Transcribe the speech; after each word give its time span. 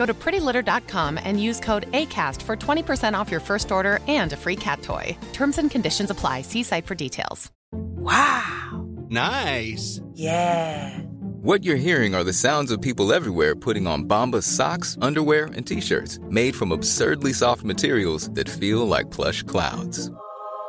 Go 0.00 0.06
to 0.06 0.14
prettylitter.com 0.14 1.20
and 1.22 1.38
use 1.38 1.60
code 1.60 1.84
ACAST 1.92 2.40
for 2.40 2.56
20% 2.56 3.12
off 3.12 3.30
your 3.30 3.38
first 3.38 3.70
order 3.70 3.98
and 4.08 4.32
a 4.32 4.36
free 4.36 4.56
cat 4.56 4.80
toy. 4.80 5.14
Terms 5.34 5.58
and 5.58 5.70
conditions 5.70 6.08
apply. 6.08 6.40
See 6.40 6.62
site 6.62 6.86
for 6.86 6.94
details. 6.94 7.50
Wow. 7.72 8.88
Nice. 9.10 10.00
Yeah. 10.14 10.98
What 11.42 11.64
you're 11.64 11.84
hearing 11.88 12.14
are 12.14 12.24
the 12.24 12.32
sounds 12.32 12.70
of 12.70 12.80
people 12.80 13.12
everywhere 13.12 13.54
putting 13.54 13.86
on 13.86 14.08
Bombas 14.08 14.44
socks, 14.44 14.96
underwear, 15.02 15.50
and 15.54 15.66
t-shirts 15.66 16.18
made 16.30 16.56
from 16.56 16.72
absurdly 16.72 17.34
soft 17.34 17.62
materials 17.62 18.30
that 18.30 18.48
feel 18.48 18.86
like 18.88 19.10
plush 19.10 19.42
clouds. 19.42 20.10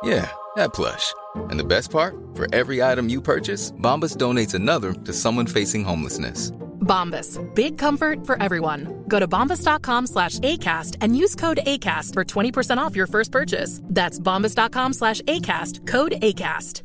Yeah, 0.02 0.30
that 0.56 0.74
plush. 0.74 1.14
And 1.48 1.58
the 1.58 1.64
best 1.74 1.90
part? 1.90 2.14
For 2.34 2.54
every 2.54 2.82
item 2.82 3.08
you 3.08 3.22
purchase, 3.22 3.72
Bombas 3.72 4.14
donates 4.18 4.52
another 4.52 4.92
to 4.92 5.12
someone 5.14 5.46
facing 5.46 5.84
homelessness. 5.84 6.52
Bombas. 6.82 7.38
Big 7.54 7.78
comfort 7.78 8.26
for 8.26 8.42
everyone. 8.42 9.04
Go 9.08 9.20
to 9.20 9.28
bombas.com 9.28 10.06
slash 10.06 10.38
ACAST 10.38 10.98
and 11.00 11.16
use 11.16 11.34
code 11.34 11.60
ACAST 11.66 12.14
for 12.14 12.24
20% 12.24 12.76
off 12.78 12.96
your 12.96 13.06
first 13.06 13.32
purchase. 13.32 13.80
That's 13.94 14.20
bombas.com 14.20 14.92
slash 14.92 15.22
ACAST. 15.22 15.86
Code 15.86 16.12
ACAST. 16.22 16.82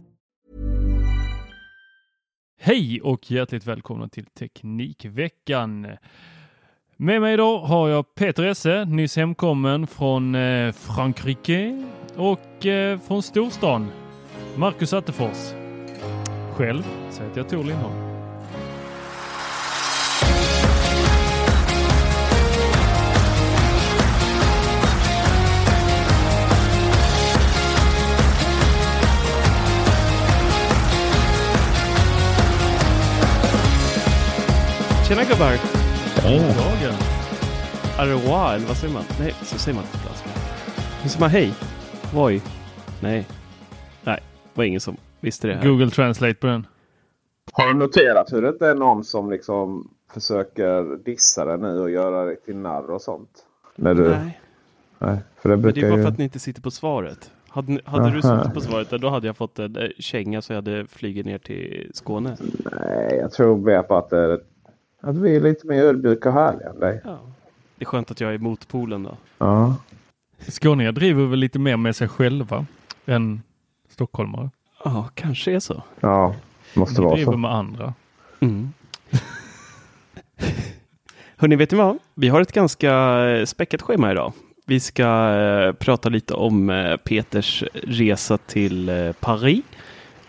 Hej 2.59 3.01
och 3.01 3.31
hjärtligt 3.31 3.67
välkomna 3.67 4.09
till 4.09 4.25
Teknikveckan. 4.25 5.87
Med 6.97 7.21
mig 7.21 7.33
idag 7.33 7.59
har 7.59 7.89
jag 7.89 8.15
Peter 8.15 8.43
Esse, 8.43 8.85
nyss 8.85 9.17
hemkommen 9.17 9.87
från 9.87 10.35
eh, 10.35 10.71
Frankrike 10.71 11.85
och 12.15 12.65
eh, 12.65 12.99
från 12.99 13.23
storstan. 13.23 13.87
Marcus 14.55 14.93
Attefors. 14.93 15.53
Själv 16.51 16.83
så 17.11 17.23
heter 17.23 17.37
jag 17.37 17.49
Tor 17.49 17.63
Lindholm. 17.63 18.16
Tjena 35.07 35.23
gubbar! 35.23 35.53
Dagen. 36.23 36.95
Aroa, 37.97 38.55
eller 38.55 38.67
vad 38.67 38.77
säger 38.77 38.93
man? 38.93 39.03
Nej, 39.19 39.33
så 39.41 39.59
säger 39.59 39.75
man 39.75 39.85
inte 39.85 39.97
på. 39.97 40.13
Hur 41.01 41.09
säger 41.09 41.21
man 41.21 41.29
hej? 41.29 41.53
Voi? 42.13 42.41
Nej. 43.01 43.27
Nej, 44.03 44.19
det 44.43 44.57
var 44.57 44.63
ingen 44.63 44.79
som 44.79 44.97
visste 45.19 45.47
det 45.47 45.55
här. 45.55 45.67
Google 45.67 45.89
Translate 45.89 46.33
på 46.33 46.47
den. 46.47 46.67
Har 47.51 47.67
du 47.67 47.73
noterat 47.73 48.33
hur 48.33 48.41
det 48.41 48.49
inte 48.49 48.67
är 48.67 48.75
någon 48.75 49.03
som 49.03 49.31
liksom 49.31 49.89
försöker 50.13 51.03
dissa 51.05 51.45
dig 51.45 51.57
nu 51.57 51.79
och 51.79 51.89
göra 51.89 52.25
dig 52.25 52.35
till 52.45 52.55
narr 52.55 52.91
och 52.91 53.01
sånt? 53.01 53.29
När 53.75 53.93
du... 53.93 54.09
Nej, 54.09 54.41
Nej, 54.99 55.17
för 55.41 55.49
det 55.49 55.57
men 55.57 55.73
det 55.73 55.81
är 55.81 55.89
bara 55.89 55.97
ju... 55.97 56.03
för 56.03 56.11
att 56.11 56.17
ni 56.17 56.23
inte 56.23 56.39
sitter 56.39 56.61
på 56.61 56.71
svaret. 56.71 57.31
Hade, 57.47 57.79
hade 57.85 58.11
du 58.11 58.21
suttit 58.21 58.53
på 58.53 58.61
svaret, 58.61 58.89
då 58.89 59.09
hade 59.09 59.27
jag 59.27 59.37
fått 59.37 59.59
en 59.59 59.75
eh, 59.75 59.89
känga 59.99 60.41
så 60.41 60.53
jag 60.53 60.57
hade 60.57 60.87
flugit 60.87 61.25
ner 61.25 61.37
till 61.37 61.91
Skåne. 61.93 62.37
Nej, 62.79 63.17
jag 63.21 63.31
tror 63.31 63.57
mer 63.57 63.83
på 63.83 63.97
att, 63.97 64.09
det 64.09 64.17
är... 64.17 64.39
att 65.01 65.17
vi 65.17 65.35
är 65.35 65.39
lite 65.39 65.67
mer 65.67 65.83
ödmjuka 65.83 66.29
och 66.29 66.35
härliga 66.35 66.69
än 66.69 66.79
dig. 66.79 67.01
Ja. 67.03 67.19
Det 67.75 67.83
är 67.83 67.85
skönt 67.85 68.11
att 68.11 68.21
jag 68.21 68.33
är 68.33 68.37
motpolen 68.37 69.03
då. 69.03 69.17
Ja. 69.37 69.75
Skåningar 70.47 70.91
driver 70.91 71.25
väl 71.25 71.39
lite 71.39 71.59
mer 71.59 71.77
med 71.77 71.95
sig 71.95 72.07
själva 72.07 72.65
än 73.05 73.41
stockholmare. 73.89 74.49
Ja, 74.83 75.09
kanske 75.13 75.51
är 75.51 75.59
så. 75.59 75.83
Ja, 75.99 76.35
måste 76.73 77.01
vara 77.01 77.15
driver 77.15 77.31
så. 77.31 77.37
med 77.37 77.53
andra. 77.53 77.93
Mm. 78.39 78.73
Hörni, 81.37 81.55
vet 81.55 81.71
ni 81.71 81.77
vad? 81.77 81.97
Vi 82.13 82.27
har 82.27 82.41
ett 82.41 82.51
ganska 82.51 83.19
eh, 83.29 83.45
späckat 83.45 83.81
schema 83.81 84.11
idag. 84.11 84.33
Vi 84.65 84.79
ska 84.79 85.33
eh, 85.33 85.73
prata 85.73 86.09
lite 86.09 86.33
om 86.33 86.69
eh, 86.69 86.97
Peters 86.97 87.63
resa 87.73 88.37
till 88.37 88.89
eh, 88.89 89.11
Paris. 89.11 89.63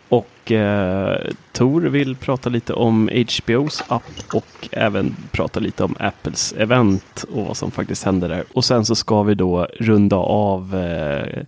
Och 0.08 0.52
eh, 0.52 1.18
Tor 1.52 1.80
vill 1.80 2.16
prata 2.16 2.50
lite 2.50 2.72
om 2.72 3.08
HBOs 3.08 3.84
app 3.88 4.02
och 4.34 4.68
även 4.72 5.16
prata 5.30 5.60
lite 5.60 5.84
om 5.84 5.94
Apples 5.98 6.54
event 6.58 7.24
och 7.32 7.46
vad 7.46 7.56
som 7.56 7.70
faktiskt 7.70 8.04
händer 8.04 8.28
där. 8.28 8.44
Och 8.52 8.64
sen 8.64 8.84
så 8.84 8.94
ska 8.94 9.22
vi 9.22 9.34
då 9.34 9.66
runda 9.80 10.16
av 10.16 10.76
eh, 10.76 11.42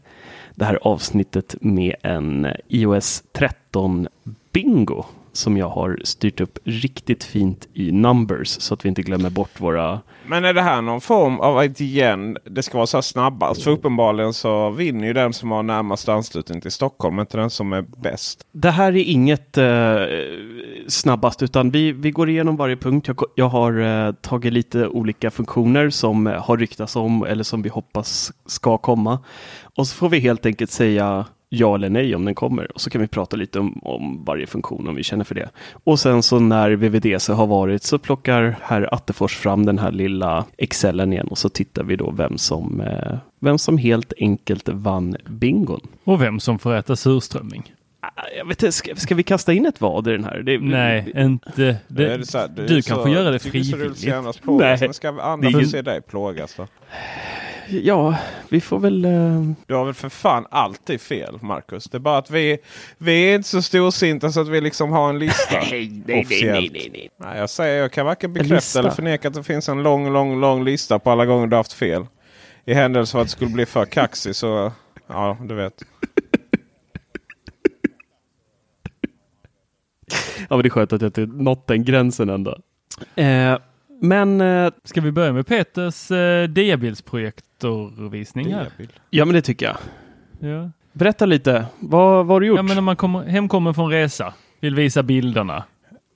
det 0.55 0.65
här 0.65 0.79
avsnittet 0.83 1.55
med 1.61 1.95
en 2.03 2.47
iOS 2.69 3.23
13 3.33 4.09
bingo 4.53 5.05
som 5.33 5.57
jag 5.57 5.69
har 5.69 6.01
styrt 6.05 6.41
upp 6.41 6.59
riktigt 6.65 7.25
fint 7.25 7.69
i 7.75 7.93
numbers 7.93 8.49
så 8.49 8.75
att 8.75 8.85
vi 8.85 8.89
inte 8.89 9.03
glömmer 9.03 9.31
bort 9.31 9.61
våra 9.61 10.01
Men 10.27 10.45
är 10.45 10.55
det 10.55 10.63
här 10.63 10.83
någon 10.83 11.01
form 11.01 11.41
av 11.41 11.59
att 11.59 11.81
igen, 11.81 12.37
det 12.45 12.63
ska 12.63 12.77
vara 12.79 12.87
så 12.87 12.97
här 12.97 13.03
snabbast? 13.03 13.63
För 13.63 13.71
uppenbarligen 13.71 14.33
så 14.33 14.71
vinner 14.71 15.07
ju 15.07 15.13
den 15.13 15.33
som 15.33 15.51
har 15.51 15.63
närmast 15.63 16.09
anslutning 16.09 16.61
till 16.61 16.71
Stockholm, 16.71 17.21
inte 17.21 17.37
den 17.37 17.51
som 17.51 17.73
är 17.73 17.83
bäst. 17.83 18.47
Det 18.53 18.71
här 18.71 18.93
är 18.93 19.05
inget 19.05 19.59
eh, 19.59 20.01
snabbast 20.89 21.43
utan 21.43 21.71
vi, 21.71 21.93
vi 21.93 22.11
går 22.11 22.29
igenom 22.29 22.57
varje 22.57 22.77
punkt. 22.77 23.09
Jag, 23.09 23.23
jag 23.35 23.49
har 23.49 23.81
eh, 23.81 24.13
tagit 24.13 24.53
lite 24.53 24.89
olika 24.89 25.31
funktioner 25.31 25.91
som 25.91 26.27
eh, 26.27 26.43
har 26.43 26.57
ryktats 26.57 26.97
om 26.97 27.25
eller 27.25 27.45
som 27.45 27.63
vi 27.63 27.69
hoppas 27.69 28.33
ska 28.47 28.79
komma. 28.79 29.19
Och 29.77 29.87
så 29.87 29.95
får 29.97 30.09
vi 30.09 30.19
helt 30.19 30.47
enkelt 30.47 30.71
säga 30.71 31.27
ja 31.53 31.75
eller 31.75 31.91
nej 31.91 32.15
om 32.15 32.25
den 32.25 32.35
kommer. 32.35 32.73
Och 32.73 32.81
så 32.81 32.91
kan 32.91 33.01
vi 33.01 33.07
prata 33.07 33.37
lite 33.37 33.59
om, 33.61 33.81
om 33.83 34.25
varje 34.25 34.47
funktion 34.47 34.89
om 34.89 34.95
vi 34.95 35.03
känner 35.03 35.25
för 35.25 35.35
det. 35.35 35.51
Och 35.85 36.01
sen 36.01 36.23
så 36.23 36.39
när 36.39 36.71
VVDC 36.71 37.33
har 37.33 37.47
varit 37.47 37.83
så 37.83 37.99
plockar 37.99 38.59
herr 38.63 38.95
Attefors 38.95 39.37
fram 39.37 39.67
den 39.67 39.79
här 39.79 39.93
lilla 39.93 40.45
Excelen 40.59 41.13
igen 41.13 41.27
och 41.29 41.39
så 41.39 41.49
tittar 41.49 41.83
vi 41.85 41.97
då 41.97 42.11
vem 42.11 42.39
som, 42.39 42.81
eh, 42.81 43.19
vem 43.41 43.59
som 43.59 43.79
helt 43.79 44.13
enkelt 44.21 44.69
vann 44.69 45.17
bingon. 45.29 45.81
Och 46.05 46.23
vem 46.23 46.41
som 46.41 46.59
får 46.59 46.75
äta 46.75 46.97
surströmming. 46.97 47.73
Ah, 48.03 48.09
Jag 48.39 48.45
vet 48.49 48.63
inte, 48.63 48.73
ska, 48.73 48.95
ska 48.97 49.15
vi 49.15 49.23
kasta 49.23 49.53
in 49.53 49.67
ett 49.67 49.81
vad 49.81 50.09
i 50.09 50.13
den 50.13 50.25
här? 50.25 50.39
Det, 50.43 50.59
Nej, 50.59 51.13
inte. 51.17 51.77
Det, 51.89 52.05
Är 52.13 52.19
det 52.19 52.27
så 52.27 52.39
här, 52.39 52.49
det 52.49 52.63
är 52.63 52.69
du 52.69 52.83
så- 52.83 52.89
kan 52.95 53.03
få 53.03 53.09
göra 53.09 53.31
det 53.31 53.39
så 53.39 53.49
roligt 53.49 53.71
frivilligt. 53.71 54.47
Nej. 54.47 54.79
Men 54.81 54.95
ska 54.95 55.09
andra 55.23 55.49
är 55.49 55.53
få 55.53 55.61
ju- 55.61 55.67
se 55.67 55.83
dig 55.83 56.01
plågas 56.03 56.55
då? 56.55 56.67
Ja, 57.71 58.17
vi 58.49 58.61
får 58.61 58.79
väl... 58.79 59.05
eh, 59.05 59.43
Du 59.67 59.75
har 59.75 59.85
väl 59.85 59.95
för 59.95 60.09
fan 60.09 60.47
alltid 60.51 61.01
fel 61.01 61.39
Marcus. 61.43 61.85
Det 61.85 61.97
är 61.97 62.01
bara 62.01 62.19
att 62.19 62.31
vi, 62.31 62.59
vi 62.99 63.13
är 63.31 63.35
inte 63.35 63.49
så 63.49 63.63
storsinta 63.63 64.33
så 64.33 64.41
att 64.41 64.49
vi 64.49 64.61
liksom 64.61 64.91
har 64.93 65.09
en 65.11 65.19
lista. 65.19 65.55
nej, 65.71 66.03
nej, 66.07 66.21
officiellt. 66.21 66.73
nej, 66.73 66.91
nej. 66.93 67.11
Nej, 67.17 67.39
jag 67.39 67.51
säger 67.51 67.81
jag 67.81 67.93
kan 67.93 68.07
varken 68.07 68.33
bekräfta 68.33 68.79
eller 68.79 68.91
förneka 68.91 69.29
att 69.29 69.35
det 69.35 69.43
finns 69.43 69.69
en 69.69 69.83
lång, 69.83 70.13
lång, 70.13 70.41
lång 70.41 70.65
lista 70.65 70.99
på 70.99 71.11
alla 71.11 71.27
gånger 71.27 71.47
du 71.47 71.57
har 71.57 71.59
haft 71.61 71.73
fel. 71.73 72.07
I 72.65 72.75
händelse 72.75 73.17
av 73.17 73.21
att 73.21 73.27
det 73.27 73.33
skulle 73.33 73.51
bli 73.51 73.67
för 73.67 73.85
kaxig 73.85 74.37
så, 74.37 74.73
ja 75.07 75.37
du 75.41 75.55
vet. 75.55 75.83
Ja, 80.39 80.57
men 80.57 80.63
det 80.63 80.69
är 80.69 80.71
skönt 80.71 80.93
att 80.93 81.01
jag 81.03 81.09
inte 81.09 81.27
nått 81.27 81.67
den 81.67 81.85
gränsen 81.85 82.29
ändå. 82.29 82.59
Eh, 83.17 83.59
men, 84.01 84.41
eh, 84.41 84.71
Ska 84.85 85.01
vi 85.01 85.13
börja 85.13 85.33
med 85.33 85.47
Peters 85.47 86.11
eh, 86.11 86.49
diabildsprojektorvisning 86.49 88.55
ja 89.11 89.25
men 89.25 89.35
det 89.35 89.43
tycker 89.43 89.67
jag. 89.67 89.77
Ja. 90.51 90.71
Berätta 90.93 91.27
lite, 91.27 91.67
vad, 91.81 92.27
vad 92.27 92.35
har 92.35 92.41
du 92.41 92.47
gjort? 92.47 92.57
ja, 92.57 92.63
men 92.63 92.75
när 92.75 92.83
man 92.83 92.97
kommer, 92.97 93.25
hemkommer 93.25 93.73
från 93.73 93.91
resa, 93.91 94.35
vill 94.61 94.75
visa 94.75 95.03
bilderna. 95.03 95.65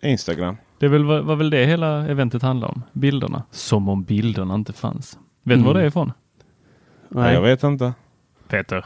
Instagram. 0.03 0.57
Det 0.79 0.89
väl, 0.89 1.05
var, 1.05 1.21
var 1.21 1.37
väl 1.37 1.51
det 1.51 1.67
hela 1.67 2.07
eventet 2.09 2.43
handlar 2.43 2.69
om? 2.69 2.83
Bilderna. 2.93 3.43
Som 3.51 3.89
om 3.89 4.03
bilderna 4.05 4.55
inte 4.55 4.73
fanns. 4.73 5.19
Vet 5.43 5.59
du 5.59 5.65
var 5.65 5.71
Mm. 5.71 5.81
det 5.81 5.85
är 5.85 5.89
ifrån? 5.89 6.13
Nej. 7.09 7.35
Jag 7.35 7.43
vet 7.43 7.63
inte. 7.63 7.93
Peter. 8.49 8.85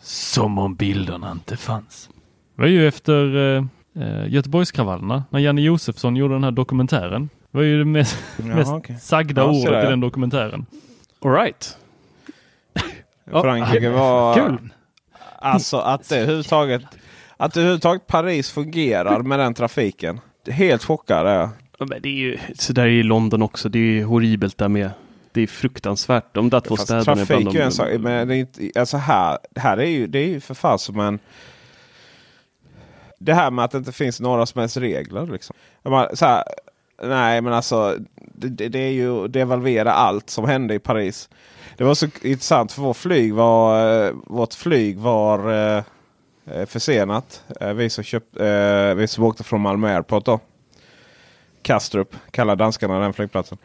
Som 0.00 0.58
om 0.58 0.74
bilderna 0.74 1.32
inte 1.32 1.56
fanns. 1.56 2.10
Det 2.56 2.62
var 2.62 2.68
ju 2.68 2.88
efter 2.88 3.36
eh, 3.36 3.64
eh, 4.02 4.26
Göteborgskravallerna 4.28 5.24
när 5.30 5.40
Janne 5.40 5.60
Josefsson 5.60 6.16
gjorde 6.16 6.34
den 6.34 6.44
här 6.44 6.50
dokumentären. 6.50 7.28
Var 7.58 7.62
ju 7.64 7.78
det 7.78 7.84
mest, 7.84 8.16
Jaha, 8.36 8.56
mest 8.56 8.70
okej. 8.70 8.96
sagda 9.00 9.42
Ja, 9.42 9.48
ordet 9.48 9.84
i 9.84 9.86
den 9.90 10.00
dokumentären. 10.00 10.66
All 11.24 11.32
right. 11.32 11.78
Frankrike 13.30 13.90
var... 13.90 14.34
Kul! 14.34 14.68
Alltså 15.38 15.78
att 15.78 16.08
det 16.08 16.16
överhuvudtaget, 16.16 16.82
att 17.36 17.54
det 17.54 17.60
överhuvudtaget 17.60 18.06
Paris 18.06 18.50
fungerar 18.50 19.22
med 19.22 19.38
den 19.38 19.54
trafiken. 19.54 20.20
Helt 20.50 20.84
chockad 20.84 21.26
är 21.26 21.34
jag. 21.34 21.50
Ja, 21.78 21.86
Men 21.90 22.02
det 22.02 22.08
är 22.08 22.12
ju 22.12 22.38
så 22.54 22.72
där 22.72 22.86
i 22.86 23.02
London 23.02 23.42
också. 23.42 23.68
Det 23.68 23.78
är 23.78 23.82
ju 23.82 24.04
horribelt 24.04 24.58
där 24.58 24.68
med. 24.68 24.90
Det 25.32 25.40
är 25.40 25.46
fruktansvärt. 25.46 26.34
De 26.34 26.50
där 26.50 26.60
två 26.60 26.76
Fast 26.76 26.88
städerna 26.88 27.12
är 27.12 27.26
trafik 27.26 27.42
bland 27.42 27.56
är 27.56 27.60
de... 27.60 27.64
en 27.64 27.72
sak. 27.72 27.88
Men 27.98 28.28
det 28.28 28.36
är 28.36 28.38
inte, 28.38 28.80
alltså 28.80 28.96
här, 28.96 29.38
här 29.56 29.76
är 29.76 29.86
ju, 29.86 30.06
det 30.06 30.18
är 30.18 30.28
ju 30.28 30.40
för 30.40 30.54
fan 30.54 30.78
som 30.78 31.00
en... 31.00 31.18
Det 33.18 33.34
här 33.34 33.50
med 33.50 33.64
att 33.64 33.70
det 33.70 33.78
inte 33.78 33.92
finns 33.92 34.20
några 34.20 34.46
som 34.46 34.60
helst 34.60 34.76
regler. 34.76 35.26
Liksom. 35.26 35.56
Så 36.14 36.26
här, 36.26 36.44
nej 37.02 37.40
men 37.40 37.52
alltså 37.52 37.96
det, 38.16 38.68
det, 38.68 38.78
är 38.78 38.90
ju 38.90 39.28
devalvera 39.28 39.92
allt 39.92 40.30
som 40.30 40.44
hände 40.44 40.74
i 40.74 40.78
Paris. 40.78 41.28
Det 41.76 41.84
var 41.84 41.94
så 41.94 42.06
intressant 42.22 42.72
för 42.72 42.82
vårt 42.82 42.96
flyg 42.96 43.34
var, 43.34 44.06
eh, 44.06 44.12
vårt 44.26 44.54
flyg 44.54 44.98
var 44.98 45.52
eh, 45.52 45.82
eh 46.52 46.66
försenat. 46.66 47.44
Eh, 47.60 47.72
vi, 47.72 47.90
som 47.90 48.04
köpt, 48.04 48.40
eh, 48.40 48.94
vi 48.94 49.06
som 49.08 49.24
åkte 49.24 49.44
från 49.44 49.60
Malmö 49.60 49.94
Airport 49.94 50.24
då. 50.24 50.40
Kastrup 51.62 52.16
kallar 52.30 52.56
danskarna 52.56 52.98
den 52.98 53.12
flygplatsen. 53.12 53.58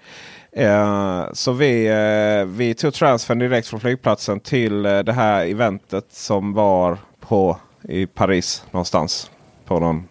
Eh, 0.56 1.26
så 1.34 1.52
vi, 1.52 1.88
eh, 1.88 2.46
vi 2.46 2.74
tog 2.74 2.94
transfern 2.94 3.40
direkt 3.40 3.68
från 3.68 3.80
flygplatsen 3.80 4.40
till 4.40 4.86
eh, 4.86 5.00
det 5.00 5.14
här 5.14 5.46
eventet 5.46 6.06
som 6.10 6.54
var 6.54 6.98
på 7.20 7.58
i 7.82 8.06
Paris 8.06 8.66
någonstans. 8.72 9.32
På 9.66 9.80
någon 9.80 10.08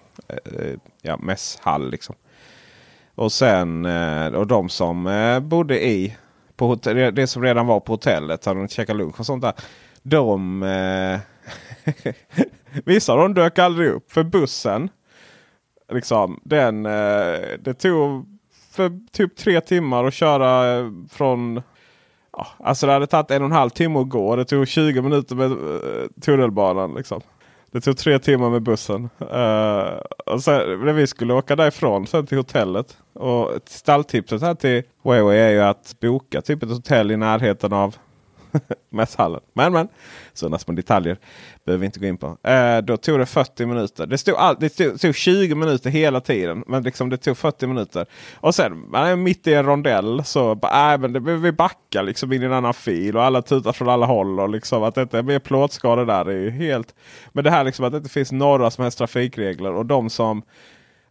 ja, 1.03 1.17
mässhall 1.17 1.91
liksom. 1.91 2.15
Och 3.15 3.33
sen 3.33 3.85
eh, 3.85 4.27
och 4.27 4.47
de 4.47 4.69
som 4.69 5.07
eh, 5.07 5.41
bodde 5.41 5.87
i 5.87 6.17
på 6.57 6.67
hotell, 6.67 7.15
det 7.15 7.27
som 7.27 7.43
redan 7.43 7.67
var 7.67 7.81
på 7.81 7.93
hotellet. 7.93 8.45
Hade 8.45 8.61
de 8.61 8.69
käkat 8.69 8.97
lunch 8.97 9.21
och 9.21 9.27
sånt 9.27 9.43
där. 9.43 9.53
De 10.03 10.63
eh, 10.63 11.21
Vissa 12.85 13.13
av 13.13 13.19
dem 13.19 13.35
dök 13.35 13.59
aldrig 13.59 13.89
upp 13.89 14.13
för 14.13 14.23
bussen. 14.23 14.89
Liksom, 15.93 16.41
den, 16.45 16.83
det 16.83 17.75
tog 17.79 18.27
för 18.71 18.99
typ 19.13 19.37
tre 19.37 19.61
timmar 19.61 20.05
att 20.05 20.15
köra 20.15 20.79
från... 21.11 21.63
Ja, 22.33 22.47
alltså 22.59 22.87
det 22.87 22.93
hade 22.93 23.07
tagit 23.07 23.31
en 23.31 23.43
och 23.43 23.47
en 23.47 23.53
halv 23.53 23.71
timme 23.71 23.99
att 23.99 24.09
gå. 24.09 24.37
Det 24.37 24.45
tog 24.45 24.69
20 24.69 25.03
minuter 25.03 25.35
med 25.35 25.59
tunnelbanan. 26.23 26.95
Liksom. 26.95 27.21
Det 27.73 27.81
tog 27.81 27.97
tre 27.97 28.19
timmar 28.19 28.51
med 28.51 28.63
bussen. 28.63 29.09
Uh, 29.21 30.01
och 30.27 30.43
sen, 30.43 30.85
när 30.85 30.93
vi 30.93 31.07
skulle 31.07 31.35
åka 31.35 31.57
därifrån 31.57 32.07
sen 32.07 32.27
till 32.27 32.39
hotellet. 32.39 32.97
Och 33.13 33.51
stalltipset 33.67 34.43
här 34.43 34.55
till 34.55 34.83
Huawei 35.03 35.39
är 35.39 35.51
ju 35.51 35.61
att 35.61 35.97
boka 36.01 36.43
typ 36.43 36.63
ett 36.63 36.69
hotell 36.69 37.11
i 37.11 37.17
närheten 37.17 37.73
av 37.73 37.97
mässhallen. 38.91 39.41
Men 39.53 39.73
men, 39.73 39.89
sådana 40.33 40.59
små 40.59 40.75
detaljer 40.75 41.19
behöver 41.65 41.81
vi 41.81 41.87
inte 41.87 42.01
gå 42.01 42.07
in 42.07 42.17
på. 42.17 42.39
Eh, 42.49 42.79
då 42.79 42.97
tog 42.97 43.19
det 43.19 43.27
40 43.27 43.67
minuter. 43.67 44.07
Det 44.07 44.19
stod, 44.19 44.35
all, 44.35 44.57
det 44.61 44.71
stod, 44.71 44.99
stod 44.99 45.15
20 45.15 45.55
minuter 45.55 45.91
hela 45.91 46.21
tiden. 46.21 46.65
Men 46.67 46.83
liksom 46.83 47.11
det 47.11 47.17
tog 47.17 47.39
40 47.39 47.67
minuter. 47.67 48.07
Och 48.35 48.55
sen 48.55 48.91
man 48.91 49.07
är 49.07 49.17
mitt 49.17 49.47
i 49.47 49.55
en 49.55 49.67
rondell 49.67 50.25
så 50.25 50.55
bara, 50.55 50.95
äh, 50.95 51.01
men 51.01 51.13
det 51.13 51.21
behöver 51.21 51.43
vi 51.43 51.53
backa 51.53 52.03
liksom 52.03 52.33
in 52.33 52.43
i 52.43 52.47
en 52.47 52.53
annan 52.53 52.75
fil. 52.75 53.17
Och 53.17 53.25
alla 53.25 53.43
tutar 53.43 53.73
från 53.73 53.89
alla 53.89 54.07
håll. 54.07 54.41
Och 54.41 54.49
liksom 54.49 54.83
att 54.83 54.95
det 54.95 55.03
inte 55.03 55.19
är 55.19 55.23
mer 55.23 55.39
plåtskador 55.39 56.07
där. 56.07 56.25
Det 56.25 56.33
är 56.33 56.39
ju 56.39 56.51
helt... 56.51 56.95
Men 57.33 57.45
det 57.45 57.51
här 57.51 57.65
liksom 57.65 57.85
att 57.85 57.93
det 57.93 57.99
inte 57.99 58.11
finns 58.11 58.33
några 58.33 58.71
som 58.71 58.83
helst 58.83 58.99
trafikregler. 58.99 59.73
Och 59.73 59.87
de 59.87 60.11
som 60.11 60.43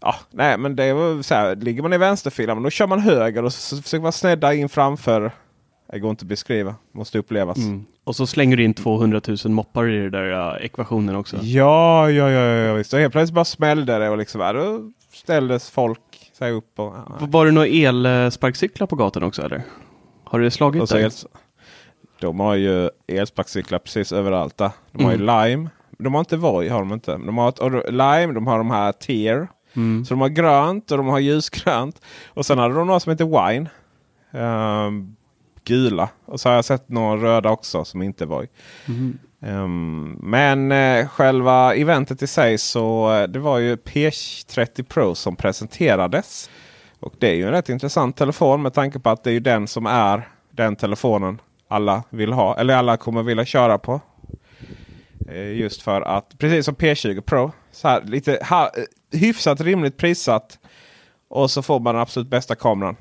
Ja, 0.03 0.15
nej 0.31 0.57
men 0.57 0.75
det 0.75 0.93
var 0.93 1.21
så 1.21 1.35
här, 1.35 1.55
ligger 1.55 1.81
man 1.81 1.93
i 1.93 1.97
vänsterfilen 1.97 2.63
då 2.63 2.69
kör 2.69 2.87
man 2.87 2.99
höger 2.99 3.43
och 3.43 3.53
så 3.53 3.81
försöker 3.81 4.03
man 4.03 4.11
snedda 4.11 4.53
in 4.53 4.69
framför. 4.69 5.31
Det 5.91 5.99
går 5.99 6.09
inte 6.11 6.23
att 6.23 6.27
beskriva, 6.27 6.75
måste 6.91 7.19
upplevas. 7.19 7.57
Mm. 7.57 7.85
Och 8.03 8.15
så 8.15 8.27
slänger 8.27 8.57
du 8.57 8.63
in 8.63 8.73
200 8.73 9.21
000 9.27 9.37
moppar 9.45 9.89
i 9.89 9.97
den 9.97 10.11
där 10.11 10.23
ja, 10.23 10.57
ekvationen 10.57 11.15
också. 11.15 11.37
Ja, 11.41 12.09
ja, 12.09 12.29
ja, 12.29 12.41
ja 12.41 12.73
visst. 12.73 12.93
Och 12.93 12.99
helt 12.99 13.11
plötsligt 13.11 13.35
bara 13.35 13.45
smällde 13.45 13.99
det 13.99 14.09
och 14.09 14.17
liksom, 14.17 14.41
ja, 14.41 14.53
då 14.53 14.91
ställdes 15.13 15.69
folk 15.69 16.31
sig 16.33 16.51
upp. 16.51 16.79
Och, 16.79 16.93
ja, 16.95 17.17
Var 17.19 17.45
det 17.45 17.51
några 17.51 17.67
elsparkcyklar 17.67 18.87
på 18.87 18.95
gatan 18.95 19.23
också 19.23 19.41
eller? 19.41 19.61
Har 20.23 20.39
det 20.39 20.51
slagit 20.51 20.89
dig? 20.89 21.09
de 22.21 22.39
har 22.39 22.55
ju 22.55 22.89
elsparkcyklar 23.07 23.79
precis 23.79 24.11
överallt 24.11 24.57
där. 24.57 24.71
De 24.91 25.05
har 25.05 25.11
ju 25.11 25.17
Lime. 25.17 25.69
De 25.97 26.13
har 26.13 26.19
inte 26.19 26.37
Voi, 26.37 26.69
har 26.69 26.79
de 26.79 26.93
inte. 26.93 27.11
De 27.11 27.37
har 27.37 27.49
ett, 27.49 27.91
Lime, 27.91 28.33
de 28.33 28.47
har 28.47 28.57
de 28.57 28.71
här 28.71 28.91
Tier. 28.91 29.47
Mm. 29.73 30.05
Så 30.05 30.13
de 30.13 30.21
har 30.21 30.29
grönt 30.29 30.91
och 30.91 30.97
de 30.97 31.07
har 31.07 31.19
ljusgrönt. 31.19 32.01
Och 32.27 32.45
sen 32.45 32.57
hade 32.57 32.73
de 32.73 32.87
några 32.87 32.99
som 32.99 33.09
heter 33.09 33.49
Wine. 33.49 33.69
Ehm, 34.31 35.15
gula. 35.65 36.09
Och 36.25 36.39
så 36.39 36.49
har 36.49 36.55
jag 36.55 36.65
sett 36.65 36.89
några 36.89 37.23
röda 37.23 37.49
också 37.49 37.85
som 37.85 38.01
inte 38.01 38.25
var. 38.25 38.47
Ehm, 39.41 40.17
men 40.21 40.71
eh, 40.71 41.07
själva 41.07 41.75
eventet 41.75 42.21
i 42.21 42.27
sig 42.27 42.57
så 42.57 43.13
eh, 43.13 43.27
det 43.27 43.39
var 43.39 43.57
ju 43.57 43.75
P30 43.75 44.83
Pro 44.83 45.15
som 45.15 45.35
presenterades. 45.35 46.49
Och 46.99 47.13
det 47.19 47.27
är 47.27 47.33
ju 47.35 47.45
en 47.45 47.51
rätt 47.51 47.69
intressant 47.69 48.17
telefon 48.17 48.61
med 48.61 48.73
tanke 48.73 48.99
på 48.99 49.09
att 49.09 49.23
det 49.23 49.29
är 49.29 49.33
ju 49.33 49.39
den 49.39 49.67
som 49.67 49.85
är 49.85 50.27
den 50.51 50.75
telefonen 50.75 51.41
alla 51.67 52.03
vill 52.09 52.33
ha. 52.33 52.57
Eller 52.57 52.75
alla 52.75 52.97
kommer 52.97 53.23
vilja 53.23 53.45
köra 53.45 53.77
på. 53.77 54.01
Eh, 55.29 55.53
Just 55.53 55.81
för 55.81 56.01
att 56.01 56.37
precis 56.37 56.65
som 56.65 56.75
P20 56.75 57.21
Pro. 57.21 57.51
Så 57.71 57.87
här, 57.87 58.01
lite 58.01 58.35
eh, 58.37 59.19
hyfsat 59.19 59.61
rimligt 59.61 59.97
prissatt. 59.97 60.59
Och 61.29 61.51
så 61.51 61.61
får 61.61 61.79
man 61.79 61.95
den 61.95 62.01
absolut 62.01 62.27
bästa 62.27 62.55
kameran. 62.55 62.95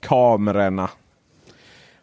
Kamerorna. 0.00 0.90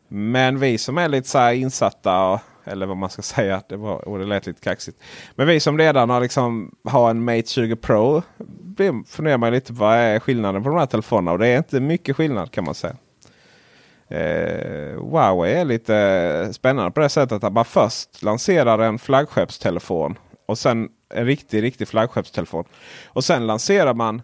Men 0.07 0.59
vi 0.59 0.77
som 0.77 0.98
är 0.98 1.07
lite 1.09 1.27
så 1.30 1.38
här 1.38 1.54
insatta. 1.54 2.27
och- 2.27 2.39
Eller 2.65 2.86
vad 2.86 2.98
man 2.98 3.09
ska 3.09 3.21
säga. 3.36 3.62
Det, 3.69 3.75
var, 3.77 4.07
och 4.07 4.19
det 4.19 4.25
lät 4.25 4.45
lite 4.45 4.62
kaxigt. 4.62 4.98
Men 5.36 5.48
vi 5.48 5.59
som 5.59 5.77
redan 5.77 6.09
har 6.09 6.21
liksom 6.21 6.75
har 6.83 7.09
en 7.09 7.24
Mate 7.25 7.48
20 7.48 7.75
Pro. 7.75 8.21
Funderar 9.07 9.38
man 9.38 9.51
lite 9.54 9.74
på 9.74 9.80
vad 9.80 9.95
är 9.95 10.19
skillnaden 10.19 10.63
på 10.63 10.69
de 10.69 10.77
här 10.77 10.86
telefonerna. 10.86 11.31
Och 11.31 11.39
det 11.39 11.48
är 11.48 11.57
inte 11.57 11.80
mycket 11.80 12.15
skillnad 12.15 12.51
kan 12.51 12.63
man 12.63 12.75
säga. 12.75 12.95
Eh, 14.09 15.01
Huawei 15.12 15.54
är 15.54 15.65
lite 15.65 16.50
spännande 16.54 16.92
på 16.92 17.00
det 17.00 17.09
sättet 17.09 17.44
att 17.44 17.54
man 17.54 17.65
först 17.65 18.24
lanserar 18.24 18.80
en 18.80 19.00
flaggskeppstelefon. 19.00 20.18
Och 20.45 20.57
sen 20.57 20.89
en 21.13 21.25
riktig, 21.25 21.63
riktig 21.63 21.88
flaggskeppstelefon. 21.88 22.63
Och 23.07 23.23
sen 23.23 23.47
lanserar 23.47 23.94
man 23.94 24.21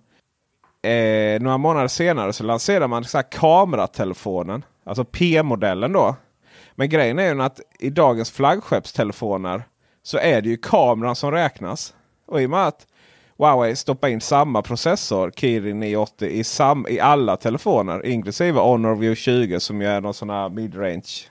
eh, 0.82 1.42
några 1.42 1.58
månader 1.58 1.88
senare 1.88 2.34
så 2.34 2.44
lanserar 2.44 2.88
man 2.88 3.04
så 3.04 3.18
här 3.18 3.26
kameratelefonen. 3.32 4.66
Alltså 4.84 5.06
P-modellen 5.06 5.94
då. 5.94 6.16
Men 6.76 6.90
grejen 6.90 7.20
är 7.20 7.34
ju 7.34 7.42
att 7.42 7.60
i 7.80 7.90
dagens 7.90 8.32
flaggskeppstelefoner 8.32 9.64
så 10.04 10.18
är 10.18 10.42
det 10.42 10.50
ju 10.50 10.58
kameran 10.58 11.16
som 11.16 11.32
räknas. 11.32 11.94
Och 12.26 12.42
i 12.42 12.46
och 12.46 12.50
med 12.50 12.68
att 12.68 12.88
Huawei 13.38 13.76
stoppar 13.76 14.08
in 14.08 14.22
samma 14.22 14.62
processor, 14.62 15.32
Kirin 15.32 15.80
980, 15.80 16.28
i, 16.28 16.44
sam 16.44 16.86
i 16.90 17.00
alla 17.00 17.38
telefoner. 17.38 18.06
Inklusive 18.06 18.60
Honor 18.60 18.96
View 18.96 19.16
20 19.16 19.60
som 19.60 19.82
ju 19.82 19.88
är 19.88 20.02
någon 20.02 20.14
sån 20.14 20.30
här 20.30 20.50
midrange. 20.50 21.30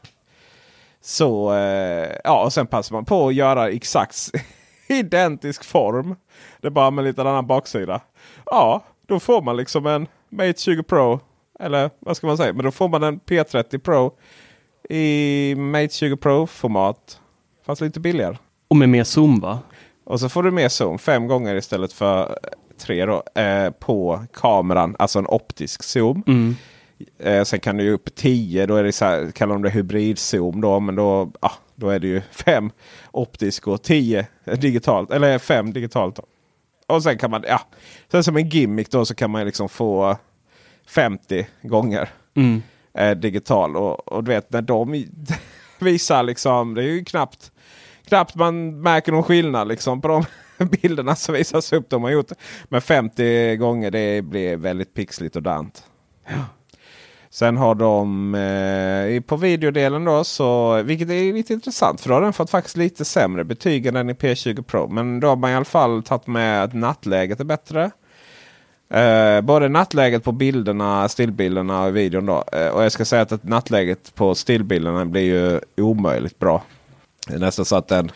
Så 1.01 1.55
eh, 1.55 2.11
ja, 2.25 2.45
och 2.45 2.53
sen 2.53 2.67
passar 2.67 2.95
man 2.95 3.05
på 3.05 3.29
att 3.29 3.35
göra 3.35 3.71
exakt 3.71 4.31
identisk 4.89 5.65
form. 5.65 6.17
Det 6.61 6.67
är 6.67 6.71
bara 6.71 6.91
med 6.91 7.05
lite 7.05 7.21
annan 7.21 7.47
baksida. 7.47 8.01
Ja, 8.47 8.83
då 9.07 9.21
får 9.21 9.43
man 9.43 9.57
liksom 9.57 9.87
en 9.87 10.07
Mate 10.29 10.61
20 10.61 10.83
Pro. 10.83 11.21
Eller 11.61 11.91
vad 11.99 12.17
ska 12.17 12.27
man 12.27 12.37
säga? 12.37 12.53
Men 12.53 12.65
då 12.65 12.71
får 12.71 12.89
man 12.89 13.03
en 13.03 13.21
P30 13.21 13.79
Pro 13.79 14.13
i 14.89 15.55
Mate 15.57 15.89
20 15.89 16.17
Pro-format. 16.17 17.21
Fast 17.67 17.81
lite 17.81 18.01
billigare. 18.01 18.37
Och 18.69 18.77
med 18.77 18.89
mer 18.89 19.05
zoom 19.05 19.41
va? 19.41 19.59
Och 20.05 20.21
så 20.21 20.29
får 20.29 20.43
du 20.43 20.51
med 20.51 20.73
zoom 20.73 20.99
fem 20.99 21.27
gånger 21.27 21.55
istället 21.55 21.93
för 21.93 22.21
eh, 22.23 22.49
tre 22.79 23.07
då, 23.07 23.23
eh, 23.41 23.71
på 23.71 24.25
kameran. 24.33 24.97
Alltså 24.99 25.19
en 25.19 25.27
optisk 25.27 25.83
zoom. 25.83 26.23
Mm. 26.27 26.57
Eh, 27.19 27.45
sen 27.45 27.61
kan 27.61 27.77
du 27.77 27.85
ju 27.85 27.93
upp 27.93 28.15
10. 28.15 28.67
Då 28.67 28.77
är 28.77 28.85
det 28.85 28.93
så 28.93 29.05
här, 29.05 29.31
kallar 29.31 29.55
de 29.55 29.63
det 29.63 29.71
hybridzoom. 29.71 30.61
Då, 30.61 30.81
men 30.81 30.95
då, 30.95 31.33
ah, 31.41 31.53
då 31.75 31.89
är 31.89 31.99
det 31.99 32.07
ju 32.07 32.23
fem 32.31 32.71
optisk 33.11 33.69
och 33.69 33.83
10 33.83 34.27
digitalt. 34.45 35.11
Eller 35.11 35.39
fem 35.39 35.73
digitalt. 35.73 36.17
Då. 36.17 36.23
Och 36.95 37.03
sen 37.03 37.19
kan 37.19 37.31
man, 37.31 37.45
ja. 37.49 37.61
Sen 38.11 38.25
som 38.25 38.37
en 38.37 38.49
gimmick 38.49 38.91
då 38.91 39.05
så 39.05 39.15
kan 39.15 39.31
man 39.31 39.47
liksom 39.47 39.69
få 39.69 40.17
50 40.89 41.47
gånger 41.63 42.09
Mm. 42.35 42.63
eh, 42.95 43.11
digital. 43.11 43.77
Och, 43.77 44.13
och 44.13 44.25
du 44.25 44.29
vet 44.31 44.53
när 44.53 44.63
de 44.63 45.05
visar 45.79 46.23
liksom, 46.23 46.75
det 46.75 46.83
är 46.83 46.87
ju 46.87 47.05
knappt, 47.05 47.53
knappt 48.09 48.35
man 48.35 48.81
märker 48.83 49.13
någon 49.13 49.23
skillnad 49.23 49.69
liksom 49.69 50.01
på 50.01 50.09
de 50.09 50.25
bilderna 50.67 51.15
som 51.17 51.35
visas 51.35 51.73
upp. 51.73 51.91
De 51.91 52.03
har 52.03 52.11
gjort. 52.11 52.33
Men 52.65 52.81
50 52.81 53.57
gånger 53.57 53.91
det 53.91 54.23
blir 54.23 54.57
väldigt 54.57 54.95
pixligt 54.95 55.37
och 55.37 55.43
dant. 55.43 55.85
Sen 57.31 57.57
har 57.57 57.75
de 57.75 58.35
eh, 58.35 59.21
på 59.23 59.37
videodelen 59.37 60.05
då, 60.05 60.25
så, 60.25 60.83
vilket 60.83 61.11
är 61.11 61.33
lite 61.33 61.53
intressant 61.53 62.01
för 62.01 62.09
då 62.09 62.15
har 62.15 62.23
den 62.23 62.33
fått 62.33 62.51
faktiskt 62.51 62.77
lite 62.77 63.05
sämre 63.05 63.45
betyg 63.45 63.87
än 63.87 63.95
den 63.95 64.11
i 64.11 64.13
P20 64.13 64.63
Pro. 64.63 64.89
Men 64.89 65.21
då 65.21 65.29
har 65.29 65.37
man 65.37 65.51
i 65.51 65.55
alla 65.55 65.65
fall 65.65 66.03
tagit 66.03 66.27
med 66.27 66.65
att 66.65 66.73
nattläget 66.75 67.41
är 67.41 67.45
bättre. 67.45 67.91
Eh, 68.93 69.41
både 69.41 69.69
nattläget 69.69 70.25
på 70.25 70.33
bilderna, 70.33 71.09
stillbilderna 71.09 71.85
och 71.85 71.97
videon. 71.97 72.27
Då. 72.27 72.45
Eh, 72.53 72.69
och 72.69 72.85
jag 72.85 72.93
ska 72.93 73.05
säga 73.05 73.23
att, 73.23 73.33
att 73.33 73.45
nattläget 73.45 74.15
på 74.15 74.35
stillbilderna 74.35 75.07
blir 75.07 75.23
ju 75.23 75.61
omöjligt 75.77 76.39
bra. 76.39 76.63
Det 77.29 77.35
är 77.35 77.39
nästan 77.39 77.65
så 77.65 77.77
att 77.77 77.89
den 77.89 78.11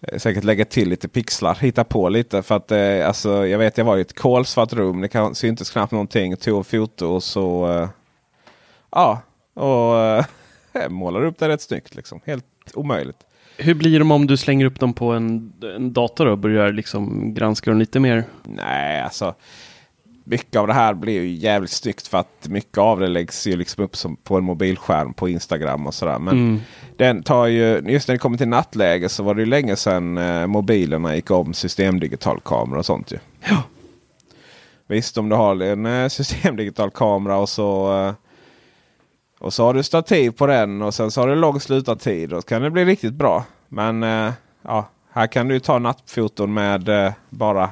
eh, 0.00 0.18
säkert 0.18 0.44
lägger 0.44 0.64
till 0.64 0.88
lite 0.88 1.08
pixlar, 1.08 1.54
hittar 1.54 1.84
på 1.84 2.08
lite. 2.08 2.42
För 2.42 2.56
att 2.56 2.70
eh, 2.70 3.06
alltså, 3.06 3.46
jag 3.46 3.58
vet 3.58 3.78
jag 3.78 3.84
var 3.84 3.96
i 3.96 4.00
ett 4.00 4.18
kolsvart 4.18 4.72
rum, 4.72 5.00
det 5.00 5.08
kan, 5.08 5.34
syntes 5.34 5.70
knappt 5.70 5.92
någonting. 5.92 6.36
Tog 6.36 6.58
en 6.58 6.64
foto 6.64 7.06
och 7.06 7.22
så 7.22 7.88
Ja, 8.90 9.22
och 9.54 10.24
målar 10.92 11.24
upp 11.24 11.38
det 11.38 11.48
rätt 11.48 11.62
snyggt. 11.62 11.94
Liksom. 11.94 12.20
Helt 12.24 12.44
omöjligt. 12.74 13.18
Hur 13.56 13.74
blir 13.74 13.98
de 13.98 14.10
om 14.10 14.26
du 14.26 14.36
slänger 14.36 14.66
upp 14.66 14.80
dem 14.80 14.92
på 14.92 15.12
en, 15.12 15.52
en 15.76 15.92
dator 15.92 16.26
och 16.26 16.38
börjar 16.38 16.72
liksom 16.72 17.34
granska 17.34 17.70
dem 17.70 17.78
lite 17.78 18.00
mer? 18.00 18.24
Nej, 18.44 19.00
alltså. 19.00 19.34
Mycket 20.26 20.56
av 20.56 20.66
det 20.66 20.72
här 20.72 20.94
blir 20.94 21.22
ju 21.22 21.28
jävligt 21.34 21.70
snyggt 21.70 22.06
för 22.08 22.18
att 22.18 22.46
mycket 22.48 22.78
av 22.78 23.00
det 23.00 23.06
läggs 23.08 23.46
ju 23.46 23.56
liksom 23.56 23.84
upp 23.84 23.96
som 23.96 24.16
på 24.16 24.36
en 24.36 24.44
mobilskärm 24.44 25.14
på 25.14 25.28
Instagram 25.28 25.86
och 25.86 25.94
sådär. 25.94 26.18
Men 26.18 26.34
Mm. 26.38 26.60
den 26.96 27.22
tar 27.22 27.46
ju, 27.46 27.82
just 27.86 28.08
när 28.08 28.14
det 28.14 28.18
kommer 28.18 28.38
till 28.38 28.48
nattläge 28.48 29.08
så 29.08 29.22
var 29.22 29.34
det 29.34 29.40
ju 29.42 29.46
länge 29.46 29.76
sedan 29.76 30.18
eh, 30.18 30.46
mobilerna 30.46 31.16
gick 31.16 31.30
om 31.30 31.54
systemdigital 31.54 32.40
kamera 32.44 32.78
och 32.78 32.86
sånt 32.86 33.12
ju. 33.12 33.18
Ja. 33.48 33.62
Visst 34.86 35.18
om 35.18 35.28
du 35.28 35.36
har 35.36 35.62
en 35.62 35.86
eh, 35.86 36.08
systemdigital 36.08 36.90
kamera 36.90 37.36
och 37.36 37.48
så 37.48 38.00
eh, 38.06 38.14
och 39.40 39.52
så 39.54 39.64
har 39.64 39.74
du 39.74 39.82
stativ 39.82 40.30
på 40.30 40.46
den 40.46 40.82
och 40.82 40.94
sen 40.94 41.10
så 41.10 41.20
har 41.20 41.28
du 41.28 41.34
lång 41.34 41.60
slutartid. 41.60 42.28
Då 42.30 42.42
kan 42.42 42.62
det 42.62 42.70
bli 42.70 42.84
riktigt 42.84 43.14
bra. 43.14 43.44
Men 43.68 44.02
eh, 44.02 44.32
ja, 44.62 44.88
här 45.12 45.26
kan 45.26 45.48
du 45.48 45.54
ju 45.54 45.60
ta 45.60 45.78
nattfoton 45.78 46.54
med 46.54 47.12
bara 47.30 47.70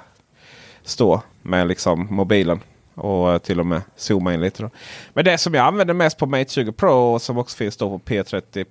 stå 0.82 1.22
med 1.42 1.68
liksom 1.68 2.06
mobilen. 2.10 2.60
Och 2.94 3.42
till 3.42 3.60
och 3.60 3.66
med 3.66 3.82
zooma 3.96 4.34
in 4.34 4.40
lite. 4.40 4.62
Då. 4.62 4.70
Men 5.14 5.24
det 5.24 5.38
som 5.38 5.54
jag 5.54 5.66
använder 5.66 5.94
mest 5.94 6.18
på 6.18 6.26
Mate 6.26 6.50
20 6.50 6.72
Pro 6.72 6.90
och 6.92 7.22
som 7.22 7.38
också 7.38 7.56
finns 7.56 7.76
då 7.76 7.98
på 7.98 7.98
P30, 7.98 8.64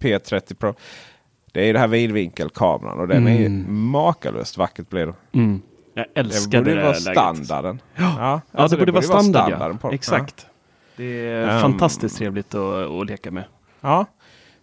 P30 0.00 0.54
Pro. 0.54 0.74
Det 1.52 1.60
är 1.62 1.66
ju 1.66 1.72
det 1.72 1.78
här 1.78 1.86
vidvinkelkameran 1.88 3.00
och 3.00 3.08
den 3.08 3.26
är 3.26 3.38
ju 3.38 3.46
Mm. 3.46 3.84
makalöst 3.90 4.56
vackert 4.58 4.88
blir 4.90 5.06
det. 5.06 5.14
Mm. 5.32 5.62
Jag 5.94 6.06
Det 6.14 6.20
älskar 6.20 6.58
borde 6.58 6.74
det, 6.74 6.82
vara 6.82 6.94
standarden. 6.94 7.80
Ja, 7.94 8.02
Ja, 8.18 8.40
ja 8.52 8.58
alltså 8.62 8.76
det 8.76 8.80
borde 8.80 8.92
vara 8.92 9.02
standard. 9.02 9.42
standarden 9.48 9.78
ja. 9.82 9.88
på- 9.88 9.94
Exakt. 9.94 10.46
Det 10.96 11.26
är 11.28 11.48
Ehm. 11.48 11.60
fantastiskt 11.60 12.16
trevligt 12.18 12.54
att, 12.54 12.90
att 12.90 13.06
leka 13.06 13.30
med. 13.30 13.44
Ja. 13.80 14.06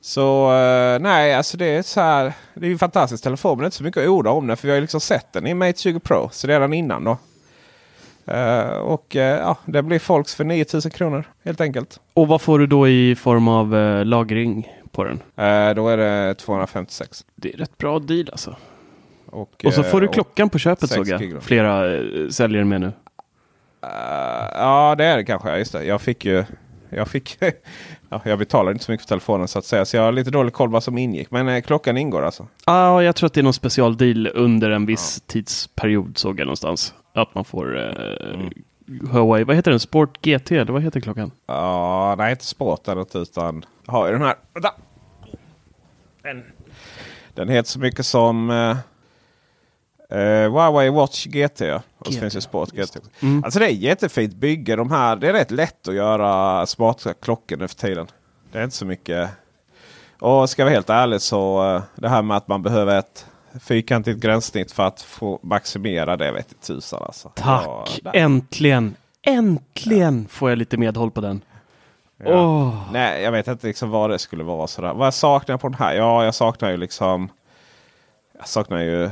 Så 0.05 0.53
eh, 0.53 0.99
nej, 0.99 1.33
alltså 1.33 1.57
det 1.57 1.65
är 1.65 1.81
så 1.81 2.01
här. 2.01 2.33
Det 2.53 2.65
är 2.65 2.67
ju 2.67 2.73
en 2.73 2.79
fantastisk 2.79 3.23
telefon 3.23 3.57
men 3.57 3.65
inte 3.65 3.77
så 3.77 3.83
mycket 3.83 4.03
att 4.03 4.09
orda 4.09 4.29
om 4.29 4.47
den. 4.47 4.57
För 4.57 4.67
vi 4.67 4.71
har 4.71 4.75
ju 4.75 4.81
liksom 4.81 5.01
sett 5.01 5.33
den 5.33 5.47
i 5.47 5.53
Mate 5.53 5.79
20 5.79 5.99
Pro. 5.99 6.29
Så 6.31 6.47
redan 6.47 6.73
innan 6.73 7.03
då. 7.03 7.17
Eh, 8.33 8.77
och 8.77 9.15
eh, 9.15 9.39
ja, 9.39 9.57
det 9.65 9.83
blir 9.83 9.99
folks 9.99 10.35
för 10.35 10.43
9000 10.43 10.91
kronor 10.91 11.23
helt 11.43 11.61
enkelt. 11.61 11.99
Och 12.13 12.27
vad 12.27 12.41
får 12.41 12.59
du 12.59 12.67
då 12.67 12.87
i 12.87 13.15
form 13.15 13.47
av 13.47 13.75
eh, 13.75 14.05
lagring 14.05 14.73
på 14.91 15.03
den? 15.03 15.19
Då 15.75 15.89
är 15.89 15.97
det 15.97 16.35
256. 16.35 17.25
Det 17.35 17.53
är 17.53 17.57
rätt 17.57 17.77
bra 17.77 17.99
deal 17.99 18.29
alltså. 18.31 18.55
Och, 19.25 19.65
Och 19.65 19.73
så 19.73 19.83
får 19.83 20.01
du 20.01 20.07
klockan 20.07 20.49
på 20.49 20.59
köpet 20.59 20.89
såg 20.89 21.07
jag. 21.07 21.43
Flera 21.43 21.81
säljer 22.31 22.63
med 22.63 22.81
nu. 22.81 22.91
Ja 24.51 24.95
det 24.97 25.05
är 25.05 25.17
det 25.17 25.23
kanske. 25.23 25.57
Just 25.57 25.71
det. 25.71 25.83
Jag 25.83 26.01
fick 26.01 26.25
ju... 26.25 26.43
Jag, 26.89 27.07
fick, 27.07 27.39
ja, 28.13 28.29
jag 28.29 28.39
betalar 28.39 28.71
inte 28.71 28.83
så 28.83 28.91
mycket 28.91 29.07
för 29.07 29.15
telefonen 29.15 29.47
så 29.47 29.59
att 29.59 29.65
säga. 29.65 29.85
Så 29.85 29.97
jag 29.97 30.03
har 30.03 30.11
lite 30.11 30.31
dålig 30.31 30.53
koll 30.53 30.69
vad 30.69 30.83
som 30.83 30.97
ingick. 30.97 31.31
Men 31.31 31.47
eh, 31.49 31.61
klockan 31.61 31.97
ingår 31.97 32.21
alltså. 32.25 32.47
Ja, 32.65 33.03
jag 33.03 33.15
tror 33.15 33.27
att 33.27 33.33
det 33.33 33.41
är 33.41 33.43
någon 33.43 33.53
specialdeal 33.53 34.27
under 34.33 34.71
en 34.71 34.85
viss 34.85 35.21
tidsperiod 35.27 36.17
såg 36.17 36.39
jag 36.39 36.45
någonstans. 36.45 36.93
Att 37.13 37.35
man 37.35 37.45
får 37.45 37.77
eh, 37.79 38.53
Mm. 38.87 39.07
Huawei, 39.11 39.43
vad 39.43 39.55
heter 39.55 39.71
den? 39.71 39.79
Sport 39.79 40.17
GT, 40.25 40.51
eller 40.51 40.73
vad 40.73 40.81
heter 40.83 40.99
klockan? 40.99 41.31
Ja, 41.45 42.15
nej 42.17 42.31
inte 42.31 42.45
sport 42.45 42.87
eller 42.87 42.95
något 42.95 43.15
utan 43.15 43.65
har 43.85 44.07
ju 44.07 44.13
den 44.13 44.21
här. 44.21 44.35
Den, 46.23 46.43
den 47.33 47.49
heter 47.49 47.69
så 47.69 47.79
mycket 47.79 48.05
som 48.05 48.49
eh, 48.49 48.77
eh, 50.13 50.51
Huawei 50.51 50.89
Watch 50.89 51.25
GT. 51.25 51.61
Ja. 51.61 51.81
Och 51.97 52.05
så 52.05 52.13
GT, 52.13 52.19
finns 52.19 52.33
det 52.33 52.41
Sport 52.41 52.71
GT. 52.71 52.97
Mm. 53.19 53.43
Alltså 53.43 53.59
det 53.59 53.65
är 53.65 53.69
jättefint 53.69 54.35
bygge. 54.35 54.75
De 54.75 54.91
här, 54.91 55.15
det 55.15 55.29
är 55.29 55.33
rätt 55.33 55.51
lätt 55.51 55.87
att 55.87 55.95
göra 55.95 56.65
smarta 56.65 57.13
klockor 57.13 57.57
nu 57.57 57.67
för 57.67 57.75
tiden. 57.75 58.07
Det 58.51 58.59
är 58.59 58.63
inte 58.63 58.75
så 58.75 58.85
mycket. 58.85 59.29
Och 60.19 60.49
ska 60.49 60.61
jag 60.61 60.65
vara 60.65 60.73
helt 60.73 60.89
ärlig 60.89 61.21
så 61.21 61.75
eh, 61.75 61.81
det 61.95 62.09
här 62.09 62.21
med 62.21 62.37
att 62.37 62.47
man 62.47 62.63
behöver 62.63 62.99
ett 62.99 63.25
fyrkantigt 63.59 64.19
gränssnitt 64.19 64.71
för 64.71 64.83
att 64.83 65.01
få 65.01 65.39
maximera 65.41 66.17
det 66.17 66.31
vet 66.31 66.47
jag 66.49 66.61
tusan 66.61 67.03
alltså. 67.03 67.31
Tack! 67.35 68.01
Ja. 68.03 68.11
Äntligen! 68.13 68.95
Äntligen 69.21 70.27
får 70.27 70.49
jag 70.49 70.57
lite 70.57 70.77
medhåll 70.77 71.11
på 71.11 71.21
den. 71.21 71.41
Ja. 72.17 72.41
Åh. 72.41 72.91
Nej, 72.91 73.23
jag 73.23 73.31
vet 73.31 73.47
inte 73.47 73.67
liksom 73.67 73.89
vad 73.89 74.09
det 74.09 74.19
skulle 74.19 74.43
vara. 74.43 74.67
Sådär. 74.67 74.93
Vad 74.93 75.13
saknar 75.13 75.53
jag 75.53 75.61
på 75.61 75.67
den 75.69 75.77
här? 75.77 75.93
Ja, 75.93 76.25
jag 76.25 76.35
saknar 76.35 76.71
ju 76.71 76.77
liksom... 76.77 77.29
Jag 78.37 78.47
saknar 78.47 78.79
ju... 78.79 79.09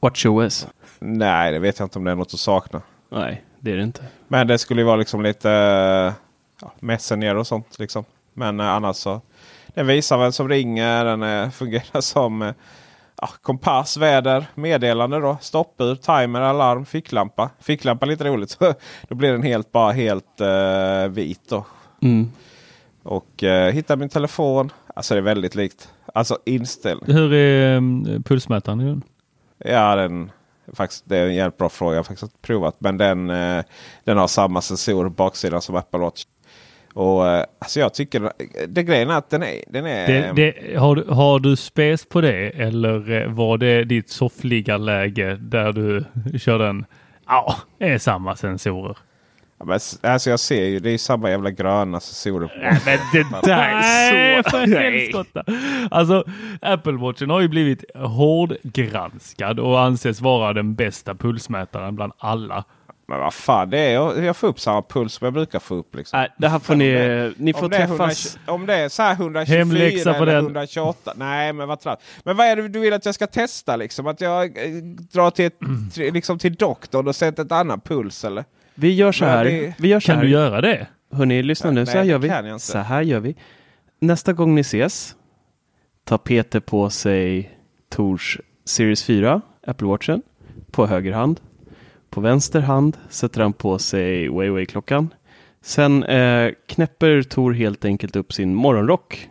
WatchOS? 0.00 0.66
Nej, 0.98 1.52
det 1.52 1.58
vet 1.58 1.78
jag 1.78 1.86
inte 1.86 1.98
om 1.98 2.04
det 2.04 2.10
är 2.10 2.14
något 2.14 2.34
att 2.34 2.40
sakna. 2.40 2.82
Nej, 3.08 3.44
det 3.60 3.72
är 3.72 3.76
det 3.76 3.82
inte. 3.82 4.04
Men 4.28 4.46
det 4.46 4.58
skulle 4.58 4.80
ju 4.80 4.84
vara 4.86 4.96
liksom 4.96 5.22
lite 5.22 5.50
eh, 5.50 6.12
ja, 6.60 6.72
Messenger 6.80 7.36
och 7.36 7.46
sånt. 7.46 7.78
Liksom. 7.78 8.04
Men 8.34 8.60
eh, 8.60 8.68
annars 8.68 8.96
så. 8.96 9.20
Den 9.66 9.86
visar 9.86 10.18
vem 10.18 10.32
som 10.32 10.48
ringer. 10.48 11.04
Den 11.04 11.22
eh, 11.22 11.50
fungerar 11.50 12.00
som 12.00 12.42
eh, 12.42 12.52
ja, 13.20 13.28
kompass, 13.42 13.96
väder, 13.96 14.46
meddelande 14.54 15.20
då. 15.20 15.38
Stoppur, 15.40 15.94
timer, 15.94 16.40
alarm, 16.40 16.86
ficklampa. 16.86 17.50
Ficklampa 17.60 18.06
är 18.06 18.10
lite 18.10 18.24
roligt. 18.24 18.50
Så 18.60 18.74
då 19.08 19.14
blir 19.14 19.32
den 19.32 19.42
helt 19.42 19.72
bara 19.72 19.92
helt 19.92 20.40
eh, 20.40 21.08
vit 21.08 21.48
då. 21.48 21.66
Mm. 22.02 22.30
Och 23.02 23.44
eh, 23.44 23.72
hitta 23.72 23.96
min 23.96 24.08
telefon. 24.08 24.72
Alltså 24.94 25.14
det 25.14 25.20
är 25.20 25.22
väldigt 25.22 25.54
likt. 25.54 25.88
Alltså 26.14 26.38
inställning. 26.44 27.16
Hur 27.16 27.32
är 27.32 27.76
um, 27.76 28.22
pulsmätaren? 28.22 28.80
i 28.80 28.84
den? 28.84 29.02
Ja, 29.58 29.96
den, 29.96 30.30
faktiskt, 30.74 31.04
det 31.08 31.16
är 31.18 31.26
en 31.26 31.34
jävligt 31.34 31.58
bra 31.58 31.68
fråga. 31.68 31.92
Jag 31.94 31.98
har 31.98 32.04
faktiskt 32.04 32.42
provat. 32.42 32.76
Men 32.78 32.98
den, 32.98 33.30
eh, 33.30 33.64
den 34.04 34.16
har 34.18 34.26
samma 34.28 34.60
sensor 34.60 35.04
på 35.04 35.10
baksidan 35.10 35.62
som 35.62 35.76
Apple 35.76 36.00
Watch. 36.00 36.24
Och 36.94 37.28
eh, 37.28 37.44
alltså 37.58 37.80
jag 37.80 37.94
tycker 37.94 38.32
det 38.68 38.82
grejen 38.82 39.10
är 39.10 39.18
att 39.18 39.30
den 39.30 39.42
är... 39.42 39.62
Den 39.68 39.86
är 39.86 40.06
Det, 40.06 40.52
det, 40.52 40.76
har, 40.78 40.96
du- 40.96 41.10
har 41.10 41.38
du 41.38 41.56
spes 41.56 42.08
på 42.08 42.20
det 42.20 42.48
eller 42.50 43.10
eh, 43.22 43.32
var 43.32 43.58
det 43.58 43.84
ditt 43.84 44.10
soffliggarläge 44.10 45.36
där 45.36 45.72
du 45.72 46.04
kör 46.38 46.58
den? 46.58 46.84
Ja, 47.26 47.54
det 47.78 47.84
är 47.88 47.98
samma 47.98 48.36
sensorer 48.36 48.96
ja, 49.58 49.64
men, 49.64 49.80
alltså 50.02 50.30
jag 50.30 50.40
ser 50.40 50.64
ju, 50.64 50.78
det 50.80 50.90
är 50.90 50.98
samma 50.98 51.30
jävla 51.30 51.50
gröna 51.50 52.00
sensorer. 52.00 52.80
Men 52.84 52.98
det 53.12 53.46
där 53.46 53.68
är 53.68 54.42
så... 54.42 54.50
för 54.50 54.66
helskotta. 54.66 55.44
Alltså, 55.90 56.24
Apple 56.60 56.92
Watchen 56.92 57.30
har 57.30 57.40
ju 57.40 57.48
blivit 57.48 57.84
hårdgranskad 57.94 59.60
och 59.60 59.80
anses 59.80 60.20
vara 60.20 60.52
den 60.52 60.74
bästa 60.74 61.14
pulsmätaren 61.14 61.96
bland 61.96 62.12
alla. 62.18 62.64
Men 63.08 63.20
vad 63.20 63.34
fan, 63.34 63.70
det 63.70 63.78
är, 63.78 64.22
jag, 64.22 64.36
får 64.36 64.48
upp 64.48 64.60
samma 64.60 64.82
puls 64.82 65.12
som 65.12 65.24
jag 65.24 65.34
brukar 65.34 65.58
få 65.58 65.74
upp. 65.74 65.94
Liksom. 65.94 66.18
Nej, 66.18 66.28
det 66.38 66.48
här 66.48 66.58
får 66.58 66.74
ni, 66.74 67.32
ni 67.36 67.52
får 67.52 67.64
om, 67.64 67.70
det 67.70 67.76
är 67.76 67.86
träffas. 67.86 68.36
100, 68.36 68.52
om 68.52 68.66
det 68.66 68.74
är 68.74 68.88
så 68.88 69.02
här 69.02 69.12
124 69.12 69.58
Hemläxa 69.58 70.14
eller 70.14 70.26
den. 70.26 70.44
128. 70.44 71.12
Nej 71.16 71.52
men 71.52 71.68
vad 71.68 71.80
tratt. 71.80 72.02
Men 72.24 72.36
vad 72.36 72.46
är 72.46 72.56
det 72.56 72.68
du 72.68 72.78
vill 72.78 72.92
att 72.92 73.04
jag 73.06 73.14
ska 73.14 73.26
testa 73.26 73.76
liksom? 73.76 74.06
Att 74.06 74.20
jag 74.20 74.44
eh, 74.44 74.72
drar 75.12 75.30
till, 75.30 75.44
ett, 75.44 75.62
Mm. 75.96 76.14
liksom 76.14 76.38
till 76.38 76.54
doktorn 76.54 77.08
och 77.08 77.16
sätter 77.16 77.44
ett 77.44 77.52
annat 77.52 77.84
puls 77.84 78.24
eller? 78.24 78.44
Vi 78.78 78.94
gör 78.94 79.12
så 79.12 79.24
här. 79.24 79.44
det- 79.44 79.74
Vi 79.78 79.88
gör 79.88 80.00
så 80.00 80.06
Kan 80.06 80.16
här. 80.16 80.24
du 80.24 80.30
göra 80.30 80.60
det? 80.60 80.86
Hörni, 81.10 81.42
lyssna 81.42 81.70
nu. 81.70 81.74
Nej, 81.80 81.86
Så 81.86 81.98
här 81.98 82.04
gör 82.04 82.18
vi. 82.18 82.58
Så 82.58 82.78
här 82.78 83.02
gör 83.02 83.20
vi. 83.20 83.36
Nästa 83.98 84.32
gång 84.32 84.54
ni 84.54 84.60
ses 84.60 85.16
tar 86.04 86.18
Peter 86.18 86.60
på 86.60 86.90
sig 86.90 87.50
Tors 87.88 88.38
Series 88.64 89.04
4, 89.04 89.40
Apple 89.66 89.86
Watchen, 89.88 90.22
på 90.70 90.86
höger 90.86 91.12
hand. 91.12 91.40
På 92.10 92.20
vänster 92.20 92.60
hand 92.60 92.96
sätter 93.08 93.40
han 93.40 93.52
på 93.52 93.78
sig 93.78 94.28
Huawei-klockan. 94.28 95.14
Sen 95.60 96.04
eh, 96.04 96.52
knäpper 96.66 97.22
Tor 97.22 97.52
helt 97.52 97.84
enkelt 97.84 98.16
upp 98.16 98.32
sin 98.32 98.54
morgonrock. 98.54 99.28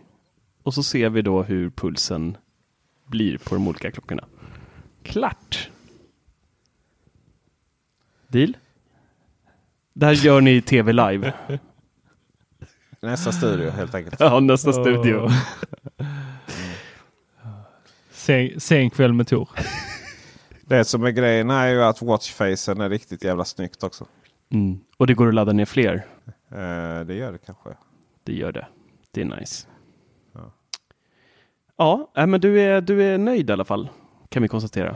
Och 0.63 0.73
så 0.73 0.83
ser 0.83 1.09
vi 1.09 1.21
då 1.21 1.43
hur 1.43 1.69
pulsen 1.69 2.37
blir 3.05 3.37
på 3.37 3.55
de 3.55 3.67
olika 3.67 3.91
klockorna. 3.91 4.23
Klart! 5.03 5.69
Deal? 8.27 8.57
Där 9.95 10.11
gör 10.11 10.41
ni 10.41 10.61
tv 10.61 10.93
live. 10.93 11.33
Nästa 13.01 13.31
studio 13.31 13.69
helt 13.69 13.95
enkelt. 13.95 14.19
Ja, 14.19 14.39
nästa 14.39 14.73
studio. 14.73 15.29
Sen, 18.11 18.59
sen 18.59 18.89
kväll 18.89 19.13
med 19.13 19.27
Tor. 19.27 19.49
Det 20.61 20.85
som 20.85 21.03
är 21.03 21.11
grejen 21.11 21.49
är 21.49 21.67
ju 21.67 21.83
att 21.83 22.01
watchfacen 22.01 22.81
är 22.81 22.89
riktigt 22.89 23.23
jävla 23.23 23.45
snyggt 23.45 23.83
också. 23.83 24.05
Mm. 24.49 24.79
Och 24.97 25.07
det 25.07 25.13
går 25.13 25.27
att 25.27 25.33
ladda 25.33 25.53
ner 25.53 25.65
fler. 25.65 26.05
Eh, 26.51 27.05
det 27.05 27.13
gör 27.13 27.31
det 27.31 27.37
kanske. 27.45 27.69
det 28.23 28.33
gör 28.33 28.51
det. 28.51 28.67
Det 29.11 29.21
är 29.21 29.25
nice. 29.25 29.67
Ja, 31.77 32.11
ja 32.15 32.25
men 32.25 32.41
du 32.41 32.61
är, 32.61 32.81
du 32.81 33.03
är 33.03 33.17
nöjd 33.17 33.49
i 33.49 33.53
alla 33.53 33.65
fall. 33.65 33.89
Kan 34.29 34.41
vi 34.41 34.47
konstatera. 34.47 34.95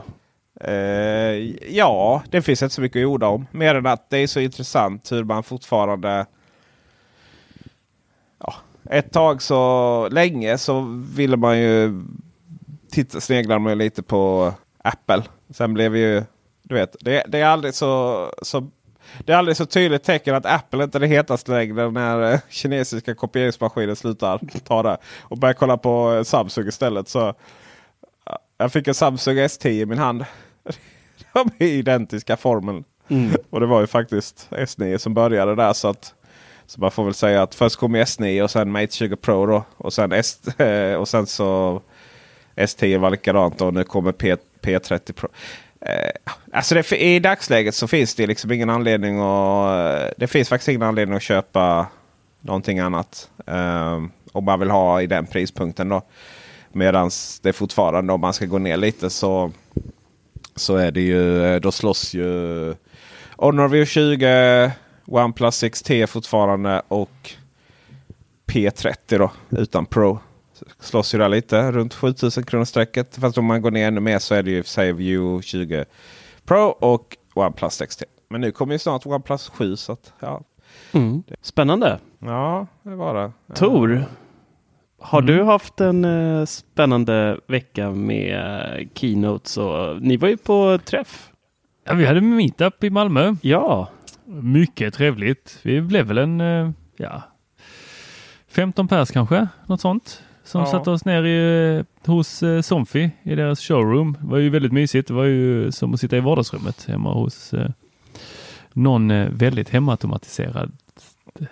Eh, 0.60 1.74
ja, 1.76 2.22
det 2.30 2.42
finns 2.42 2.62
inte 2.62 2.74
så 2.74 2.80
mycket 2.80 3.00
att 3.00 3.06
orda 3.06 3.26
om. 3.26 3.46
Mer 3.50 3.74
än 3.74 3.86
att 3.86 4.10
det 4.10 4.18
är 4.18 4.26
så 4.26 4.40
intressant 4.40 5.12
hur 5.12 5.24
man 5.24 5.42
fortfarande... 5.42 6.26
Ja, 8.38 8.54
ett 8.90 9.12
tag 9.12 9.42
så 9.42 10.08
länge 10.10 10.58
så 10.58 10.80
ville 11.14 11.36
man 11.36 11.58
ju 11.58 12.02
titta, 12.90 13.20
sneglar 13.20 13.58
man 13.58 13.78
lite 13.78 14.02
på 14.02 14.52
Apple. 14.82 15.22
Sen 15.50 15.74
blev 15.74 15.96
ju... 15.96 16.24
Du 16.62 16.74
vet, 16.74 16.96
det, 17.00 17.24
det 17.28 17.40
är 17.40 17.46
aldrig 17.46 17.74
så, 17.74 18.26
så 18.42 18.70
det 19.18 19.32
är 19.32 19.36
aldrig 19.36 19.56
så 19.56 19.66
tydligt 19.66 20.04
tecken 20.04 20.34
att 20.34 20.46
Apple 20.46 20.84
inte 20.84 20.98
är 20.98 21.00
det 21.00 21.06
hetaste 21.06 21.52
längre 21.52 21.90
när 21.90 22.32
eh, 22.32 22.40
kinesiska 22.48 23.14
kopieringsmaskiner 23.14 23.94
slutar 23.94 24.40
ta 24.64 24.82
det. 24.82 24.98
Och 25.20 25.38
börjar 25.38 25.54
kolla 25.54 25.76
på 25.76 26.24
Samsung 26.24 26.68
istället. 26.68 27.08
Så 27.08 27.34
Jag 28.58 28.72
fick 28.72 28.88
en 28.88 28.94
Samsung 28.94 29.36
S10 29.38 29.68
i 29.68 29.86
min 29.86 29.98
hand. 29.98 30.24
De 31.32 31.50
är 31.58 31.66
identiska 31.66 32.36
formen. 32.36 32.84
Mm. 33.08 33.36
Och 33.50 33.60
det 33.60 33.66
var 33.66 33.80
ju 33.80 33.86
faktiskt 33.86 34.48
S9 34.50 34.98
som 34.98 35.14
började 35.14 35.54
där. 35.54 35.72
Så 35.72 35.88
att 35.88 36.14
så 36.66 36.80
man 36.80 36.90
får 36.90 37.04
väl 37.04 37.14
säga 37.14 37.42
att 37.42 37.54
först 37.54 37.76
kom 37.76 37.96
S9 37.96 38.42
och 38.42 38.50
sen 38.50 38.72
Mate 38.72 38.92
20 38.92 39.16
Pro. 39.16 39.46
Då, 39.46 39.64
och, 39.76 39.92
sen 39.92 40.12
S, 40.12 40.40
och 40.98 41.08
sen 41.08 41.26
så 41.26 41.80
S10 42.56 42.98
var 42.98 43.10
likadant 43.10 43.60
och 43.60 43.74
nu 43.74 43.84
kommer 43.84 44.12
P, 44.12 44.36
P30 44.60 45.12
Pro. 45.12 45.28
Eh, 45.80 46.10
alltså 46.52 46.74
det, 46.74 46.92
I 46.92 47.20
dagsläget 47.20 47.74
så 47.74 47.88
finns 47.88 48.14
det 48.14 48.26
liksom 48.26 48.52
ingen 48.52 48.70
anledning 48.70 49.20
att... 49.20 50.12
Det 50.16 50.26
finns 50.26 50.48
faktiskt 50.48 50.68
ingen 50.68 50.82
anledning 50.82 51.16
att 51.16 51.22
köpa 51.22 51.86
någonting 52.40 52.78
annat. 52.78 53.30
Eh, 53.46 54.02
om 54.32 54.44
man 54.44 54.60
vill 54.60 54.70
ha 54.70 55.02
i 55.02 55.06
den 55.06 55.26
prispunkten. 55.26 55.88
då. 55.88 56.02
Medan 56.72 57.10
det 57.42 57.52
fortfarande 57.52 58.12
om 58.12 58.20
man 58.20 58.32
ska 58.32 58.46
gå 58.46 58.58
ner 58.58 58.76
lite 58.76 59.10
så, 59.10 59.52
så 60.60 60.76
är 60.76 60.90
det 60.90 61.00
ju... 61.00 61.58
Då 61.60 61.72
slåss 61.72 62.14
ju 62.14 62.24
Honor 63.36 63.68
V20, 63.68 64.70
OnePlus 65.06 65.62
6T 65.62 66.06
fortfarande 66.06 66.82
och 66.88 67.34
P30 68.46 69.18
då 69.18 69.30
utan 69.50 69.86
Pro 69.86 70.18
slåss 70.80 71.14
ju 71.14 71.18
där 71.18 71.28
lite 71.28 71.72
runt 71.72 71.94
7000 71.94 72.44
kronor 72.44 72.64
strecket. 72.64 73.16
Fast 73.16 73.38
om 73.38 73.44
man 73.44 73.62
går 73.62 73.70
ner 73.70 73.88
ännu 73.88 74.00
mer 74.00 74.18
så 74.18 74.34
är 74.34 74.42
det 74.42 74.50
ju 74.50 74.62
säg 74.62 74.92
View 74.92 75.42
20 75.42 75.84
Pro 76.44 76.60
och 76.60 77.16
OnePlus 77.34 77.80
6T. 77.80 78.04
Men 78.28 78.40
nu 78.40 78.52
kommer 78.52 78.72
ju 78.72 78.78
snart 78.78 79.06
OnePlus 79.06 79.48
7 79.48 79.76
så 79.76 79.92
att, 79.92 80.12
ja. 80.20 80.40
Mm. 80.92 81.22
Spännande. 81.42 81.98
Ja, 82.18 82.66
det 82.82 82.94
var 82.94 83.14
det. 83.14 83.54
Tor, 83.54 84.04
har 85.00 85.22
Mm. 85.22 85.36
du 85.36 85.42
haft 85.44 85.80
en 85.80 86.04
eh, 86.04 86.44
spännande 86.44 87.38
vecka 87.46 87.90
med 87.90 88.34
eh, 88.80 88.88
keynotes? 88.94 89.56
Och, 89.56 90.02
ni 90.02 90.16
var 90.16 90.28
ju 90.28 90.36
på 90.36 90.78
träff. 90.84 91.30
Ja, 91.86 91.94
vi 91.94 92.06
hade 92.06 92.20
meetup 92.20 92.84
i 92.84 92.90
Malmö. 92.90 93.34
Ja, 93.42 93.88
Mycket 94.42 94.94
trevligt. 94.94 95.58
Vi 95.62 95.80
blev 95.80 96.06
väl 96.06 96.18
en, 96.18 96.40
eh, 96.40 96.70
ja, 96.96 97.22
15 98.48 98.88
pers 98.88 99.10
kanske, 99.10 99.48
något 99.66 99.80
sånt. 99.80 100.22
Som 100.44 100.60
Ja. 100.60 100.66
satte 100.66 100.90
oss 100.90 101.04
ner 101.04 101.22
i, 101.24 101.84
hos 102.06 102.42
eh, 102.42 102.60
Somfy 102.60 103.10
i 103.22 103.34
deras 103.34 103.60
showroom. 103.60 104.16
Det 104.20 104.26
var 104.26 104.38
ju 104.38 104.50
väldigt 104.50 104.72
mysigt. 104.72 105.08
Det 105.08 105.14
var 105.14 105.24
ju 105.24 105.72
som 105.72 105.94
att 105.94 106.00
sitta 106.00 106.16
i 106.16 106.20
vardagsrummet 106.20 106.84
hemma 106.88 107.12
hos 107.14 107.54
eh, 107.54 107.70
någon 108.72 109.10
eh, 109.10 109.28
väldigt 109.30 109.68
hemautomatiserad 109.68 110.72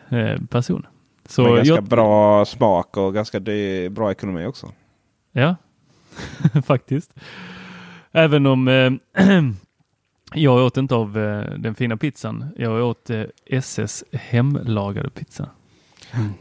eh, 0.09 0.41
person. 0.51 0.87
Så 1.31 1.43
Med 1.43 1.57
ganska 1.57 1.75
jag, 1.75 1.85
bra 1.85 2.45
smak 2.45 2.97
och 2.97 3.15
ganska 3.15 3.39
dy- 3.39 3.89
bra 3.89 4.11
ekonomi 4.11 4.47
också. 4.47 4.73
Ja, 5.33 5.57
faktiskt. 6.67 7.15
Även 8.13 8.47
om 8.47 8.69
eh, 8.69 8.91
jag 10.35 10.65
åt 10.67 10.77
inte 10.77 10.95
av 10.95 11.19
eh, 11.19 11.53
den 11.59 11.75
fina 11.75 11.97
pizzan. 11.97 12.45
Jag 12.57 12.85
åt 12.87 13.11
eh, 13.11 13.23
SS 13.47 14.05
hemlagade 14.13 15.11
pizza. 15.11 15.49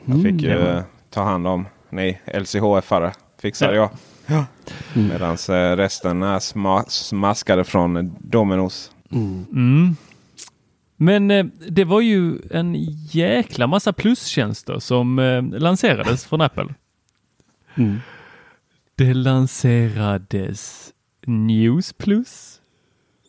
Jag 0.05 0.21
fick 0.23 0.41
ju 0.41 0.55
var- 0.57 0.73
eh, 0.75 0.83
ta 1.09 1.23
hand 1.23 1.47
om 1.47 1.65
ni 1.89 2.19
LCHF-are. 2.25 3.11
Fixade 3.41 3.75
Ja. 3.75 3.89
jag. 4.25 4.43
Medan 4.93 5.31
eh, 5.49 5.75
resten 5.75 6.23
är 6.23 6.39
sma- 6.39 6.85
smaskade 6.89 7.63
från 7.63 8.15
Dominos. 8.19 8.91
Mm. 9.11 9.95
Men 10.97 11.31
eh, 11.31 11.45
det 11.69 11.83
var 11.83 12.01
ju 12.01 12.39
en 12.51 12.75
jäkla 13.11 13.67
massa 13.67 13.93
plustjänster 13.93 14.79
som 14.79 15.19
eh, 15.19 15.43
lanserades 15.43 16.25
från 16.25 16.41
Apple. 16.41 16.73
Mm. 17.75 17.97
Det 18.95 19.13
lanserades 19.13 20.93
News 21.25 21.93
Plus, 21.93 22.61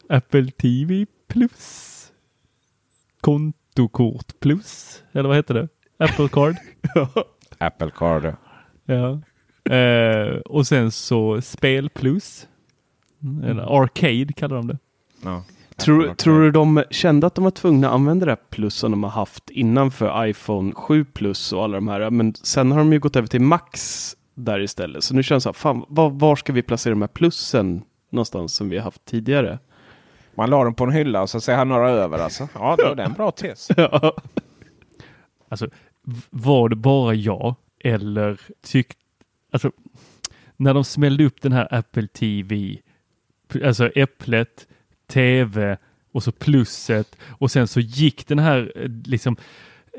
Apple 0.08 0.50
TV 0.50 1.06
Plus, 1.28 2.12
Kontokort 3.20 4.40
Plus, 4.40 5.02
eller 5.12 5.28
vad 5.28 5.36
heter 5.36 5.54
det? 5.54 5.68
Apple 5.98 6.28
Card. 6.28 6.56
Apple 7.58 7.90
Card. 7.90 8.34
ja. 8.84 9.20
Eh, 9.74 10.36
och 10.36 10.66
sen 10.66 10.90
så 10.90 11.40
Spel 11.40 11.90
Plus. 11.90 12.48
Eller 13.44 13.82
Arcade 13.82 14.32
kallar 14.32 14.56
de 14.56 14.66
det. 14.66 14.78
Ja. 15.24 15.44
Tror, 15.78 16.14
tror 16.14 16.40
du 16.40 16.50
de 16.50 16.84
kände 16.90 17.26
att 17.26 17.34
de 17.34 17.44
var 17.44 17.50
tvungna 17.50 17.88
att 17.88 17.94
använda 17.94 18.26
det 18.26 18.32
här 18.32 18.38
plus 18.50 18.74
som 18.74 18.90
de 18.90 19.02
har 19.02 19.10
haft 19.10 19.50
innan 19.50 19.90
för 19.90 20.26
iPhone 20.26 20.74
7 20.74 21.04
plus 21.04 21.52
och 21.52 21.64
alla 21.64 21.74
de 21.74 21.88
här. 21.88 22.10
Men 22.10 22.34
sen 22.34 22.72
har 22.72 22.78
de 22.78 22.92
ju 22.92 22.98
gått 22.98 23.16
över 23.16 23.28
till 23.28 23.40
Max 23.40 24.16
där 24.34 24.60
istället. 24.60 25.04
Så 25.04 25.14
nu 25.14 25.22
känns 25.22 25.44
det 25.44 25.44
så 25.44 25.48
här, 25.48 25.54
fan, 25.54 25.84
var, 25.88 26.10
var 26.10 26.36
ska 26.36 26.52
vi 26.52 26.62
placera 26.62 26.90
de 26.90 27.00
här 27.00 27.08
plussen 27.08 27.82
någonstans 28.10 28.54
som 28.54 28.68
vi 28.68 28.76
har 28.76 28.84
haft 28.84 29.04
tidigare? 29.04 29.58
Man 30.34 30.50
la 30.50 30.64
dem 30.64 30.74
på 30.74 30.84
en 30.84 30.92
hylla 30.92 31.22
och 31.22 31.30
så 31.30 31.40
säger 31.40 31.58
han 31.58 31.68
några 31.68 31.90
över 31.90 32.18
alltså. 32.18 32.48
Ja, 32.54 32.76
det 32.76 33.02
är 33.02 33.06
en 33.06 33.12
bra 33.12 33.30
tes. 33.30 33.68
Ja. 33.76 34.12
Alltså, 35.48 35.68
var 36.30 36.68
det 36.68 36.76
bara 36.76 37.14
jag 37.14 37.54
eller 37.84 38.40
tyckte... 38.62 39.00
Alltså, 39.52 39.70
när 40.56 40.74
de 40.74 40.84
smällde 40.84 41.24
upp 41.24 41.42
den 41.42 41.52
här 41.52 41.74
Apple 41.74 42.06
TV, 42.06 42.78
alltså 43.64 43.88
äpplet, 43.88 44.66
TV 45.08 45.76
och 46.12 46.22
så 46.22 46.32
plusset 46.32 47.16
och 47.26 47.50
sen 47.50 47.68
så 47.68 47.80
gick 47.80 48.26
den 48.26 48.38
här 48.38 48.72
eh, 48.76 48.90
liksom 49.04 49.36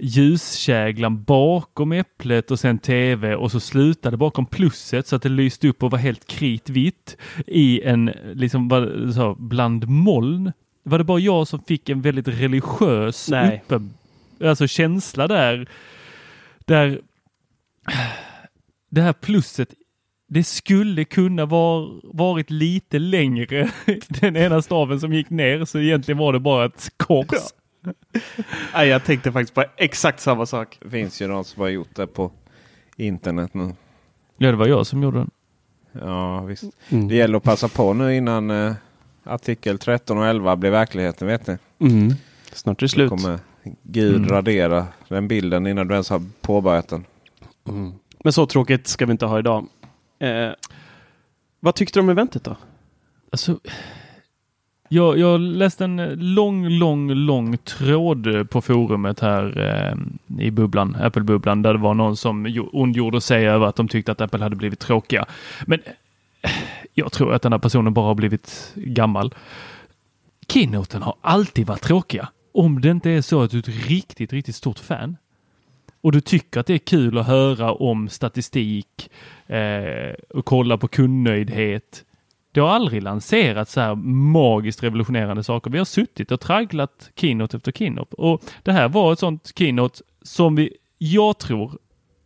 ljuskäglan 0.02 1.24
bakom 1.24 1.92
äpplet 1.92 2.52
och 2.52 2.60
sen 2.60 2.80
TV 2.80 3.36
och 3.36 3.52
så 3.52 3.60
slutade 3.60 4.18
bakom 4.18 4.46
plusset 4.46 5.08
så 5.08 5.16
att 5.16 5.22
det 5.22 5.30
lyste 5.30 5.68
upp 5.68 5.84
och 5.84 5.92
var 5.92 6.00
helt 6.00 6.28
kritvitt 6.28 7.18
i 7.48 7.82
en 7.82 8.12
liksom 8.34 8.68
vad, 8.68 9.14
så, 9.14 9.36
bland 9.40 9.88
moln. 9.88 10.52
Var 10.84 10.98
det 10.98 11.04
bara 11.04 11.20
jag 11.20 11.48
som 11.48 11.60
fick 11.60 11.90
en 11.90 12.02
väldigt 12.02 12.28
religiös 12.28 13.30
Nej. 13.30 13.64
uppe, 13.68 13.82
alltså 14.48 14.68
känsla 14.68 15.28
där. 15.28 15.70
Där 16.66 17.02
det 18.90 19.02
här 19.02 19.14
plusset, 19.14 19.74
det 20.32 20.44
skulle 20.44 21.06
kunna 21.06 21.46
var, 21.46 22.00
varit 22.04 22.50
lite 22.50 23.00
längre. 23.00 23.70
Den 24.08 24.36
ena 24.38 24.62
staven 24.62 25.00
som 25.00 25.14
gick 25.14 25.30
ner 25.30 25.66
så 25.66 25.80
egentligen 25.80 26.18
var 26.18 26.34
det 26.34 26.40
bara 26.40 26.66
ett 26.66 26.92
kors. 26.98 27.28
Nej, 28.74 28.88
jag 28.88 29.04
tänkte 29.06 29.32
faktiskt 29.32 29.54
på 29.54 29.64
exakt 29.78 30.20
samma 30.20 30.46
sak. 30.46 30.78
Det 30.82 30.90
finns 30.90 31.22
ju 31.22 31.28
någon 31.28 31.46
som 31.46 31.62
har 31.62 31.70
gjort 31.70 31.96
det 31.96 32.08
på 32.08 32.32
internet 32.98 33.54
nu. 33.54 33.72
Ja, 34.38 34.52
det 34.52 34.58
var 34.58 34.68
jag 34.68 34.88
som 34.88 35.04
gjorde 35.04 35.18
den. 35.18 35.30
Ja, 35.92 36.42
visst. 36.42 36.64
Mm. 36.90 37.08
Det 37.08 37.16
gäller 37.16 37.38
att 37.38 37.44
passa 37.44 37.68
på 37.68 37.94
nu 37.94 38.16
innan 38.16 38.52
eh, 38.52 38.74
artikel 39.24 39.80
13 39.80 40.18
och 40.18 40.26
11 40.28 40.56
blir 40.56 40.72
verkligheten. 40.72 41.28
Vet 41.28 41.48
ni? 41.48 41.58
Mm. 41.80 42.14
Snart 42.54 42.78
är 42.78 42.80
det 42.82 42.86
Då 42.86 42.88
slut. 42.90 43.10
kommer 43.10 43.40
Gud 43.84 44.16
Mm. 44.16 44.30
radera 44.30 44.88
den 45.08 45.28
bilden 45.28 45.68
innan 45.68 45.88
du 45.88 45.94
ens 45.94 46.10
har 46.10 46.22
påbörjat 46.42 46.88
den. 46.88 47.06
Mm. 47.70 47.92
Men 48.24 48.34
så 48.34 48.46
tråkigt 48.46 48.88
ska 48.88 49.06
vi 49.06 49.12
inte 49.12 49.26
ha 49.26 49.40
idag. 49.40 49.68
Eh, 50.20 50.52
vad 51.60 51.76
tyckte 51.76 52.00
du 52.00 52.04
om 52.04 52.10
eventet 52.10 52.44
då? 52.44 52.56
Alltså, 53.32 53.60
jag, 54.90 55.18
jag 55.18 55.40
läste 55.40 55.84
en 55.84 55.96
lång, 56.36 56.70
lång, 56.70 57.12
lång 57.12 57.58
tråd 57.58 58.50
på 58.50 58.62
forumet 58.62 59.20
här 59.20 59.58
eh, 59.58 60.46
i 60.46 60.52
bubblan, 60.52 60.96
Apple-bubblan, 60.96 61.62
där 61.62 61.74
det 61.74 61.80
var 61.80 61.94
någon 61.94 62.18
som 62.18 62.68
ondgjorde 62.72 63.22
sig 63.22 63.48
över 63.48 63.66
att 63.66 63.76
de 63.76 63.88
tyckte 63.88 64.12
att 64.12 64.22
Apple 64.22 64.44
hade 64.44 64.56
blivit 64.56 64.80
tråkiga. 64.80 65.26
Men 65.66 65.80
eh, 66.42 66.52
jag 66.94 67.12
tror 67.12 67.34
att 67.34 67.42
den 67.42 67.52
här 67.52 67.60
personen 67.60 67.94
bara 67.94 68.06
har 68.06 68.16
blivit 68.16 68.74
gammal. 68.76 69.36
Keynoten 70.48 71.02
har 71.02 71.16
alltid 71.22 71.68
varit 71.68 71.82
tråkiga. 71.82 72.30
Om 72.54 72.82
det 72.82 72.90
inte 72.90 73.10
är 73.10 73.22
så 73.22 73.42
att 73.42 73.52
du 73.52 73.58
är 73.58 73.62
ett 73.62 73.90
riktigt, 73.90 74.34
riktigt 74.34 74.56
stort 74.56 74.80
fan 74.80 75.18
och 76.02 76.12
du 76.12 76.22
tycker 76.22 76.60
att 76.60 76.66
det 76.66 76.74
är 76.74 76.78
kul 76.78 77.18
att 77.18 77.28
höra 77.28 77.74
om 77.74 78.10
statistik 78.10 79.10
eh, 79.50 80.14
och 80.30 80.46
kolla 80.46 80.78
på 80.78 80.88
kundnöjdhet. 80.88 82.06
Det 82.52 82.60
har 82.60 82.70
aldrig 82.70 83.04
lanserats 83.04 83.74
så 83.74 83.82
här 83.82 83.96
magiskt 84.32 84.84
revolutionerande 84.84 85.44
saker. 85.44 85.72
Vi 85.72 85.78
har 85.78 85.86
suttit 85.86 86.32
och 86.32 86.40
tragglat 86.40 87.12
keynote 87.16 87.58
efter 87.58 87.72
keynote 87.72 88.16
och 88.16 88.44
det 88.64 88.72
här 88.72 88.90
var 88.90 89.14
ett 89.14 89.20
sånt 89.20 89.52
keynote 89.56 90.04
som 90.22 90.56
vi, 90.56 90.78
jag 90.98 91.38
tror 91.38 91.78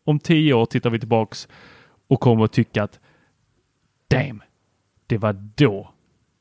om 0.04 0.20
tio 0.20 0.54
år 0.54 0.66
tittar 0.66 0.90
vi 0.90 1.00
tillbaks 1.00 1.48
och 2.08 2.20
kommer 2.20 2.46
att 2.46 2.52
tycka 2.52 2.84
att 2.84 3.00
damn, 4.08 4.42
det 5.08 5.18
var 5.18 5.52
då. 5.56 5.90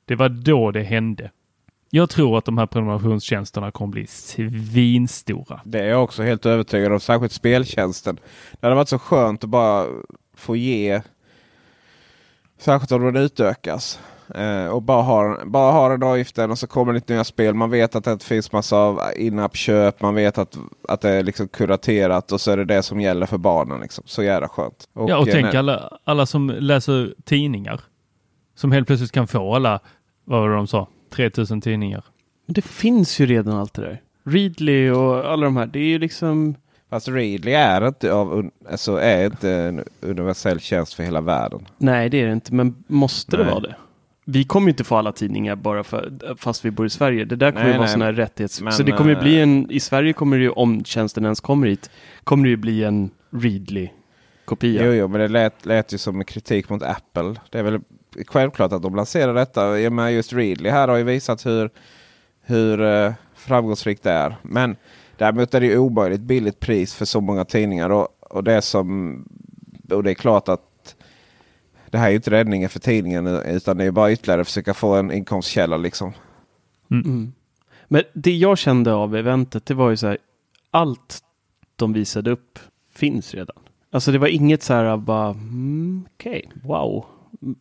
Det 0.04 0.14
var 0.14 0.28
då 0.28 0.70
det 0.70 0.82
hände. 0.82 1.30
Jag 1.90 2.10
tror 2.10 2.38
att 2.38 2.44
de 2.44 2.58
här 2.58 2.66
prenumerationstjänsterna 2.66 3.70
kommer 3.70 3.92
bli 3.92 4.06
svinstora. 4.06 5.60
Det 5.64 5.80
är 5.80 5.88
jag 5.88 6.04
också 6.04 6.22
helt 6.22 6.46
övertygad 6.46 6.92
om. 6.92 7.00
Särskilt 7.00 7.32
speltjänsten. 7.32 8.20
Det 8.52 8.66
hade 8.66 8.74
varit 8.74 8.88
så 8.88 8.98
skönt 8.98 9.44
att 9.44 9.50
bara 9.50 9.86
få 10.42 10.56
ge. 10.56 11.02
Särskilt 12.58 12.92
om 12.92 13.04
den 13.04 13.16
utökas. 13.16 14.00
Eh, 14.34 14.66
och 14.66 14.82
bara 14.82 15.02
ha, 15.02 15.44
bara 15.44 15.72
ha 15.72 15.88
den 15.88 16.02
avgiften 16.02 16.50
och 16.50 16.58
så 16.58 16.66
kommer 16.66 16.92
det 16.92 16.96
lite 16.96 17.12
nya 17.12 17.24
spel. 17.24 17.54
Man 17.54 17.70
vet 17.70 17.94
att 17.94 18.04
det 18.04 18.22
finns 18.22 18.52
massa 18.52 18.76
av 18.76 19.00
in-app-köp. 19.16 20.02
Man 20.02 20.14
vet 20.14 20.38
att, 20.38 20.58
att 20.88 21.00
det 21.00 21.10
är 21.10 21.22
liksom 21.22 21.48
kuraterat 21.48 22.32
och 22.32 22.40
så 22.40 22.50
är 22.50 22.56
det 22.56 22.64
det 22.64 22.82
som 22.82 23.00
gäller 23.00 23.26
för 23.26 23.38
barnen. 23.38 23.80
Liksom. 23.80 24.04
Så 24.06 24.22
jävla 24.22 24.48
skönt. 24.48 24.88
ja, 24.92 25.18
och 25.18 25.28
eh, 25.28 25.32
tänk 25.32 25.54
alla, 25.54 25.98
alla 26.04 26.26
som 26.26 26.50
läser 26.50 27.14
tidningar. 27.24 27.80
Som 28.54 28.72
helt 28.72 28.86
plötsligt 28.86 29.12
kan 29.12 29.28
få 29.28 29.54
alla, 29.54 29.80
vad 30.24 30.40
var 30.40 30.48
det 30.48 30.54
de 30.54 30.66
sa, 30.66 30.88
3000 31.10 31.60
tidningar. 31.60 32.04
Men 32.46 32.54
det 32.54 32.62
finns 32.62 33.20
ju 33.20 33.26
redan 33.26 33.56
allt 33.56 33.74
det 33.74 33.82
där. 33.82 34.00
Readly 34.24 34.90
och 34.90 35.32
alla 35.32 35.44
de 35.44 35.56
här. 35.56 35.66
Det 35.66 35.78
är 35.78 35.88
ju 35.88 35.98
liksom... 35.98 36.54
Fast 36.92 37.08
Readly 37.08 37.52
är 37.52 37.88
inte, 37.88 38.12
av, 38.12 38.50
alltså 38.70 38.96
är 38.96 39.24
inte 39.24 39.50
en 39.50 39.84
universell 40.00 40.60
tjänst 40.60 40.94
för 40.94 41.02
hela 41.02 41.20
världen. 41.20 41.68
Nej, 41.78 42.08
det 42.08 42.20
är 42.20 42.26
det 42.26 42.32
inte. 42.32 42.54
Men 42.54 42.84
måste 42.86 43.36
det 43.36 43.42
Nej. 43.42 43.52
vara 43.52 43.60
det? 43.60 43.74
Vi 44.24 44.44
kommer 44.44 44.66
ju 44.66 44.70
inte 44.70 44.84
få 44.84 44.96
alla 44.96 45.12
tidningar 45.12 45.56
bara 45.56 45.84
för, 45.84 46.12
fast 46.38 46.64
vi 46.64 46.70
bor 46.70 46.86
i 46.86 46.90
Sverige. 46.90 47.24
Det 47.24 47.36
där 47.36 47.50
kommer 47.50 47.64
Nej, 47.64 47.72
ju 47.72 47.78
vara 47.78 47.88
sådana 47.88 48.04
här 48.04 48.12
rättighets... 48.12 48.60
Men, 48.60 48.72
så 48.72 48.82
det 48.82 48.92
kommer 48.92 49.10
ju 49.10 49.20
bli 49.20 49.36
eh, 49.36 49.42
en... 49.42 49.70
I 49.70 49.80
Sverige 49.80 50.12
kommer 50.12 50.36
det 50.36 50.42
ju, 50.42 50.50
om 50.50 50.84
tjänsten 50.84 51.24
ens 51.24 51.40
kommer 51.40 51.66
hit, 51.66 51.90
kommer 52.24 52.44
det 52.44 52.50
ju 52.50 52.56
bli 52.56 52.84
en 52.84 53.10
Readly-kopia. 53.30 54.86
Jo, 54.86 54.92
jo, 54.92 55.08
men 55.08 55.20
det 55.20 55.28
lät, 55.28 55.66
lät 55.66 55.92
ju 55.92 55.98
som 55.98 56.18
en 56.18 56.24
kritik 56.24 56.68
mot 56.68 56.82
Apple. 56.82 57.34
Det 57.50 57.58
är 57.58 57.62
väl 57.62 57.80
självklart 58.26 58.72
att 58.72 58.82
de 58.82 58.94
lanserar 58.94 59.34
detta. 59.34 59.68
Och 59.68 59.92
med 59.92 60.14
just 60.14 60.32
Readly 60.32 60.70
här 60.70 60.88
har 60.88 60.96
ju 60.96 61.04
visat 61.04 61.46
hur, 61.46 61.70
hur 62.42 62.82
eh, 62.82 63.12
framgångsrikt 63.34 64.02
det 64.02 64.12
är. 64.12 64.36
Men 64.42 64.76
däremot 65.18 65.54
är 65.54 65.60
det 65.60 65.66
ju 65.66 65.78
omöjligt 65.78 66.20
billigt 66.20 66.60
pris 66.60 66.94
för 66.94 67.04
så 67.04 67.20
många 67.20 67.44
tidningar. 67.44 67.90
Och, 67.90 68.08
och, 68.20 68.44
det, 68.44 68.62
som, 68.62 69.16
och 69.90 70.02
det 70.02 70.10
är 70.10 70.14
klart 70.14 70.48
att 70.48 70.96
det 71.90 71.98
här 71.98 72.06
är 72.06 72.10
ju 72.10 72.16
inte 72.16 72.30
räddningen 72.30 72.68
för 72.68 72.80
tidningen 72.80 73.26
utan 73.26 73.76
det 73.76 73.84
är 73.84 73.90
bara 73.90 74.12
ytterligare 74.12 74.40
att 74.40 74.46
försöka 74.46 74.74
få 74.74 74.94
en 74.94 75.12
inkomstkälla. 75.12 75.76
Liksom. 75.76 76.12
Mm. 76.90 77.32
Men 77.88 78.02
det 78.12 78.36
jag 78.36 78.58
kände 78.58 78.94
av 78.94 79.16
eventet, 79.16 79.66
det 79.66 79.74
var 79.74 79.90
ju 79.90 79.96
så 79.96 80.06
här, 80.06 80.18
allt 80.70 81.18
de 81.76 81.92
visade 81.92 82.30
upp 82.30 82.58
finns 82.94 83.34
redan. 83.34 83.56
Alltså 83.90 84.12
det 84.12 84.18
var 84.18 84.28
inget 84.28 84.62
så 84.62 84.74
här 84.74 84.96
bara, 84.96 85.28
mm, 85.28 86.06
okej, 86.14 86.50
wow. 86.62 87.04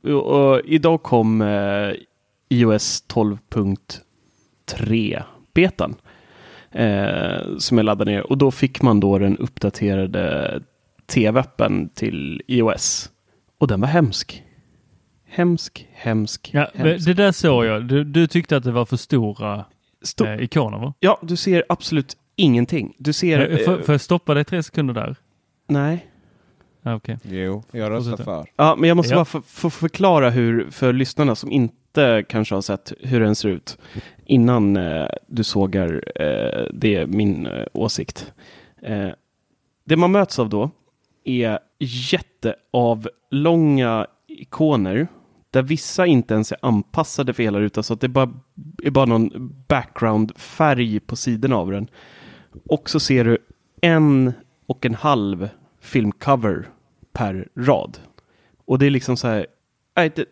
Och, 0.03 0.11
och 0.11 0.61
idag 0.65 1.03
kom 1.03 1.41
eh, 1.41 1.93
iOS 2.49 3.03
12.3 3.07 5.23
betan. 5.53 5.95
Eh, 6.71 7.57
som 7.57 7.77
jag 7.77 7.85
laddade 7.85 8.11
ner 8.11 8.21
och 8.31 8.37
då 8.37 8.51
fick 8.51 8.81
man 8.81 8.99
då 8.99 9.17
den 9.17 9.37
uppdaterade 9.37 10.61
tv-appen 11.07 11.89
till 11.89 12.41
iOS. 12.47 13.09
Och 13.57 13.67
den 13.67 13.81
var 13.81 13.87
hemsk. 13.87 14.43
Hemsk, 15.29 15.87
hemsk, 15.93 16.49
Ja, 16.53 16.67
hemsk. 16.75 17.05
det 17.05 17.13
där 17.13 17.31
såg 17.31 17.65
jag. 17.65 17.87
Du, 17.87 18.03
du 18.03 18.27
tyckte 18.27 18.57
att 18.57 18.63
det 18.63 18.71
var 18.71 18.85
för 18.85 18.97
stora 18.97 19.65
Sto- 20.05 20.33
eh, 20.37 20.43
ikoner 20.43 20.77
va? 20.77 20.93
Ja, 20.99 21.19
du 21.21 21.35
ser 21.35 21.63
absolut 21.69 22.17
ingenting. 22.35 22.93
Du 22.97 23.13
ser... 23.13 23.49
Eh, 23.51 23.57
Får 23.65 23.73
eh, 23.79 23.81
får 23.81 23.93
jag 23.93 24.01
stoppa 24.01 24.33
dig 24.33 24.45
tre 24.45 24.63
sekunder 24.63 24.93
där? 24.93 25.15
nej. 25.67 26.07
Ja, 26.83 26.95
Okej. 26.95 27.17
Jo, 27.23 27.63
jag 27.71 27.91
röstar 27.91 28.17
för. 28.17 28.45
Ja, 28.55 28.75
men 28.79 28.87
jag 28.87 28.97
måste 28.97 29.13
Ja. 29.13 29.17
bara 29.17 29.25
få 29.25 29.41
få 29.41 29.69
förklara 29.69 30.29
hur, 30.29 30.69
för 30.71 30.93
lyssnarna 30.93 31.35
som 31.35 31.51
inte 31.51 31.75
kanske 32.27 32.55
har 32.55 32.61
sett 32.61 32.93
hur 32.99 33.19
den 33.19 33.35
ser 33.35 33.49
ut 33.49 33.77
innan 34.25 34.77
eh, 34.77 35.07
du 35.27 35.43
sågar 35.43 36.03
eh, 36.21 36.65
det, 36.73 37.07
min 37.07 37.45
eh, 37.45 37.65
åsikt. 37.73 38.33
Eh, 38.81 39.09
det 39.83 39.97
man 39.97 40.11
möts 40.11 40.39
av 40.39 40.49
då 40.49 40.69
är 41.23 41.59
jätteavlånga 41.79 44.07
ikoner 44.27 45.07
där 45.51 45.61
vissa 45.61 46.05
inte 46.05 46.33
ens 46.33 46.51
är 46.51 46.57
anpassade 46.61 47.33
för 47.33 47.43
hela 47.43 47.59
rutan 47.59 47.83
så 47.83 47.93
att 47.93 48.01
det 48.01 48.07
bara, 48.07 48.33
är 48.83 48.91
bara 48.91 49.05
någon 49.05 49.53
background-färg 49.67 50.99
på 50.99 51.15
sidorna 51.15 51.55
av 51.55 51.71
den. 51.71 51.87
Och 52.65 52.89
så 52.89 52.99
ser 52.99 53.23
du 53.23 53.37
en 53.81 54.33
och 54.67 54.85
en 54.85 54.95
halv 54.95 55.49
filmcover 55.81 56.69
per 57.13 57.47
rad. 57.55 57.97
Och 58.65 58.79
det 58.79 58.85
är 58.85 58.89
liksom 58.89 59.17
så 59.17 59.27
här. 59.27 59.47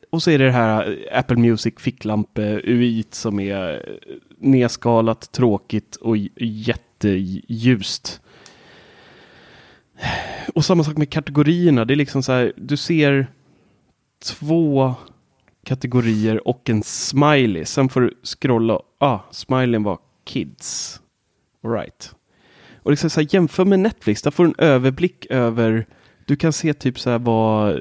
Och 0.09 0.23
så 0.23 0.31
är 0.31 0.37
det 0.37 0.45
det 0.45 0.51
här 0.51 0.97
eh, 1.11 1.19
Apple 1.19 1.37
Music 1.37 1.73
ficklampe 1.77 2.43
eh, 2.43 2.59
UI 2.63 3.05
som 3.11 3.39
är 3.39 3.73
eh, 3.73 4.15
nedskalat, 4.37 5.31
tråkigt 5.31 5.95
och 5.95 6.17
jätteljust. 6.37 8.21
Och 10.55 10.65
samma 10.65 10.83
sak 10.83 10.97
med 10.97 11.09
kategorierna. 11.09 11.85
Det 11.85 11.93
är 11.93 11.95
liksom 11.95 12.23
så 12.23 12.31
här. 12.31 12.53
Du 12.55 12.77
ser 12.77 13.27
två 14.23 14.93
kategorier 15.63 16.47
och 16.47 16.69
en 16.69 16.83
smiley. 16.83 17.65
Sen 17.65 17.89
får 17.89 18.01
du 18.01 18.13
scrolla. 18.23 18.79
Ah, 18.97 19.19
smileyn 19.31 19.83
var 19.83 19.99
kids. 20.25 21.01
All 21.63 21.71
right. 21.71 22.15
Och 22.77 22.91
liksom 22.91 23.09
så 23.09 23.21
här, 23.21 23.27
jämför 23.31 23.65
med 23.65 23.79
Netflix, 23.79 24.21
där 24.21 24.31
får 24.31 24.43
du 24.43 24.49
en 24.49 24.65
överblick 24.65 25.25
över 25.29 25.85
du 26.29 26.35
kan 26.35 26.53
se 26.53 26.73
typ 26.73 26.99
så 26.99 27.09
här 27.09 27.19
vad 27.19 27.79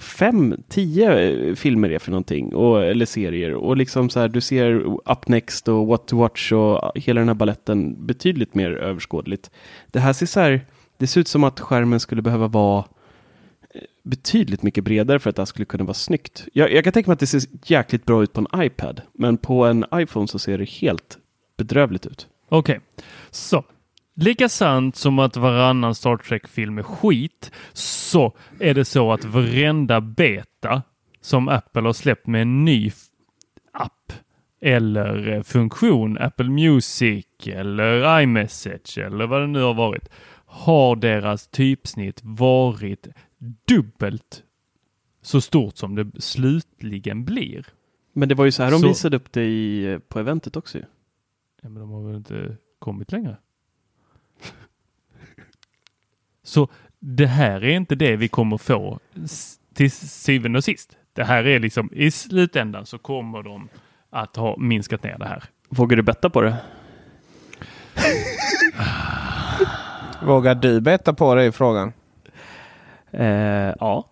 fem, 0.00 0.56
tio 0.68 1.18
eh, 1.18 1.54
filmer 1.54 1.90
är 1.90 1.98
för 1.98 2.10
någonting. 2.10 2.54
Och, 2.54 2.84
eller 2.84 3.06
serier. 3.06 3.54
Och 3.54 3.76
liksom 3.76 4.10
så 4.10 4.20
här, 4.20 4.28
du 4.28 4.40
ser 4.40 4.70
Up 5.12 5.28
Next 5.28 5.68
och 5.68 5.86
What 5.86 6.06
to 6.06 6.16
Watch 6.16 6.52
och 6.52 6.92
hela 6.94 7.20
den 7.20 7.28
här 7.28 7.34
balletten 7.34 8.06
betydligt 8.06 8.54
mer 8.54 8.70
överskådligt. 8.70 9.50
Det 9.86 10.00
här 10.00 10.12
ser 10.12 10.26
så 10.26 10.40
här, 10.40 10.66
det 10.98 11.06
ser 11.06 11.20
ut 11.20 11.28
som 11.28 11.44
att 11.44 11.60
skärmen 11.60 12.00
skulle 12.00 12.22
behöva 12.22 12.48
vara 12.48 12.84
eh, 13.74 13.80
betydligt 14.02 14.62
mycket 14.62 14.84
bredare 14.84 15.18
för 15.18 15.30
att 15.30 15.36
det 15.36 15.42
här 15.42 15.46
skulle 15.46 15.66
kunna 15.66 15.84
vara 15.84 15.94
snyggt. 15.94 16.48
Jag, 16.52 16.72
jag 16.72 16.84
kan 16.84 16.92
tänka 16.92 17.10
mig 17.10 17.12
att 17.12 17.20
det 17.20 17.26
ser 17.26 17.42
jäkligt 17.66 18.04
bra 18.04 18.22
ut 18.22 18.32
på 18.32 18.40
en 18.40 18.62
iPad. 18.62 19.02
Men 19.12 19.36
på 19.36 19.64
en 19.64 19.84
iPhone 19.94 20.28
så 20.28 20.38
ser 20.38 20.58
det 20.58 20.70
helt 20.70 21.18
bedrövligt 21.56 22.06
ut. 22.06 22.28
Okej, 22.48 22.80
så. 23.30 23.64
Lika 24.16 24.48
sant 24.48 24.96
som 24.96 25.18
att 25.18 25.36
varannan 25.36 25.94
Star 25.94 26.16
Trek-film 26.16 26.78
är 26.78 26.82
skit 26.82 27.50
så 27.72 28.36
är 28.60 28.74
det 28.74 28.84
så 28.84 29.12
att 29.12 29.24
varenda 29.24 30.00
beta 30.00 30.82
som 31.20 31.48
Apple 31.48 31.82
har 31.82 31.92
släppt 31.92 32.26
med 32.26 32.42
en 32.42 32.64
ny 32.64 32.92
app 33.72 34.12
eller 34.60 35.28
eh, 35.28 35.42
funktion, 35.42 36.18
Apple 36.18 36.48
Music 36.48 37.26
eller 37.46 38.20
iMessage 38.20 38.98
eller 38.98 39.26
vad 39.26 39.40
det 39.40 39.46
nu 39.46 39.62
har 39.62 39.74
varit, 39.74 40.08
har 40.46 40.96
deras 40.96 41.46
typsnitt 41.48 42.20
varit 42.22 43.08
dubbelt 43.68 44.42
så 45.22 45.40
stort 45.40 45.76
som 45.76 45.94
det 45.94 46.22
slutligen 46.22 47.24
blir. 47.24 47.66
Men 48.12 48.28
det 48.28 48.34
var 48.34 48.44
ju 48.44 48.50
så 48.52 48.62
här 48.62 48.70
de 48.70 48.80
Så- 48.80 48.88
visade 48.88 49.16
upp 49.16 49.32
det 49.32 49.44
i, 49.44 49.98
på 50.08 50.18
eventet 50.18 50.56
också. 50.56 50.78
Ja, 50.78 51.68
men 51.68 51.74
de 51.74 51.90
har 51.90 52.02
väl 52.06 52.16
inte 52.16 52.56
kommit 52.78 53.12
längre? 53.12 53.36
Så 56.44 56.68
det 56.98 57.26
här 57.26 57.64
är 57.64 57.76
inte 57.76 57.94
det 57.94 58.16
vi 58.16 58.28
kommer 58.28 58.58
få 58.58 58.98
till 59.74 59.90
syvende 59.90 60.58
och 60.58 60.64
sist. 60.64 60.96
Det 61.12 61.24
här 61.24 61.46
är 61.46 61.58
liksom 61.58 61.90
i 61.92 62.10
slutändan 62.10 62.86
så 62.86 62.98
kommer 62.98 63.42
de 63.42 63.68
att 64.10 64.36
ha 64.36 64.56
minskat 64.56 65.02
ner 65.02 65.18
det 65.18 65.26
här. 65.26 65.44
Vågar 65.68 65.96
du 65.96 66.02
betta 66.02 66.30
på 66.30 66.40
det? 66.40 66.56
Vågar 70.22 70.54
du 70.54 70.80
betta 70.80 71.14
på 71.14 71.34
det 71.34 71.44
i 71.44 71.52
frågan? 71.52 71.92
Eh, 73.10 73.74
ja. 73.80 74.08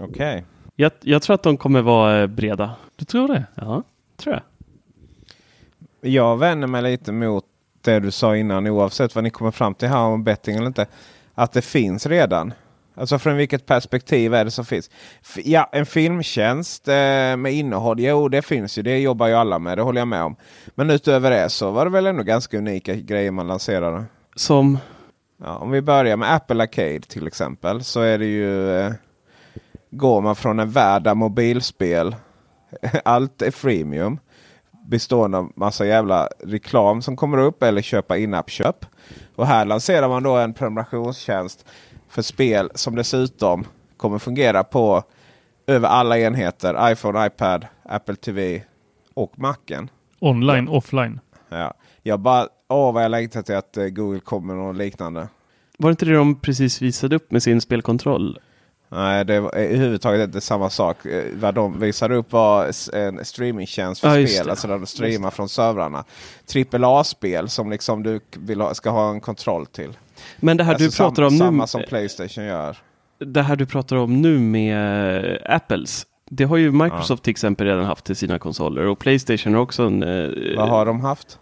Okej. 0.00 0.44
Jag, 0.76 0.92
jag 1.00 1.22
tror 1.22 1.34
att 1.34 1.42
de 1.42 1.56
kommer 1.56 1.82
vara 1.82 2.22
eh, 2.22 2.26
breda. 2.26 2.70
Du 2.96 3.04
tror 3.04 3.28
det? 3.28 3.44
Ja, 3.54 3.82
tror 4.16 4.34
jag. 4.34 4.42
Jag 6.12 6.36
vänder 6.36 6.68
mig 6.68 6.82
lite 6.82 7.12
mot 7.12 7.44
det 7.80 8.00
du 8.00 8.10
sa 8.10 8.36
innan 8.36 8.66
oavsett 8.66 9.14
vad 9.14 9.24
ni 9.24 9.30
kommer 9.30 9.50
fram 9.50 9.74
till 9.74 9.88
här 9.88 9.98
om 9.98 10.24
betting 10.24 10.56
eller 10.56 10.66
inte. 10.66 10.86
Att 11.34 11.52
det 11.52 11.62
finns 11.62 12.06
redan. 12.06 12.52
Alltså 12.96 13.18
från 13.18 13.36
vilket 13.36 13.66
perspektiv 13.66 14.34
är 14.34 14.44
det 14.44 14.50
som 14.50 14.64
finns? 14.64 14.90
Ja, 15.36 15.68
en 15.72 15.86
filmtjänst 15.86 16.88
eh, 16.88 17.36
med 17.36 17.52
innehåll. 17.52 18.00
Jo, 18.00 18.28
det 18.28 18.42
finns 18.42 18.78
ju. 18.78 18.82
Det 18.82 18.98
jobbar 18.98 19.26
ju 19.26 19.34
alla 19.34 19.58
med. 19.58 19.78
Det 19.78 19.82
håller 19.82 20.00
jag 20.00 20.08
med 20.08 20.22
om. 20.22 20.36
Men 20.74 20.90
utöver 20.90 21.30
det 21.30 21.50
så 21.50 21.70
var 21.70 21.84
det 21.84 21.90
väl 21.90 22.06
ändå 22.06 22.22
ganska 22.22 22.58
unika 22.58 22.94
grejer 22.94 23.30
man 23.30 23.46
lanserade. 23.46 24.04
Som, 24.36 24.78
Ja, 25.42 25.56
om 25.56 25.70
vi 25.70 25.82
börjar 25.82 26.16
med 26.16 26.34
Apple 26.34 26.62
Arcade 26.62 27.00
till 27.00 27.26
exempel 27.26 27.84
så 27.84 28.00
är 28.00 28.18
det 28.18 28.26
ju 28.26 28.78
eh, 28.78 28.92
går 29.90 30.20
man 30.20 30.36
från 30.36 30.58
en 30.58 30.70
värld 30.70 31.02
där 31.02 31.14
mobilspel, 31.14 32.16
allt 33.04 33.42
är 33.42 33.50
freemium. 33.50 34.18
Bestående 34.86 35.38
av 35.38 35.52
massa 35.56 35.86
jävla 35.86 36.28
reklam 36.44 37.02
som 37.02 37.16
kommer 37.16 37.38
upp 37.38 37.62
eller 37.62 37.82
köpa 37.82 38.16
in-app-köp. 38.16 38.86
Och 39.36 39.46
här 39.46 39.64
lanserar 39.64 40.08
man 40.08 40.22
då 40.22 40.36
en 40.36 40.54
prenumerationstjänst 40.54 41.66
för 42.08 42.22
spel 42.22 42.70
som 42.74 42.94
dessutom 42.94 43.64
kommer 43.96 44.18
fungera 44.18 44.64
på 44.64 45.02
över 45.66 45.88
alla 45.88 46.18
enheter. 46.18 46.92
iPhone, 46.92 47.26
iPad, 47.26 47.66
Apple 47.82 48.16
TV 48.16 48.62
och 49.14 49.38
Macen. 49.38 49.90
Online, 50.20 50.68
offline. 50.68 51.20
Ja. 51.48 51.74
Jag 52.02 52.20
bara, 52.20 52.48
åh 52.68 52.92
vad 52.92 53.04
jag 53.04 53.10
längtar 53.10 53.42
till 53.42 53.54
att 53.54 53.76
eh, 53.76 53.84
Google 53.86 54.20
kommer 54.20 54.54
med 54.54 54.64
något 54.64 54.76
liknande. 54.76 55.28
Var 55.78 55.90
det 55.90 55.92
inte 55.92 56.04
det 56.04 56.14
de 56.14 56.40
precis 56.40 56.82
visade 56.82 57.16
upp 57.16 57.30
med 57.30 57.42
sin 57.42 57.60
spelkontroll? 57.60 58.38
Nej, 58.88 59.24
det 59.24 59.40
var 59.40 59.54
överhuvudtaget 59.54 60.20
inte 60.26 60.40
samma 60.40 60.70
sak. 60.70 61.06
Eh, 61.06 61.24
Vad 61.34 61.54
de 61.54 61.80
visade 61.80 62.14
upp 62.14 62.32
var 62.32 62.64
en 62.92 63.24
streamingtjänst 63.24 64.00
för 64.00 64.18
Ja, 64.18 64.26
spel. 64.28 64.44
det. 64.46 64.50
Alltså 64.50 64.68
där 64.68 64.78
du 64.78 64.86
streamar 64.86 65.30
från 65.30 65.48
servrarna. 65.48 66.04
AAA-spel 66.72 67.48
som 67.48 67.70
liksom 67.70 68.02
du 68.02 68.20
vill 68.36 68.60
ha, 68.60 68.74
ska 68.74 68.90
ha 68.90 69.10
en 69.10 69.20
kontroll 69.20 69.66
till. 69.66 69.92
Men 70.40 70.56
det 70.56 70.64
här 70.64 70.74
alltså 70.74 70.88
du 70.88 70.96
pratar 70.96 71.14
sam, 71.22 71.24
om 71.32 71.38
Samma 71.38 71.62
nu, 71.62 71.66
som 71.66 71.82
Playstation 71.88 72.44
gör. 72.44 72.76
det 73.18 73.42
här 73.42 73.56
du 73.56 73.66
pratar 73.66 73.96
om 73.96 74.22
nu 74.22 74.38
med 74.38 75.24
eh, 75.24 75.54
Apples. 75.56 76.06
Det 76.30 76.44
har 76.44 76.56
ju 76.56 76.72
Microsoft 76.72 77.22
till 77.22 77.30
exempel 77.30 77.66
redan 77.66 77.84
haft 77.84 78.04
till 78.04 78.16
sina 78.16 78.38
konsoler 78.38 78.86
och 78.86 78.98
Playstation 78.98 79.54
har 79.54 79.60
också 79.60 79.82
en, 79.82 80.02
eh, 80.02 80.56
Vad 80.56 80.68
har 80.68 80.86
de 80.86 81.00
haft? 81.00 81.38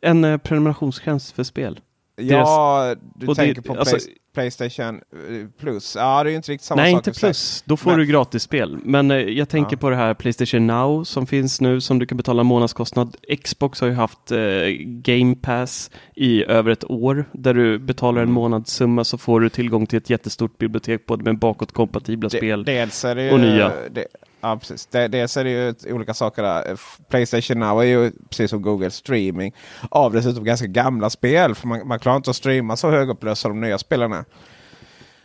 en 0.00 0.24
eh, 0.24 0.36
prenumerationstjänst 0.38 1.32
för 1.32 1.42
spel. 1.44 1.80
Ja, 2.18 2.94
du 3.14 3.26
och 3.26 3.34
det- 3.34 3.42
tänker 3.42 3.62
på 3.62 3.74
alltså- 3.74 3.96
Play, 3.96 4.14
Playstation 4.34 4.94
eh, 4.96 5.46
Plus. 5.60 5.96
Ja, 5.98 6.22
det 6.24 6.28
är 6.28 6.30
ju 6.30 6.36
inte 6.36 6.52
riktigt 6.52 6.66
samma 6.66 6.82
Nej, 6.82 6.92
sak. 6.92 6.98
inte 6.98 7.10
i 7.10 7.12
och 7.12 7.14
för 7.14 7.20
sig. 7.20 7.28
plus. 7.28 7.62
Då 7.66 7.76
får 7.76 7.90
Men- 7.90 7.98
du 7.98 8.06
gratis 8.06 8.42
spel. 8.42 8.78
Men 8.84 9.10
eh, 9.10 9.16
jag 9.16 9.48
tänker 9.48 9.76
Ja. 9.76 9.80
på 9.80 9.90
det 9.90 9.96
här 9.96 10.14
Playstation 10.14 10.66
Now 10.66 11.04
som 11.04 11.26
finns 11.26 11.60
nu 11.60 11.80
som 11.80 11.98
du 11.98 12.06
kan 12.06 12.16
betala 12.16 12.42
månadskostnad. 12.42 13.16
Xbox 13.44 13.80
har 13.80 13.88
ju 13.88 13.94
haft 13.94 14.30
eh, 14.32 14.38
Game 14.84 15.34
Pass 15.34 15.90
i 16.14 16.44
över 16.44 16.70
ett 16.70 16.84
år 16.90 17.24
där 17.32 17.54
du 17.54 17.78
betalar 17.78 18.18
Mm. 18.22 18.28
en 18.28 18.34
månadssumma 18.34 19.04
så 19.04 19.18
får 19.18 19.40
du 19.40 19.48
tillgång 19.48 19.86
till 19.86 19.96
ett 19.96 20.10
jättestort 20.10 20.58
bibliotek 20.58 21.06
både 21.06 21.24
med 21.24 21.38
bakåtkompatibla 21.38 22.30
spel. 22.30 22.64
Dels 22.64 23.04
är 23.04 23.14
det 23.14 23.24
ju, 23.24 23.30
och 23.30 23.40
nya. 23.40 23.72
Det, 23.90 24.06
ja, 24.40 24.56
precis. 24.56 24.86
Det, 24.86 25.08
dels 25.08 25.36
är 25.36 25.44
det 25.44 25.50
ju 25.50 25.92
olika 25.94 26.14
saker 26.14 26.42
där. 26.42 26.64
F- 26.72 26.98
Playstation 27.10 27.58
Now 27.58 27.80
är 27.82 27.86
ju 27.86 28.12
precis 28.30 28.50
som 28.50 28.62
Google 28.62 28.90
streaming 28.90 29.54
av 29.90 30.12
dessutom 30.12 30.44
ganska 30.44 30.66
gamla 30.66 31.10
spel. 31.10 31.54
För 31.54 31.68
man, 31.68 31.88
man 31.88 31.98
klarar 31.98 32.16
inte 32.16 32.30
att 32.30 32.36
streama 32.36 32.76
så 32.76 32.90
högupplösta 32.90 33.48
de 33.48 33.60
nya 33.60 33.78
spelen 33.78 34.12
är. 34.12 34.24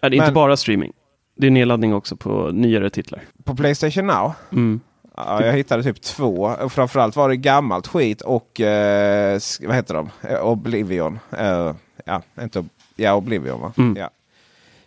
Ja, 0.02 0.10
det 0.10 0.15
är 0.15 0.17
inte 0.17 0.26
men- 0.26 0.34
bara 0.34 0.58
streaming. 0.58 0.91
Det 1.38 1.47
är 1.47 1.52
nedladdning 1.52 1.93
också 1.93 2.15
på 2.15 2.49
nyare 2.54 2.89
titlar. 2.89 3.21
På 3.43 3.56
Playstation 3.56 4.08
Now? 4.08 4.34
Mm. 4.52 4.80
Ja, 5.17 5.45
jag 5.45 5.54
hittade 5.54 5.84
typ 5.84 6.02
två. 6.02 6.56
Framförallt 6.69 7.15
var 7.15 7.30
det 7.30 7.36
gammalt 7.36 7.88
skit 7.88 8.21
och 8.21 8.62
eh, 8.62 9.39
vad 9.62 9.76
heter 9.76 9.93
de? 9.93 10.10
Eh, 10.21 10.45
Oblivion. 10.45 11.19
Eh, 11.38 11.76
ja, 12.06 12.21
inte 12.41 12.65
ja, 12.95 13.15
Oblivion 13.15 13.62
va? 13.62 13.73
Mm. 13.78 13.95
Ja. 13.99 14.10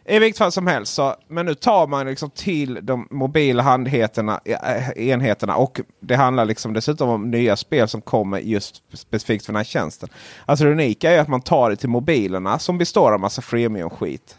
I 0.09 0.19
vilket 0.19 0.39
fall 0.39 0.53
som 0.53 0.67
helst. 0.67 0.95
Så, 0.95 1.15
men 1.29 1.47
nu 1.47 1.55
tar 1.55 1.87
man 1.87 2.07
liksom 2.07 2.31
till 2.31 2.79
de 2.83 3.09
mobila 3.11 3.63
handheterna, 3.63 4.41
eh, 4.45 5.09
enheterna. 5.09 5.57
Och 5.57 5.81
det 6.01 6.15
handlar 6.17 6.45
liksom 6.45 6.73
dessutom 6.73 7.09
om 7.09 7.31
nya 7.31 7.57
spel 7.57 7.89
som 7.89 8.01
kommer 8.01 8.39
just 8.39 8.83
specifikt 8.93 9.47
för 9.47 9.53
den 9.53 9.57
här 9.57 9.65
tjänsten. 9.65 10.09
Alltså 10.47 10.65
det 10.65 10.71
unika 10.71 11.11
är 11.13 11.21
att 11.21 11.29
man 11.29 11.41
tar 11.41 11.71
det 11.71 11.77
till 11.77 11.89
mobilerna 11.89 12.59
som 12.59 12.79
består 12.79 13.13
av 13.13 13.21
massa 13.21 13.43
freemium-skit. 13.43 14.37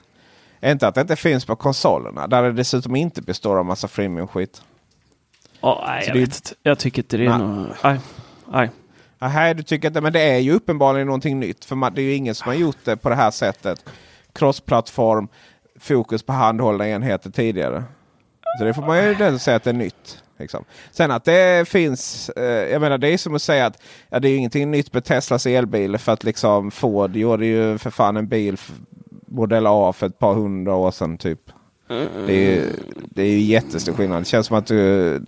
Inte 0.62 0.88
att 0.88 0.95
det 0.95 1.01
inte 1.01 1.15
finns 1.15 1.45
på 1.45 1.56
konsolerna 1.56 2.27
där 2.27 2.43
det 2.43 2.51
dessutom 2.53 2.95
inte 2.95 3.21
består 3.21 3.58
av 3.60 3.65
massa 3.65 3.88
freemium-skit. 3.88 4.62
Ja, 5.62 5.84
nej, 5.88 6.03
Så 6.03 6.10
jag 6.10 6.15
det 6.15 6.19
är- 6.19 6.25
vet 6.25 6.36
inte. 6.36 6.53
Jag 6.63 6.80
tycker 6.80 7.01
inte 7.01 7.17
det 7.17 7.25
är 7.25 7.30
Nej. 7.30 7.39
något... 7.39 7.77
Nej. 7.84 7.99
Nej. 8.51 8.69
Nej, 9.19 9.53
du 9.56 9.63
tycker 9.63 9.88
inte, 9.88 10.01
men 10.01 10.13
det 10.13 10.21
är 10.21 10.38
ju 10.38 10.51
uppenbarligen 10.51 11.08
någonting 11.08 11.39
nytt. 11.39 11.65
För 11.65 11.75
man, 11.75 11.93
det 11.93 12.01
är 12.01 12.03
ju 12.03 12.13
ingen 12.13 12.36
som 12.36 12.47
har 12.47 12.56
gjort 12.56 12.77
det 12.84 12.97
på 12.97 13.10
det 13.10 13.15
här 13.15 13.32
sättet. 13.32 13.86
Crossplattform, 14.34 15.27
fokus 15.79 16.23
på 16.23 16.33
handhållna 16.33 16.89
enheter 16.89 17.29
tidigare. 17.29 17.83
Så 18.59 18.65
det 18.65 18.73
får 18.73 18.81
man 18.81 18.97
ju 18.97 19.39
säga 19.39 19.57
att 19.57 19.63
det 19.63 19.69
är 19.69 19.73
nytt. 19.73 20.23
Liksom. 20.39 20.65
Sen 20.91 21.11
att 21.11 21.25
det 21.25 21.67
finns, 21.67 22.29
eh, 22.29 22.71
jag 22.71 22.81
menar 22.81 22.97
det 22.97 23.07
är 23.07 23.17
som 23.17 23.35
att 23.35 23.41
säga 23.41 23.65
att 23.65 23.81
ja, 24.09 24.19
det 24.19 24.27
är 24.27 24.29
ju 24.29 24.37
ingenting 24.37 24.71
nytt 24.71 24.93
med 24.93 25.03
Teslas 25.03 25.45
elbil. 25.45 25.97
För 25.97 26.11
att 26.11 26.23
liksom 26.23 26.71
Ford 26.71 27.15
gjorde 27.15 27.45
ju 27.45 27.77
för 27.77 27.89
fan 27.89 28.17
en 28.17 28.27
bil 28.27 28.57
modell 29.27 29.67
A 29.67 29.93
för 29.93 30.07
ett 30.07 30.19
par 30.19 30.33
hundra 30.33 30.75
år 30.75 30.91
sedan 30.91 31.17
typ. 31.17 31.39
Det 32.25 32.33
är, 32.33 32.55
ju, 32.55 32.63
det 33.09 33.21
är 33.21 33.27
ju 33.27 33.39
jättestor 33.39 33.93
skillnad. 33.93 34.21
Det 34.21 34.25
känns 34.25 34.47
som 34.47 34.57
att 34.57 34.65
du 34.67 35.21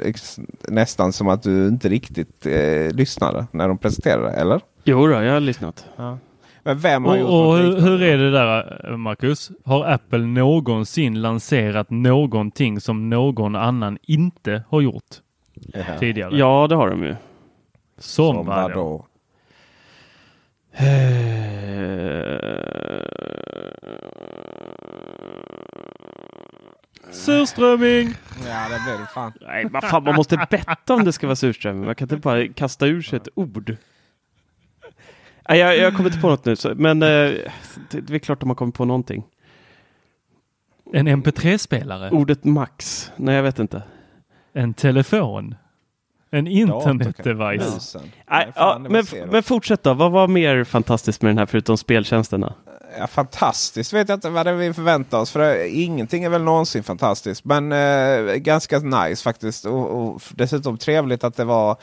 nästan 0.67 1.13
som 1.13 1.27
att 1.27 1.43
du 1.43 1.67
inte 1.67 1.89
riktigt 1.89 2.45
eh, 2.45 2.91
lyssnade 2.91 3.47
när 3.51 3.67
de 3.67 3.77
presenterade 3.77 4.31
eller? 4.31 4.61
Jo 4.83 5.07
då, 5.07 5.13
jag 5.13 5.33
har 5.33 5.39
lyssnat. 5.39 5.85
Men 6.69 6.79
vem 6.79 7.05
har 7.05 7.17
gjort 7.17 7.29
Och, 7.29 7.49
och 7.49 7.59
något 7.59 7.77
hur, 7.77 7.81
hur 7.81 8.01
är 8.01 8.17
det 8.17 8.31
där 8.31 8.97
Marcus? 8.97 9.51
Har 9.65 9.85
Apple 9.85 10.19
någonsin 10.19 11.21
lanserat 11.21 11.89
någonting 11.89 12.81
som 12.81 13.09
någon 13.09 13.55
annan 13.55 13.97
inte 14.01 14.63
har 14.69 14.81
gjort 14.81 15.03
tidigare? 15.99 16.37
Ja, 16.37 16.67
det 16.69 16.75
har 16.75 16.89
de 16.89 17.03
ju. 17.03 17.15
Som, 17.97 18.35
Som 18.35 18.45
vadå? 18.45 18.67
vadå? 18.67 19.05
Surströmming! 27.11 28.13
Ja, 28.45 28.67
det 28.69 28.79
blir 28.85 28.99
det 28.99 29.07
fan. 29.13 29.33
Nej, 29.41 29.67
vad 29.71 29.83
fan, 29.83 30.03
man 30.03 30.15
måste 30.15 30.47
betta 30.49 30.93
om 30.93 31.03
det 31.03 31.13
ska 31.13 31.27
vara 31.27 31.35
surströmming. 31.35 31.85
Man 31.85 31.95
kan 31.95 32.05
inte 32.05 32.17
bara 32.17 32.47
kasta 32.47 32.85
ur 32.87 33.01
sig 33.01 33.17
ett 33.17 33.27
ord. 33.35 33.77
Nej, 35.49 35.59
jag, 35.59 35.77
jag 35.77 35.95
kommer 35.95 36.09
inte 36.09 36.21
på 36.21 36.29
något 36.29 36.45
nu, 36.45 36.55
så, 36.55 36.73
men 36.75 37.03
eh, 37.03 37.07
det, 37.89 38.01
det 38.01 38.15
är 38.15 38.19
klart 38.19 38.43
att 38.43 38.47
man 38.47 38.55
kommer 38.55 38.71
på 38.71 38.85
någonting. 38.85 39.23
En 40.93 41.07
MP3-spelare? 41.07 42.09
Ordet 42.09 42.43
max? 42.43 43.11
Nej, 43.15 43.35
jag 43.35 43.43
vet 43.43 43.59
inte. 43.59 43.83
En 44.53 44.73
telefon? 44.73 45.55
En 46.31 46.47
internetdevice? 46.47 47.95
Nej, 48.29 48.51
ja, 48.55 48.81
men, 48.89 49.05
men 49.31 49.43
fortsätt 49.43 49.83
då. 49.83 49.93
Vad 49.93 50.11
var 50.11 50.27
mer 50.27 50.63
fantastiskt 50.63 51.21
med 51.21 51.29
den 51.29 51.37
här 51.37 51.45
förutom 51.45 51.77
speltjänsterna? 51.77 52.53
Ja, 52.99 53.07
fantastiskt 53.07 53.93
vet 53.93 54.09
jag 54.09 54.17
inte 54.17 54.29
vad 54.29 54.45
det 54.45 54.49
är 54.49 54.55
vi 54.55 54.73
förväntar 54.73 55.19
oss. 55.19 55.31
För 55.31 55.39
det, 55.39 55.69
ingenting 55.69 56.23
är 56.23 56.29
väl 56.29 56.43
någonsin 56.43 56.83
fantastiskt. 56.83 57.45
Men 57.45 57.71
eh, 57.71 58.35
ganska 58.35 58.79
nice 58.79 59.23
faktiskt. 59.23 59.65
Och, 59.65 59.89
och 59.89 60.21
dessutom 60.31 60.77
trevligt 60.77 61.23
att 61.23 61.35
det 61.35 61.45
var 61.45 61.77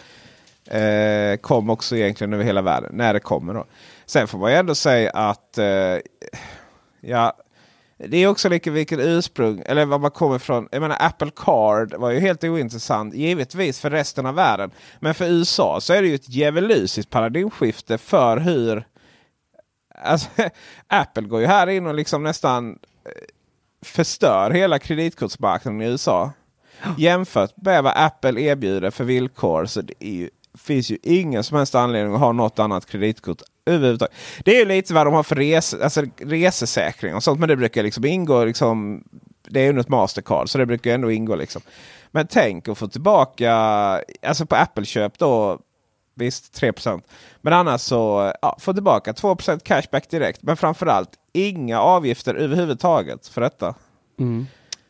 eh, 0.68 1.36
kom 1.36 1.70
också 1.70 1.96
egentligen 1.96 2.32
över 2.32 2.44
hela 2.44 2.62
världen. 2.62 2.90
När 2.94 3.14
det 3.14 3.20
kommer 3.20 3.54
då. 3.54 3.64
Sen 4.06 4.28
får 4.28 4.38
man 4.38 4.50
ju 4.50 4.56
ändå 4.56 4.74
säga 4.74 5.10
att 5.10 5.58
eh, 5.58 5.98
ja, 7.00 7.32
det 7.98 8.16
är 8.16 8.26
också 8.26 8.48
lika 8.48 8.70
vilket 8.70 8.98
ursprung 8.98 9.62
eller 9.66 9.84
var 9.84 9.98
man 9.98 10.10
kommer 10.10 10.36
ifrån. 10.36 10.68
Jag 10.72 10.80
menar 10.80 10.96
Apple 11.00 11.30
Card 11.36 11.94
var 11.94 12.10
ju 12.10 12.20
helt 12.20 12.44
ointressant 12.44 13.14
givetvis 13.14 13.80
för 13.80 13.90
resten 13.90 14.26
av 14.26 14.34
världen. 14.34 14.70
Men 15.00 15.14
för 15.14 15.24
USA 15.24 15.80
så 15.80 15.92
är 15.92 16.02
det 16.02 16.08
ju 16.08 16.14
ett 16.14 16.28
djävulusiskt 16.28 17.10
paradigmskifte 17.10 17.98
för 17.98 18.36
hur 18.36 18.84
Alltså, 20.02 20.28
Apple 20.86 21.22
går 21.22 21.40
ju 21.40 21.46
här 21.46 21.66
in 21.66 21.86
och 21.86 21.94
liksom 21.94 22.22
nästan 22.22 22.78
eh, 23.04 23.10
förstör 23.82 24.50
hela 24.50 24.78
kreditkortsmarknaden 24.78 25.82
i 25.82 25.86
USA. 25.86 26.32
Jämfört 26.98 27.56
med 27.56 27.82
vad 27.82 27.92
Apple 27.96 28.40
erbjuder 28.40 28.90
för 28.90 29.04
villkor 29.04 29.66
så 29.66 29.80
det 29.80 29.94
är 30.00 30.12
ju, 30.12 30.30
finns 30.58 30.90
ju 30.90 30.98
ingen 31.02 31.44
som 31.44 31.56
helst 31.56 31.74
anledning 31.74 32.14
att 32.14 32.20
ha 32.20 32.32
något 32.32 32.58
annat 32.58 32.86
kreditkort 32.86 33.42
överhuvudtaget. 33.66 34.14
Det 34.44 34.56
är 34.56 34.58
ju 34.58 34.64
lite 34.64 34.94
vad 34.94 35.06
de 35.06 35.14
har 35.14 35.22
för 35.22 35.36
rese, 35.36 35.74
alltså 35.82 36.02
resesäkring 36.18 37.14
och 37.14 37.22
sånt. 37.22 37.40
Men 37.40 37.48
det 37.48 37.56
brukar 37.56 37.82
liksom 37.82 38.04
ingå. 38.04 38.44
Liksom, 38.44 39.04
det 39.48 39.60
är 39.60 39.72
ju 39.72 39.80
ett 39.80 39.88
Mastercard 39.88 40.48
så 40.48 40.58
det 40.58 40.66
brukar 40.66 40.94
ändå 40.94 41.10
ingå. 41.10 41.36
Liksom. 41.36 41.62
Men 42.10 42.26
tänk 42.26 42.68
att 42.68 42.78
få 42.78 42.88
tillbaka, 42.88 43.52
alltså 44.22 44.46
på 44.46 44.56
Apple-köp 44.56 45.18
då. 45.18 45.58
Visst 46.18 46.60
3% 46.60 47.02
Men 47.40 47.52
annars 47.52 47.80
så 47.80 48.32
ja, 48.42 48.56
få 48.60 48.72
tillbaka 48.74 49.12
2% 49.12 49.58
cashback 49.64 50.10
direkt. 50.10 50.42
Men 50.42 50.56
framförallt 50.56 51.10
inga 51.32 51.80
avgifter 51.80 52.34
överhuvudtaget 52.34 53.28
för 53.28 53.40
detta. 53.40 53.74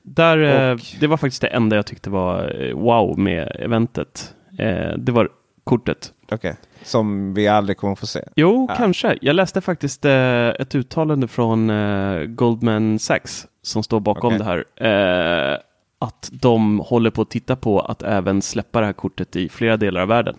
Där, 0.02 0.38
eh, 0.68 0.74
Och- 0.74 0.80
det 1.00 1.06
var 1.06 1.16
faktiskt 1.16 1.42
det 1.42 1.48
enda 1.48 1.76
jag 1.76 1.86
tyckte 1.86 2.10
var 2.10 2.62
eh, 2.64 2.74
wow 2.76 3.18
med 3.18 3.56
eventet. 3.60 4.34
Eh, 4.58 4.92
det 4.98 5.12
var 5.12 5.28
kortet. 5.66 6.12
Okej. 6.32 6.56
Som 6.82 7.34
vi 7.34 7.48
aldrig 7.48 7.76
kommer 7.76 7.94
få 7.94 8.06
se. 8.06 8.20
Jo, 8.36 8.66
Ja. 8.68 8.74
kanske. 8.76 9.18
Jag 9.20 9.36
läste 9.36 9.60
faktiskt 9.60 10.04
eh, 10.04 10.48
ett 10.48 10.74
uttalande 10.74 11.28
från 11.28 11.70
eh, 11.70 12.24
Goldman 12.24 12.98
Sachs 12.98 13.46
som 13.62 13.82
står 13.82 14.00
bakom 14.00 14.34
Okej. 14.34 14.38
det 14.38 14.44
här. 14.84 15.52
Eh, 15.52 15.58
att 15.98 16.28
de 16.32 16.80
håller 16.80 17.10
på 17.10 17.22
att 17.22 17.30
titta 17.30 17.56
på 17.56 17.80
att 17.80 18.02
även 18.02 18.42
släppa 18.42 18.80
det 18.80 18.86
här 18.86 18.92
kortet 18.92 19.36
i 19.36 19.48
flera 19.48 19.76
delar 19.76 20.00
av 20.00 20.08
världen. 20.08 20.36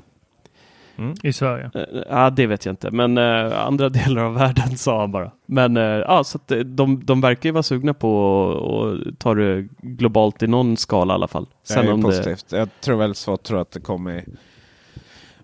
I 1.24 1.34
Sverige? 1.34 1.70
Eh, 1.74 1.82
Ja, 2.10 2.30
det 2.30 2.48
vet 2.48 2.66
jag 2.66 2.74
inte, 2.74 2.92
men 2.92 3.18
eh, 3.18 3.66
andra 3.68 3.90
delar 4.00 4.22
av 4.24 4.34
världen 4.34 4.78
sa 4.78 5.00
han 5.00 5.12
bara. 5.12 5.32
Men 5.46 5.78
eh, 5.78 5.84
ja, 5.84 6.24
så 6.24 6.38
att, 6.38 6.52
de, 6.66 7.06
de 7.06 7.22
verkar 7.22 7.50
ju 7.50 7.54
vara 7.54 7.64
sugna 7.64 7.94
på 7.94 9.00
att 9.02 9.08
att 9.08 9.20
ta 9.20 9.34
det 9.34 9.68
globalt 9.82 10.44
i 10.44 10.48
någon 10.48 10.78
skala 10.78 11.14
i 11.14 11.16
alla 11.16 11.28
fall. 11.28 11.46
det 11.68 11.74
är 11.74 11.84
ju 11.84 11.92
om 11.92 12.02
positivt. 12.02 12.46
Jag 12.52 12.70
tror 12.82 12.98
väl 12.98 13.16
så 13.16 13.38
tror 13.38 13.62
att 13.62 13.72
det 13.72 13.80
kommer. 13.80 14.24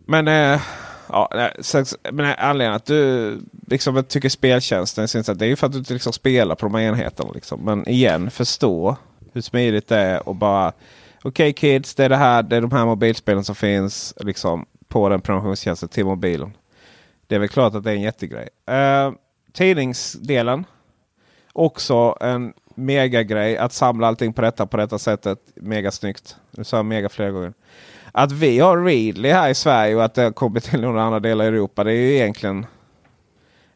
Men 0.06 0.28
eh, 0.28 0.62
Ja, 1.10 1.52
sen, 1.60 1.86
men 2.12 2.26
eh, 2.26 2.36
anledningen 2.38 2.76
att 2.76 2.86
du 2.86 3.42
liksom 3.68 4.04
tycker 4.04 4.30
speltjänsten 4.30 5.04
är 5.04 5.34
det 5.34 5.46
är 5.46 5.50
ju 5.50 5.56
för 5.56 5.68
att 5.68 5.74
du 5.74 5.80
inte 5.80 5.94
liksom 5.94 6.14
spelar 6.14 6.56
på 6.56 6.66
de 6.66 6.76
här 6.76 6.82
enheterna. 6.82 7.32
Liksom. 7.34 7.62
Men 7.62 7.90
igen, 7.90 8.32
förstå 8.32 8.98
hur 9.34 9.42
smidigt 9.42 9.88
det 9.88 9.98
är 9.98 10.30
och 10.30 10.36
bara 10.36 10.74
Okej 11.26 11.50
okay, 11.50 11.54
kids, 11.54 11.96
det 11.96 12.06
är 12.06 12.10
det 12.10 12.16
här, 12.16 12.44
det 12.44 12.56
är 12.56 12.62
de 12.62 12.72
här 12.72 12.86
mobilspelen 12.86 13.44
som 13.44 13.56
finns 13.56 14.14
liksom, 14.20 14.66
på 14.88 15.10
den 15.10 15.22
prenumerationstjänsten 15.22 15.90
till 15.90 16.06
mobilen. 16.06 16.54
Det 17.28 17.36
är 17.36 17.40
väl 17.40 17.50
klart 17.50 17.76
att 17.76 17.84
det 17.84 17.92
är 17.92 17.96
en 17.96 18.02
jättegrej. 18.02 18.50
Eh, 18.66 19.12
tidningsdelen. 19.54 20.66
Också 21.54 22.18
en 22.22 22.54
megagrej 22.76 23.58
att 23.58 23.74
samla 23.74 24.08
allting 24.08 24.34
på 24.34 24.42
detta 24.42 24.66
på 24.66 24.78
detta 24.78 25.00
sättet. 25.00 25.40
Mega 25.56 25.92
snyggt. 25.92 26.36
Nu 26.52 26.64
sa 26.64 26.78
jag 26.78 26.86
mega 26.86 27.10
flera 27.10 27.32
gånger. 27.32 27.54
Att 28.16 28.32
vi 28.32 28.60
har 28.60 28.84
Readly 28.84 29.30
här 29.30 29.50
i 29.50 29.56
Sverige 29.56 29.96
och 29.96 30.04
att 30.04 30.14
det 30.14 30.22
har 30.22 30.32
kommit 30.32 30.64
till 30.64 30.82
några 30.82 31.04
andra 31.04 31.20
delar 31.20 31.46
i 31.46 31.48
Europa. 31.48 31.84
Det 31.84 31.92
är 31.92 31.96
ju 31.96 32.14
egentligen 32.14 32.66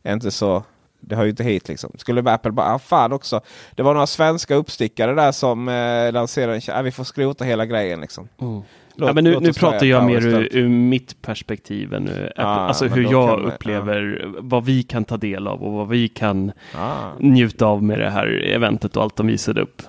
inte 0.08 0.32
så. 0.32 0.64
Det 1.00 1.16
har 1.16 1.24
ju 1.24 1.30
inte 1.30 1.44
hit 1.44 1.68
liksom. 1.68 1.92
Skulle 1.98 2.32
Apple 2.32 2.52
bara, 2.52 2.74
ah, 2.74 2.80
fan 2.80 3.14
också. 3.14 3.42
Det 3.76 3.84
var 3.84 3.94
några 3.94 4.08
svenska 4.08 4.56
uppstickare 4.56 5.14
där 5.14 5.32
som 5.32 5.70
eh, 5.70 6.12
lanserade 6.12 6.56
en 6.56 6.62
ah, 6.76 6.82
Vi 6.82 6.92
får 6.92 7.04
skrota 7.04 7.46
hela 7.46 7.66
grejen 7.66 8.02
liksom. 8.02 8.28
Mm. 8.42 8.62
Låt, 8.96 9.08
ja, 9.08 9.14
men 9.14 9.24
nu, 9.24 9.40
nu 9.40 9.54
pratar 9.54 9.86
jag 9.86 10.06
mer 10.06 10.28
ur, 10.28 10.56
ur, 10.56 10.68
mitt 10.68 11.22
perspektiv 11.22 11.94
än 11.94 12.08
ur 12.08 12.34
ah, 12.36 12.44
alltså 12.44 12.86
hur 12.86 13.12
jag 13.12 13.40
upplever 13.40 14.26
ah. 14.26 14.40
vad 14.40 14.66
vi 14.66 14.84
kan 14.84 15.06
ta 15.06 15.18
del 15.18 15.48
av 15.48 15.64
och 15.64 15.74
vad 15.74 15.88
vi 15.88 16.08
kan 16.08 16.52
ah. 16.76 17.12
njuta 17.20 17.66
av 17.66 17.84
med 17.84 18.00
det 18.00 18.10
här 18.10 18.28
eventet 18.28 18.98
och 18.98 19.04
allt 19.04 19.16
de 19.16 19.28
visade 19.28 19.62
upp. 19.62 19.82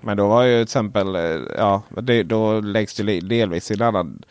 Men 0.00 0.16
då 0.16 0.28
var 0.28 0.42
ju 0.42 0.54
till 0.56 0.62
exempel, 0.62 1.16
eh, 1.16 1.40
ja, 1.56 1.82
det, 1.88 2.22
då 2.22 2.60
läggs 2.60 2.94
det 2.94 3.20
delvis 3.20 3.70
i 3.70 3.74
en 3.74 3.82
annan, 3.82 4.22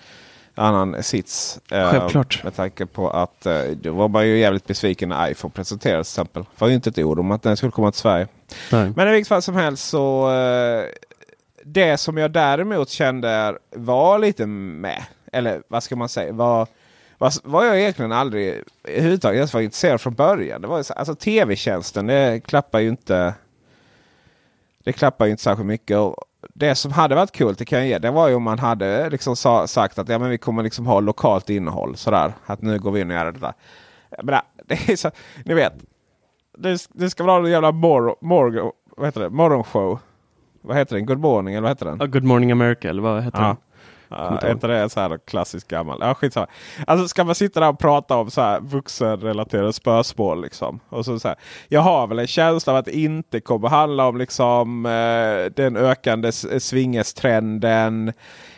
annan 0.55 1.03
sits. 1.03 1.59
Eh, 1.71 1.91
Självklart. 1.91 2.43
med 2.43 2.55
tanke 2.55 2.85
på 2.85 3.09
att 3.09 3.45
eh, 3.45 3.61
då 3.81 3.91
var 3.91 4.07
man 4.07 4.27
ju 4.27 4.37
jävligt 4.37 4.67
besviken 4.67 5.09
när 5.09 5.31
iPhone 5.31 5.51
presenterades 5.51 6.13
till 6.13 6.21
exempel. 6.21 6.43
Det 6.43 6.61
var 6.61 6.67
ju 6.67 6.75
inte 6.75 6.89
ett 6.89 6.99
ord 6.99 7.19
om 7.19 7.31
att 7.31 7.43
den 7.43 7.57
skulle 7.57 7.71
komma 7.71 7.91
till 7.91 8.01
Sverige. 8.01 8.27
Nej. 8.71 8.91
Men 8.95 9.07
i 9.07 9.11
vilket 9.11 9.27
fall 9.27 9.41
som 9.41 9.55
helst 9.55 9.89
så 9.89 10.29
det 11.63 11.97
som 11.97 12.17
jag 12.17 12.31
däremot 12.31 12.89
kände 12.89 13.57
var 13.75 14.19
lite 14.19 14.45
med. 14.45 15.03
Eller 15.31 15.61
vad 15.67 15.83
ska 15.83 15.95
man 15.95 16.09
säga? 16.09 16.33
Var, 16.33 16.67
var, 17.17 17.33
var 17.43 17.65
jag 17.65 17.79
egentligen 17.79 18.11
aldrig 18.11 18.63
överhuvudtaget 18.83 19.53
var 19.53 19.61
intresserad 19.61 20.01
från 20.01 20.13
början. 20.13 20.61
Det 20.61 20.67
var 20.67 20.77
alltså 20.77 21.15
tv-tjänsten. 21.15 22.07
Det 22.07 22.41
klappar 22.45 22.79
ju 22.79 22.89
inte. 22.89 23.33
Det 24.89 24.93
klappar 24.93 25.25
ju 25.25 25.31
inte 25.31 25.43
särskilt 25.43 25.67
mycket. 25.67 25.97
Och 25.97 26.15
det 26.53 26.75
som 26.75 26.91
hade 26.91 27.15
varit 27.15 27.31
kul 27.31 27.55
det 27.57 27.65
kan 27.65 27.79
jag 27.79 27.87
ge. 27.87 27.99
Det 27.99 28.11
var 28.11 28.27
ju 28.27 28.35
om 28.35 28.43
man 28.43 28.59
hade 28.59 29.09
liksom 29.09 29.35
sa, 29.35 29.67
sagt 29.67 29.99
att 29.99 30.09
ja, 30.09 30.19
men 30.19 30.29
vi 30.29 30.37
kommer 30.37 30.63
liksom 30.63 30.87
ha 30.87 30.99
lokalt 30.99 31.49
innehåll. 31.49 31.95
Sådär. 31.95 32.33
Att 32.45 32.61
nu 32.61 32.79
går 32.79 32.91
vi 32.91 33.01
in 33.01 33.09
och 33.09 33.15
gör 33.15 33.31
det 33.31 33.39
där. 33.39 33.53
Men 34.23 34.39
det 34.65 34.89
är 34.89 34.95
så, 34.95 35.11
ni 35.45 35.53
vet. 35.53 35.73
Det, 36.57 37.09
ska 37.09 37.23
vara 37.23 37.45
en 37.45 37.51
jävla 37.51 37.71
mor, 37.71 38.15
mor, 38.21 38.71
vad 38.97 39.07
heter 39.07 39.21
det? 39.21 39.29
morgonshow 39.29 39.99
vad 40.61 40.77
heter 40.77 40.95
den? 40.95 41.05
Good 41.05 41.19
Morning 41.19 41.53
eller 41.53 41.61
vad 41.61 41.71
heter 41.71 41.85
den? 41.85 42.01
Uh, 42.01 42.07
Good 42.07 42.23
Morning 42.23 42.51
America 42.51 42.89
eller 42.89 43.01
vad 43.01 43.23
heter 43.23 43.41
ja. 43.41 43.47
den? 43.47 43.57
Uh, 44.11 44.51
inte 44.51 44.67
det 44.67 44.89
så 44.89 44.99
här 44.99 45.19
klassisk 45.25 45.67
gammal? 45.67 45.97
Ja, 46.01 46.13
skitsamma. 46.13 46.47
Alltså 46.87 47.07
ska 47.07 47.23
man 47.23 47.35
sitta 47.35 47.59
där 47.59 47.69
och 47.69 47.79
prata 47.79 48.15
om 48.15 48.31
så 48.31 48.41
här 48.41 48.59
vuxenrelaterade 48.59 49.73
spörsmål 49.73 50.41
liksom. 50.41 50.79
Och 50.89 51.05
så, 51.05 51.19
så 51.19 51.27
här, 51.27 51.37
jag 51.67 51.81
har 51.81 52.07
väl 52.07 52.19
en 52.19 52.27
känsla 52.27 52.73
av 52.73 52.79
att 52.79 52.85
det 52.85 52.97
inte 52.97 53.39
kommer 53.39 53.67
handla 53.69 54.07
om 54.07 54.17
liksom 54.17 54.85
eh, 54.85 55.53
den 55.55 55.77
ökande 55.77 56.31
swingestrenden. 56.31 58.13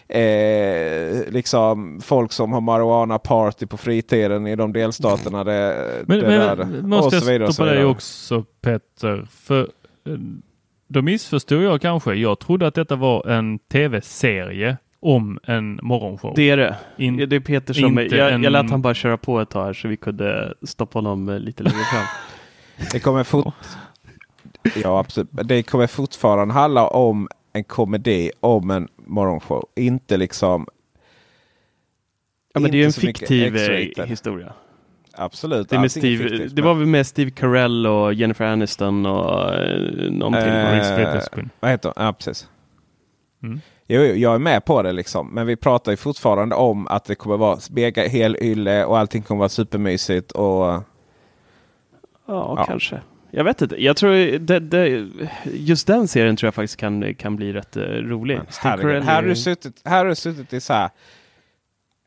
Eh, 0.08 1.32
liksom 1.32 2.02
folk 2.02 2.32
som 2.32 2.54
har 2.54 2.62
marijuana 2.62 3.20
party 3.20 3.66
på 3.66 3.78
fritiden 3.78 4.48
i 4.48 4.56
de 4.56 4.74
delstaterna. 4.74 5.44
Det, 5.44 6.04
men, 6.08 6.20
det 6.20 6.28
men, 6.28 6.40
där, 6.40 6.82
måste 6.82 7.18
och 7.18 7.24
så 7.24 7.32
jag 7.32 7.54
stoppa 7.54 7.70
dig 7.70 7.86
också 7.86 8.46
Petter? 8.62 9.28
För 9.32 9.62
eh, 10.06 10.14
då 10.88 11.02
missförstod 11.02 11.64
jag 11.64 11.82
kanske. 11.82 12.14
Jag 12.14 12.40
trodde 12.40 12.68
att 12.68 12.76
detta 12.76 12.96
var 12.96 13.28
en 13.28 13.60
tv-serie 13.60 14.78
om 15.02 15.40
en 15.44 15.80
morgonshow. 15.82 16.34
Det 16.36 16.50
är 16.50 16.58
det. 16.58 16.76
In, 16.98 17.18
det 17.18 17.36
är 17.36 17.40
Peter 17.40 17.74
som, 17.74 17.98
jag, 17.98 18.34
en... 18.34 18.44
jag 18.44 18.52
lät 18.52 18.70
han 18.70 18.82
bara 18.82 18.94
köra 18.94 19.18
på 19.18 19.40
ett 19.40 19.50
tag 19.50 19.66
här 19.66 19.74
så 19.74 19.88
vi 19.88 19.98
kunde 19.98 20.54
stoppa 20.64 20.98
honom 21.00 21.30
eh, 21.30 21.40
lite 21.40 21.64
längre 21.64 21.78
fram. 21.78 22.06
det 22.92 23.00
kommer 23.00 23.24
fort... 23.24 23.54
Ja, 24.84 25.00
absolut. 25.00 25.30
Det 25.32 25.64
kommer 25.64 25.88
fortfarande 25.88 26.54
handla 26.54 26.88
om 26.88 27.28
en 27.54 27.64
komedi 27.64 28.32
om 28.40 28.72
en 28.72 28.88
morgonshow. 28.96 29.66
Inte 29.76 30.18
liksom... 30.18 30.68
Ja, 32.54 32.60
men 32.60 32.72
det 32.72 32.78
är 32.78 32.80
ju 32.80 32.86
en 32.86 32.94
fiktiv 32.94 33.58
eh, 33.58 34.06
historia. 34.06 34.54
Absolut. 35.14 35.70
Det, 35.70 35.80
med 35.80 35.92
Steve, 35.92 36.24
fiktivt, 36.24 36.56
det 36.56 36.62
var 36.62 36.74
väl 36.74 36.88
med 36.88 37.08
Steve 37.08 37.32
Carell 37.32 37.88
och 37.88 38.14
Jennifer 38.14 38.46
Aniston 38.46 39.06
och 39.06 39.54
eh, 39.54 40.12
någonting. 40.12 40.50
Eh, 40.50 41.22
vad 41.60 41.72
heter 41.72 41.94
hon? 41.96 42.06
Ja, 42.06 42.14
precis. 42.14 42.50
Mm. 43.44 43.62
Jo, 43.94 44.02
jag 44.02 44.36
är 44.36 44.40
med 44.40 44.66
på 44.66 44.82
det 44.82 44.92
liksom. 44.92 45.28
Men 45.34 45.48
vi 45.48 45.56
pratar 45.56 45.92
ju 45.92 45.98
fortfarande 45.98 46.56
om 46.56 46.88
att 46.88 47.06
det 47.06 47.16
kommer 47.16 47.38
vara 47.38 47.58
mega 47.70 48.08
helylle 48.08 48.86
och 48.86 48.98
allting 48.98 49.22
kommer 49.22 49.40
vara 49.40 49.50
supermysigt. 49.50 50.32
Och, 50.32 50.66
ja, 50.66 50.84
ja, 52.28 52.66
kanske. 52.68 53.02
Jag 53.32 53.44
vet 53.44 53.62
inte. 53.62 53.84
Jag 53.84 53.98
tror 53.98 54.40
det, 54.40 54.60
det, 54.60 55.08
just 55.54 55.88
den 55.88 56.08
serien 56.08 56.36
tror 56.36 56.48
jag 56.48 56.54
faktiskt 56.54 56.80
kan, 56.80 57.16
kan 57.16 57.36
bli 57.36 57.54
rätt 57.54 57.78
uh, 57.78 57.84
rolig. 57.84 58.40
Här, 58.62 59.02
har 59.02 59.22
du 59.22 59.36
suttit, 59.36 59.82
här 59.86 59.98
har 59.98 60.06
du 60.06 60.16
suttit 60.16 60.54
i 60.54 60.62
så 60.62 60.74
här 60.74 60.90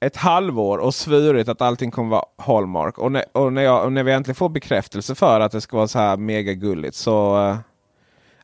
ett 0.01 0.17
halvår 0.17 0.79
och 0.79 0.95
svurit 0.95 1.49
att 1.49 1.63
allting 1.63 1.91
kommer 1.91 2.11
vara 2.11 2.25
Hallmark. 2.39 2.99
Och 2.99 3.13
när, 3.13 3.25
och 3.33 3.53
när, 3.53 3.63
jag, 3.63 3.85
och 3.85 3.93
när 3.93 4.03
vi 4.03 4.13
äntligen 4.13 4.35
får 4.35 4.49
bekräftelse 4.49 5.15
för 5.15 5.41
att 5.41 5.53
det 5.53 5.61
ska 5.61 5.77
vara 5.77 5.89
så 5.89 5.99
här 5.99 6.17
mega 6.17 6.53
gulligt 6.53 6.97
så 6.97 7.49
uh, 7.49 7.57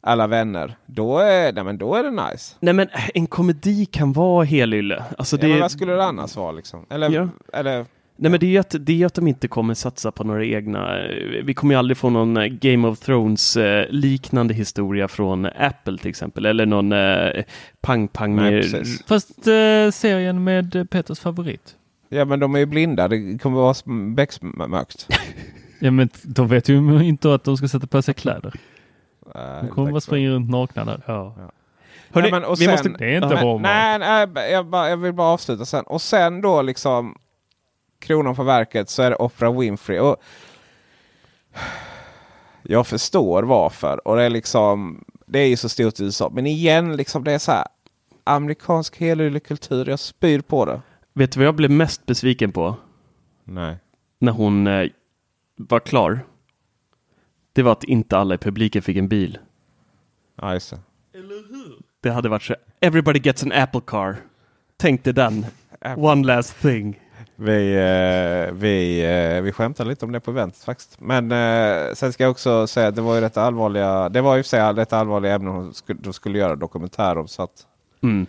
alla 0.01 0.27
vänner, 0.27 0.77
då 0.87 1.19
är, 1.19 1.53
nej, 1.53 1.65
men 1.65 1.79
då 1.79 1.95
är 1.95 2.03
det 2.03 2.11
nice. 2.11 2.57
Nej 2.61 2.75
men 2.75 2.89
en 3.15 3.27
komedi 3.27 3.87
kan 3.87 4.13
vara 4.13 4.45
helylle. 4.45 5.05
Alltså, 5.19 5.37
det... 5.37 5.49
Ja, 5.49 5.61
vad 5.61 5.71
skulle 5.71 5.93
det 5.93 6.05
annars 6.05 6.37
vara 6.37 6.53
liksom? 6.53 6.87
Eller, 6.91 7.11
ja. 7.11 7.29
eller 7.53 7.87
Nej 8.23 8.31
men 8.31 8.41
det 8.41 8.47
är 8.47 8.51
ju 8.51 8.59
att, 8.59 8.75
det 8.81 9.03
är 9.03 9.07
att 9.07 9.15
de 9.15 9.29
inte 9.29 9.49
kommer 9.49 9.75
satsa 9.75 10.13
på 10.13 10.25
några 10.25 10.45
egna. 10.45 10.99
Vi 11.45 11.55
kommer 11.55 11.75
ju 11.75 11.79
aldrig 11.79 11.97
få 11.97 12.11
någon 12.11 12.37
eh, 12.37 12.47
Game 12.47 12.89
of 12.89 12.99
Thrones 12.99 13.57
eh, 13.57 13.87
liknande 13.91 14.55
historia 14.55 15.09
från 15.09 15.47
Apple 15.47 15.99
till 15.99 16.11
exempel. 16.11 16.47
Eller 16.47 16.67
någon 16.67 16.93
eh, 16.93 17.45
pang-pang. 17.81 18.63
Fast 19.07 19.47
eh, 19.47 19.91
serien 19.93 20.45
med 20.45 20.91
Peters 20.91 21.21
favorit. 21.21 21.77
Ja 22.09 22.25
men 22.25 22.41
de 22.41 22.55
är 22.55 22.59
ju 22.59 22.67
blinda. 22.67 23.09
Det 23.09 23.39
kommer 23.43 23.57
vara 23.57 23.75
becksmörkt. 24.15 25.07
ja 25.79 25.91
men 25.91 26.09
de 26.23 26.49
vet 26.49 26.69
ju 26.69 27.03
inte 27.03 27.35
att 27.35 27.45
de 27.45 27.57
ska 27.57 27.69
sätta 27.69 27.87
på 27.87 28.03
sig 28.03 28.15
kläder. 28.15 28.55
De 29.35 29.69
kommer 29.69 29.91
bara 29.91 30.01
springa 30.01 30.31
runt 30.31 30.51
nakna 30.51 30.85
där. 30.85 31.03
Ja. 31.07 31.35
ja. 31.39 31.51
Hörrni, 32.13 32.31
nej, 32.31 32.41
men, 32.41 32.51
vi 32.51 32.57
sen, 32.57 32.71
måste, 32.71 32.89
det 32.89 33.05
är 33.05 33.25
inte 33.25 33.37
bra 33.37 33.59
nej, 33.59 33.99
nej, 33.99 34.51
jag, 34.53 34.67
bara, 34.67 34.91
jag 34.91 34.97
vill 34.97 35.13
bara 35.13 35.29
avsluta 35.29 35.65
sen. 35.65 35.85
Och 35.85 36.03
sen 36.03 36.41
då 36.41 36.63
liksom 36.63 37.19
kronan 37.99 38.35
på 38.35 38.43
verket 38.43 38.91
så 38.91 39.03
är 39.03 39.11
det 39.11 39.17
Oprah 39.17 39.59
Winfrey. 39.59 39.99
Och 39.99 40.17
jag 42.63 42.87
förstår 42.87 43.43
varför. 43.43 44.09
Och 44.09 44.17
det 44.17 44.23
är 44.23 44.31
liksom 44.31 45.05
det 45.31 45.39
är 45.39 45.47
ju 45.47 45.57
så 45.57 45.69
stort 45.69 46.01
i 46.01 46.05
USA. 46.05 46.31
Men 46.33 46.47
igen, 46.47 46.97
liksom 46.97 47.25
det 47.25 47.33
är 47.33 47.39
så 47.39 47.53
här 47.53 47.67
amerikansk 48.25 48.99
kultur. 49.45 49.89
Jag 49.89 49.99
spyr 49.99 50.41
på 50.41 50.65
det. 50.65 50.81
Vet 51.13 51.33
du 51.33 51.41
vad 51.41 51.47
jag 51.47 51.55
blev 51.55 51.71
mest 51.71 52.07
besviken 52.07 52.53
på? 52.53 52.77
Nej. 53.45 53.77
När 54.19 54.33
hon 54.33 54.67
eh, 54.67 54.89
var 55.57 55.81
klar. 55.81 56.21
Det 57.61 57.65
var 57.65 57.73
att 57.73 57.85
inte 57.85 58.19
alla 58.19 58.35
i 58.35 58.39
publiken 58.39 58.83
fick 58.83 58.97
en 58.97 59.09
bil. 59.09 59.39
Ja, 60.41 60.53
just 60.55 60.71
det. 60.71 60.79
Eller 61.19 61.35
hur? 61.35 61.77
Det 62.01 62.11
hade 62.11 62.29
varit 62.29 62.43
så. 62.43 62.55
Everybody 62.81 63.19
gets 63.19 63.43
an 63.43 63.53
Apple 63.53 63.81
car. 63.87 64.17
Tänkte 64.77 65.13
den. 65.13 65.47
One 65.97 66.27
last 66.27 66.61
thing. 66.61 67.01
Vi, 67.37 67.75
eh, 67.75 68.55
vi, 68.55 69.05
eh, 69.05 69.43
vi 69.43 69.53
skämtade 69.53 69.91
lite 69.91 70.05
om 70.05 70.13
det 70.13 70.21
på 70.21 70.31
eventet 70.31 70.65
faktiskt. 70.65 71.01
Men 71.01 71.33
eh, 71.33 71.95
sen 71.95 72.13
ska 72.13 72.25
jag 72.25 72.31
också 72.31 72.67
säga 72.67 72.89
att 72.89 72.97
det 72.97 73.03
var 73.03 73.15
ju 73.15 73.21
rätt 73.21 73.37
allvarliga. 73.37 74.09
Det 74.09 74.21
var 74.21 74.37
ju 74.37 74.43
för 74.43 74.49
sig 74.49 74.61
rätt 74.61 74.93
allvarliga 74.93 75.35
ämnen 75.35 75.55
de 75.55 75.75
skulle, 75.75 76.01
de 76.03 76.13
skulle 76.13 76.39
göra 76.39 76.57
dokumentär 76.57 77.19
om. 77.19 77.29
Så 77.29 77.43
att, 77.43 77.67
mm. 78.03 78.27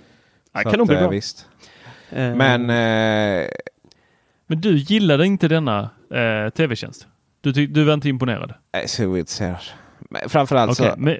så 0.63 0.69
kan 0.69 0.77
nog 0.77 0.88
bli 0.88 0.97
bra. 0.97 1.09
Visst. 1.09 1.47
Uh. 2.13 2.36
Men, 2.36 2.65
men 4.47 4.61
du 4.61 4.77
gillade 4.77 5.25
inte 5.25 5.47
denna 5.47 5.89
uh, 6.13 6.49
tv-tjänst? 6.49 7.07
Du, 7.41 7.67
du 7.67 7.83
var 7.83 7.93
inte 7.93 8.09
imponerad? 8.09 8.53
Är 8.71 8.87
så 8.87 9.17
intresserad. 9.17 9.57
Framförallt 10.27 10.71
okay, 10.71 10.91
så. 10.91 10.99
Men, 10.99 11.17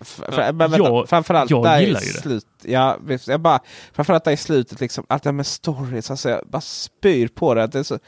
för, 0.00 0.52
men, 0.52 0.58
vänta, 0.58 0.76
jag, 0.76 1.08
framförallt 1.08 1.50
jag 1.50 1.64
där 1.64 1.80
gillar 1.80 2.02
i 2.02 2.06
slut, 2.06 2.46
ja, 2.62 2.98
jag 3.26 3.40
bara, 3.40 3.60
framförallt 3.92 4.24
där 4.24 4.32
i 4.32 4.36
slutet, 4.36 4.80
liksom, 4.80 5.04
allt 5.08 5.22
det 5.22 5.32
med 5.32 5.46
stories, 5.46 6.10
alltså, 6.10 6.28
jag 6.28 6.40
bara 6.46 6.60
spyr 6.60 7.28
på 7.28 7.54
det. 7.54 7.66
det 7.66 7.78
är 7.78 7.82
så... 7.82 7.98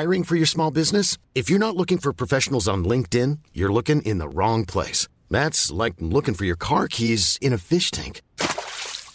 Hiring 0.00 0.24
for 0.24 0.36
your 0.36 0.46
small 0.46 0.72
business? 0.72 1.18
If 1.34 1.50
you're 1.50 1.58
not 1.58 1.76
looking 1.76 1.98
for 1.98 2.12
professionals 2.12 2.68
on 2.68 2.84
LinkedIn, 2.84 3.38
you're 3.52 3.72
looking 3.72 4.02
in 4.02 4.20
the 4.20 4.28
wrong 4.28 4.66
place. 4.66 5.08
That's 5.30 5.84
like 5.84 5.96
looking 5.98 6.34
for 6.34 6.44
your 6.44 6.56
car 6.56 6.88
keys 6.88 7.38
in 7.40 7.52
a 7.52 7.58
fish 7.58 7.90
tank. 7.90 8.22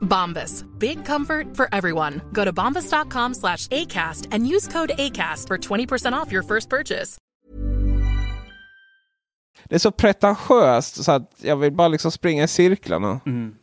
Bombas. 0.00 0.64
Big 0.78 1.04
comfort 1.06 1.56
for 1.56 1.66
everyone. 1.72 2.20
Go 2.32 2.44
to 2.44 2.52
bombas.com 2.52 3.34
slash 3.34 3.66
ACAST 3.68 4.28
and 4.34 4.46
use 4.46 4.68
code 4.72 4.92
ACAST 4.98 5.46
for 5.48 5.58
20% 5.58 6.12
off 6.12 6.32
your 6.32 6.42
first 6.42 6.70
purchase. 6.70 7.18
Det 9.68 9.74
är 9.74 9.78
så 9.78 9.90
pretentiöst 9.90 11.04
så 11.04 11.12
att 11.12 11.30
jag 11.42 11.56
vill 11.56 11.72
bara 11.72 11.88
liksom 11.88 12.10
springa 12.10 12.44
i 12.44 12.48
cirklarna. 12.48 13.20
Mm. 13.26 13.54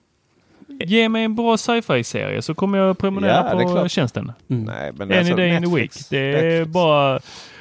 Ge 0.86 1.10
mig 1.10 1.24
en 1.24 1.36
bra 1.36 1.58
sci-fi-serie 1.58 2.42
så 2.42 2.54
kommer 2.56 2.78
jag 2.78 2.98
prenumerera 2.98 3.50
Ja, 3.52 3.64
på 3.64 3.70
klart. 3.74 3.92
tjänsten. 3.92 4.32
Mm. 4.50 4.64
Nej, 4.64 4.92
men 4.94 5.08
Any 5.12 5.18
alltså, 5.20 5.36
day 5.36 5.50
in 5.56 5.64
the 5.64 5.70
week. 5.70 5.72
Netflix. 5.92 6.08
Det 6.10 6.18
är 6.18 6.44
Netflix. 6.60 6.74
bara... 6.74 7.20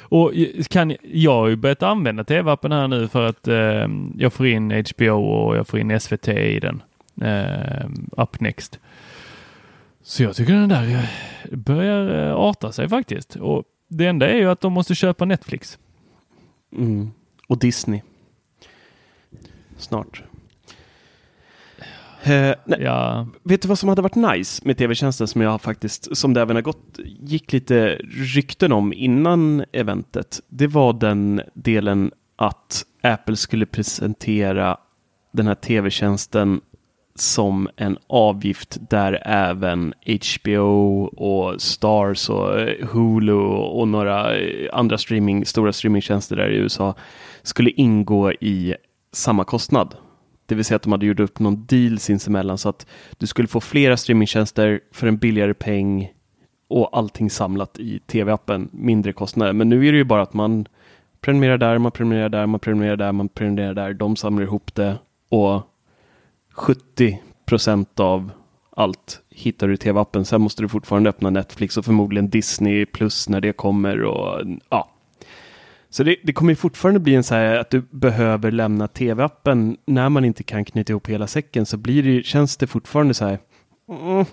Och 0.09 0.31
kan, 0.69 0.95
jag 1.01 1.31
har 1.33 1.47
ju 1.47 1.55
börjat 1.55 1.83
använda 1.83 2.23
tv-appen 2.23 2.71
här 2.71 2.87
nu 2.87 3.07
för 3.07 3.23
att 3.23 3.47
eh, 3.47 3.87
jag 4.17 4.33
får 4.33 4.47
in 4.47 4.83
HBO 4.97 5.09
och 5.23 5.57
jag 5.57 5.67
får 5.67 5.79
in 5.79 5.99
SVT 5.99 6.27
i 6.27 6.59
den. 6.59 6.81
Eh, 7.21 7.89
up 8.17 8.39
next. 8.39 8.79
Så 10.01 10.23
jag 10.23 10.35
tycker 10.35 10.53
den 10.53 10.69
där 10.69 10.89
eh, 10.89 11.57
börjar 11.57 12.27
eh, 12.29 12.35
arta 12.35 12.71
sig 12.71 12.89
faktiskt. 12.89 13.35
Och 13.35 13.63
det 13.87 14.05
enda 14.05 14.29
är 14.29 14.35
ju 14.35 14.49
att 14.49 14.61
de 14.61 14.73
måste 14.73 14.95
köpa 14.95 15.25
Netflix. 15.25 15.79
Mm. 16.75 17.11
Och 17.47 17.59
Disney. 17.59 18.01
Snart. 19.77 20.23
Eh, 22.23 22.55
Ja, 22.65 23.27
Vet 23.43 23.61
du 23.61 23.67
vad 23.67 23.79
som 23.79 23.89
hade 23.89 24.01
varit 24.01 24.15
nice 24.15 24.61
med 24.65 24.77
tv-tjänsten 24.77 25.27
som 25.27 25.41
jag 25.41 25.61
faktiskt, 25.61 26.17
som 26.17 26.33
det 26.33 26.41
även 26.41 26.55
har 26.55 26.63
gått, 26.63 26.99
gick 27.05 27.53
lite 27.53 27.99
rykten 28.35 28.71
om 28.71 28.93
innan 28.93 29.65
eventet. 29.71 30.41
Det 30.47 30.67
var 30.67 30.93
den 30.93 31.41
delen 31.53 32.11
att 32.35 32.85
Apple 33.01 33.35
skulle 33.35 33.65
presentera 33.65 34.77
den 35.31 35.47
här 35.47 35.55
tv-tjänsten 35.55 36.61
som 37.15 37.69
en 37.75 37.97
avgift 38.07 38.77
där 38.89 39.21
även 39.25 39.93
HBO 40.39 41.03
och 41.03 41.61
Stars 41.61 42.29
och 42.29 42.59
eh, 42.59 42.87
Hulu 42.87 43.33
och 43.33 43.87
några 43.87 44.35
eh, 44.37 44.69
andra 44.73 44.97
streaming, 44.97 45.45
stora 45.45 45.73
streamingtjänster 45.73 46.35
där 46.35 46.49
i 46.49 46.55
USA 46.55 46.95
skulle 47.43 47.69
ingå 47.69 48.31
i 48.31 48.75
samma 49.11 49.43
kostnad. 49.43 49.95
Det 50.45 50.55
vill 50.55 50.65
säga 50.65 50.75
att 50.75 50.81
de 50.81 50.91
hade 50.91 51.05
gjort 51.05 51.19
upp 51.19 51.39
någon 51.39 51.65
deal 51.65 51.99
sinsemellan 51.99 52.57
så 52.57 52.69
att 52.69 52.87
du 53.17 53.27
skulle 53.27 53.47
få 53.47 53.61
flera 53.61 53.97
streamingtjänster 53.97 54.79
för 54.91 55.07
en 55.07 55.17
billigare 55.17 55.53
peng 55.53 56.11
och 56.67 56.97
allting 56.97 57.29
samlat 57.29 57.79
i 57.79 57.99
tv-appen, 57.99 58.69
mindre 58.71 59.13
kostnader. 59.13 59.53
Men 59.53 59.69
nu 59.69 59.87
är 59.87 59.91
det 59.91 59.97
ju 59.97 60.03
bara 60.03 60.21
att 60.21 60.33
man 60.33 60.65
prenumererar 61.21 61.57
där, 61.57 61.77
man 61.77 61.91
prenumererar 61.91 62.29
där, 62.29 62.45
man 62.45 62.59
prenumererar 62.59 62.97
där, 62.97 63.11
man 63.11 63.29
prenumererar 63.29 63.73
där, 63.73 63.93
de 63.93 64.15
samlar 64.15 64.43
ihop 64.43 64.75
det 64.75 64.97
och 65.29 65.61
70 66.53 67.21
procent 67.45 67.99
av 67.99 68.31
allt 68.75 69.21
hittar 69.29 69.67
du 69.67 69.73
i 69.73 69.77
tv-appen. 69.77 70.25
Sen 70.25 70.41
måste 70.41 70.61
du 70.61 70.69
fortfarande 70.69 71.09
öppna 71.09 71.29
Netflix 71.29 71.77
och 71.77 71.85
förmodligen 71.85 72.29
Disney 72.29 72.85
plus 72.85 73.29
när 73.29 73.41
det 73.41 73.53
kommer 73.53 74.03
och 74.03 74.41
ja. 74.69 74.89
Så 75.89 76.03
det, 76.03 76.15
det 76.23 76.33
kommer 76.33 76.51
ju 76.51 76.55
fortfarande 76.55 76.99
bli 76.99 77.15
en 77.15 77.23
så 77.23 77.35
här 77.35 77.55
att 77.55 77.69
du 77.69 77.81
behöver 77.81 78.51
lämna 78.51 78.87
tv-appen 78.87 79.77
när 79.85 80.09
man 80.09 80.25
inte 80.25 80.43
kan 80.43 80.65
knyta 80.65 80.93
ihop 80.93 81.09
hela 81.09 81.27
säcken 81.27 81.65
så 81.65 81.77
blir 81.77 82.03
det, 82.03 82.23
känns 82.23 82.57
det 82.57 82.67
fortfarande 82.67 83.13
så 83.13 83.25
här 83.25 83.39
mm, 83.89 84.25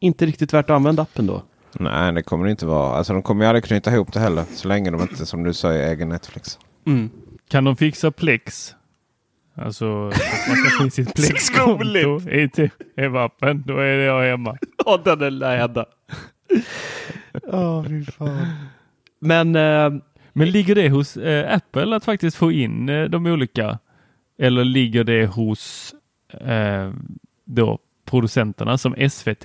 inte 0.00 0.26
riktigt 0.26 0.54
värt 0.54 0.70
att 0.70 0.76
använda 0.76 1.02
appen 1.02 1.26
då. 1.26 1.42
Nej, 1.72 2.12
det 2.12 2.22
kommer 2.22 2.44
det 2.44 2.50
inte 2.50 2.66
vara. 2.66 2.96
Alltså, 2.96 3.12
de 3.12 3.22
kommer 3.22 3.44
ju 3.44 3.48
aldrig 3.48 3.64
knyta 3.64 3.94
ihop 3.94 4.12
det 4.12 4.20
heller. 4.20 4.44
Så 4.54 4.68
länge 4.68 4.90
de 4.90 5.00
inte, 5.02 5.26
som 5.26 5.42
du 5.42 5.54
säger, 5.54 5.88
äger 5.88 6.06
Netflix. 6.06 6.58
Mm. 6.86 7.10
kan 7.48 7.64
de 7.64 7.76
fixa 7.76 8.10
Plex? 8.10 8.75
Alltså, 9.56 9.84
man 10.48 10.56
kan 10.62 10.70
få 10.78 10.84
in 10.84 10.90
sitt 10.90 11.14
Plex-konto 11.16 12.30
i 12.30 12.48
tv-appen. 12.48 13.62
Då 13.66 13.78
är 13.78 13.98
jag 13.98 14.22
hemma. 14.30 14.58
Ja, 14.86 15.00
den 15.04 15.22
är 15.22 15.30
läda. 15.30 15.86
Ja, 17.52 17.84
fy 17.88 18.04
fan. 18.04 18.46
Men 19.20 19.56
eh, 19.56 19.90
Men 20.32 20.50
ligger 20.50 20.74
det 20.74 20.88
hos 20.88 21.16
eh, 21.16 21.54
Apple 21.54 21.96
att 21.96 22.04
faktiskt 22.04 22.36
få 22.36 22.52
in 22.52 22.88
eh, 22.88 23.04
de 23.04 23.26
olika? 23.26 23.78
Eller 24.38 24.64
ligger 24.64 25.04
det 25.04 25.26
hos 25.26 25.94
eh, 26.40 26.92
då 27.44 27.78
producenterna 28.04 28.78
som 28.78 28.94
SVT? 29.10 29.44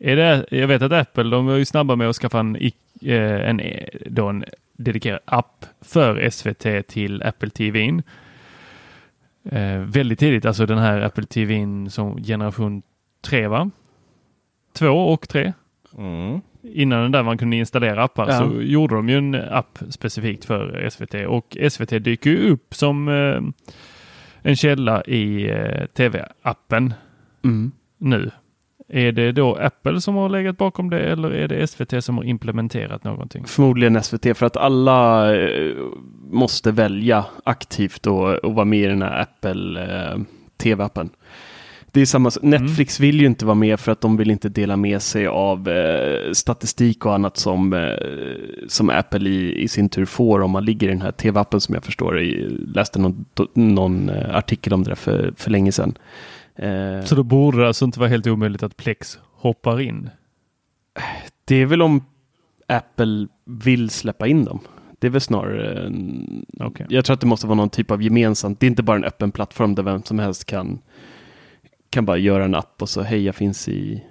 Är 0.00 0.16
det, 0.16 0.46
jag 0.50 0.68
vet 0.68 0.82
att 0.82 0.92
Apple 0.92 1.24
de 1.30 1.46
var 1.46 1.56
ju 1.56 1.64
snabba 1.64 1.96
med 1.96 2.08
att 2.08 2.16
skaffa 2.16 2.40
en, 2.40 2.56
eh, 2.56 2.70
en, 3.48 3.60
eh, 3.60 3.88
då 4.06 4.28
en 4.28 4.44
dedikerad 4.76 5.20
app 5.24 5.66
för 5.80 6.30
SVT 6.30 6.86
till 6.88 7.22
Apple 7.22 7.50
TV. 7.50 8.02
Eh, 9.52 9.78
väldigt 9.78 10.18
tidigt, 10.18 10.46
alltså 10.46 10.66
den 10.66 10.78
här 10.78 11.00
Apple 11.00 11.24
TV 11.24 11.66
som 11.90 12.22
generation 12.24 12.82
3 13.24 13.48
va? 13.48 13.70
2 14.72 14.86
och 14.88 15.28
3 15.28 15.52
Mm. 15.98 16.40
innan 16.62 17.02
den 17.02 17.12
där 17.12 17.22
man 17.22 17.38
kunde 17.38 17.56
installera 17.56 18.04
appar 18.04 18.28
Ja. 18.28 18.38
så 18.38 18.62
gjorde 18.62 18.94
de 18.94 19.08
ju 19.08 19.18
en 19.18 19.34
app 19.34 19.78
specifikt 19.90 20.44
för 20.44 20.88
SVT 20.90 21.14
och 21.26 21.56
SVT 21.70 21.98
dyker 21.98 22.30
ju 22.30 22.50
upp 22.50 22.74
som 22.74 23.08
eh, 23.08 23.40
en 24.42 24.56
källa 24.56 25.02
i 25.04 25.50
eh, 25.50 25.86
tv-appen 25.86 26.94
mm. 27.44 27.72
nu. 27.98 28.30
Är 28.88 29.12
det 29.12 29.32
då 29.32 29.54
Apple 29.54 30.00
som 30.00 30.14
har 30.14 30.28
legat 30.28 30.58
bakom 30.58 30.90
det 30.90 31.00
eller 31.00 31.30
är 31.30 31.48
det 31.48 31.66
SVT 31.66 32.04
som 32.04 32.16
har 32.16 32.24
implementerat 32.24 33.04
någonting? 33.04 33.44
förmodligen 33.46 34.02
SVT 34.02 34.36
för 34.36 34.46
att 34.46 34.56
alla 34.56 35.34
eh, 35.36 35.76
måste 36.30 36.72
välja 36.72 37.24
aktivt 37.44 38.06
och, 38.06 38.34
och 38.34 38.54
vara 38.54 38.64
med 38.64 38.78
i 38.78 38.86
den 38.86 39.02
här 39.02 39.20
Apple 39.20 39.82
eh, 39.82 40.18
TV-appen. 40.56 41.10
Det 41.92 42.00
är 42.00 42.06
samma, 42.06 42.30
Netflix 42.42 43.00
vill 43.00 43.20
ju 43.20 43.26
inte 43.26 43.46
vara 43.46 43.54
med 43.54 43.80
för 43.80 43.92
att 43.92 44.00
de 44.00 44.16
vill 44.16 44.30
inte 44.30 44.48
dela 44.48 44.76
med 44.76 45.02
sig 45.02 45.26
av 45.26 45.68
eh, 45.68 46.32
statistik 46.32 47.06
och 47.06 47.14
annat 47.14 47.36
som, 47.36 47.72
eh, 47.72 47.94
som 48.68 48.90
Apple 48.90 49.30
i, 49.30 49.62
i 49.62 49.68
sin 49.68 49.88
tur 49.88 50.04
får 50.04 50.40
om 50.40 50.50
man 50.50 50.64
ligger 50.64 50.88
i 50.88 50.90
den 50.90 51.02
här 51.02 51.12
TV-appen 51.12 51.60
som 51.60 51.74
jag 51.74 51.84
förstår. 51.84 52.20
Jag 52.20 52.50
läste 52.74 52.98
någon, 52.98 53.24
någon 53.54 54.08
eh, 54.08 54.36
artikel 54.36 54.72
om 54.72 54.82
det 54.82 54.90
där 54.90 54.94
för, 54.94 55.32
för 55.36 55.50
länge 55.50 55.72
sedan. 55.72 55.94
Eh, 56.58 57.04
Så 57.04 57.14
då 57.14 57.22
borde 57.22 57.58
det 57.60 57.66
alltså 57.66 57.84
inte 57.84 58.00
vara 58.00 58.08
helt 58.08 58.26
omöjligt 58.26 58.62
att 58.62 58.76
Plex 58.76 59.18
hoppar 59.32 59.80
in. 59.80 60.10
Det 61.44 61.56
är 61.56 61.66
väl 61.66 61.82
om 61.82 62.04
Apple 62.66 63.26
vill 63.44 63.90
släppa 63.90 64.26
in 64.26 64.44
dem. 64.44 64.58
Det 64.98 65.06
är 65.06 65.10
väl 65.10 65.20
snarare 65.20 65.86
en... 65.86 66.46
Okej. 66.60 66.86
Jag 66.88 67.04
tror 67.04 67.14
att 67.14 67.20
det 67.20 67.26
måste 67.26 67.46
vara 67.46 67.56
någon 67.56 67.70
typ 67.70 67.90
av 67.90 68.02
gemensamt. 68.02 68.60
Det 68.60 68.66
är 68.66 68.68
inte 68.68 68.82
bara 68.82 68.96
en 68.96 69.04
öppen 69.04 69.30
plattform 69.32 69.74
där 69.74 69.82
vem 69.82 70.02
som 70.02 70.18
helst 70.18 70.44
kan, 70.44 70.78
kan 71.90 72.04
bara 72.04 72.16
göra 72.16 72.44
en 72.44 72.54
app 72.54 72.82
och 72.82 72.88
så 72.88 73.02
hej, 73.02 73.24
jag 73.24 73.34
finns 73.34 73.68
i 73.68 74.04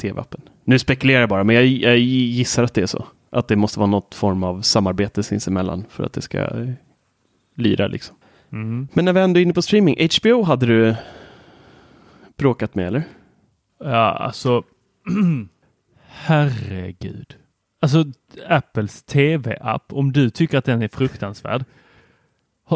tv-appen. 0.00 0.40
Nu 0.64 0.78
spekulerar 0.78 1.20
jag 1.20 1.28
bara, 1.28 1.44
men 1.44 1.56
jag, 1.56 1.64
jag 1.66 1.98
gissar 1.98 2.62
att 2.62 2.74
det 2.74 2.82
är 2.82 2.86
så. 2.86 3.06
Att 3.30 3.48
det 3.48 3.56
måste 3.56 3.78
vara 3.78 3.90
något 3.90 4.14
form 4.14 4.42
av 4.44 4.62
samarbete 4.62 5.22
sinsemellan 5.22 5.84
för 5.88 6.04
att 6.04 6.12
det 6.12 6.22
ska 6.22 6.48
lira 7.56 7.86
liksom. 7.86 8.16
Mm. 8.52 8.88
Men 8.92 9.04
när 9.04 9.12
vi 9.12 9.20
ändå 9.20 9.40
är 9.40 9.42
inne 9.42 9.52
på 9.54 9.62
streaming, 9.62 10.08
HBO 10.20 10.42
hade 10.42 10.66
du 10.66 10.94
bråkat 12.36 12.74
med 12.74 12.86
eller? 12.86 13.02
Ja, 13.78 14.10
alltså 14.10 14.62
Herregud. 16.06 17.36
Alltså 17.80 18.04
Apples 18.48 19.02
tv-app, 19.02 19.92
om 19.92 20.12
du 20.12 20.30
tycker 20.30 20.58
att 20.58 20.64
den 20.64 20.82
är 20.82 20.88
fruktansvärd. 20.88 21.64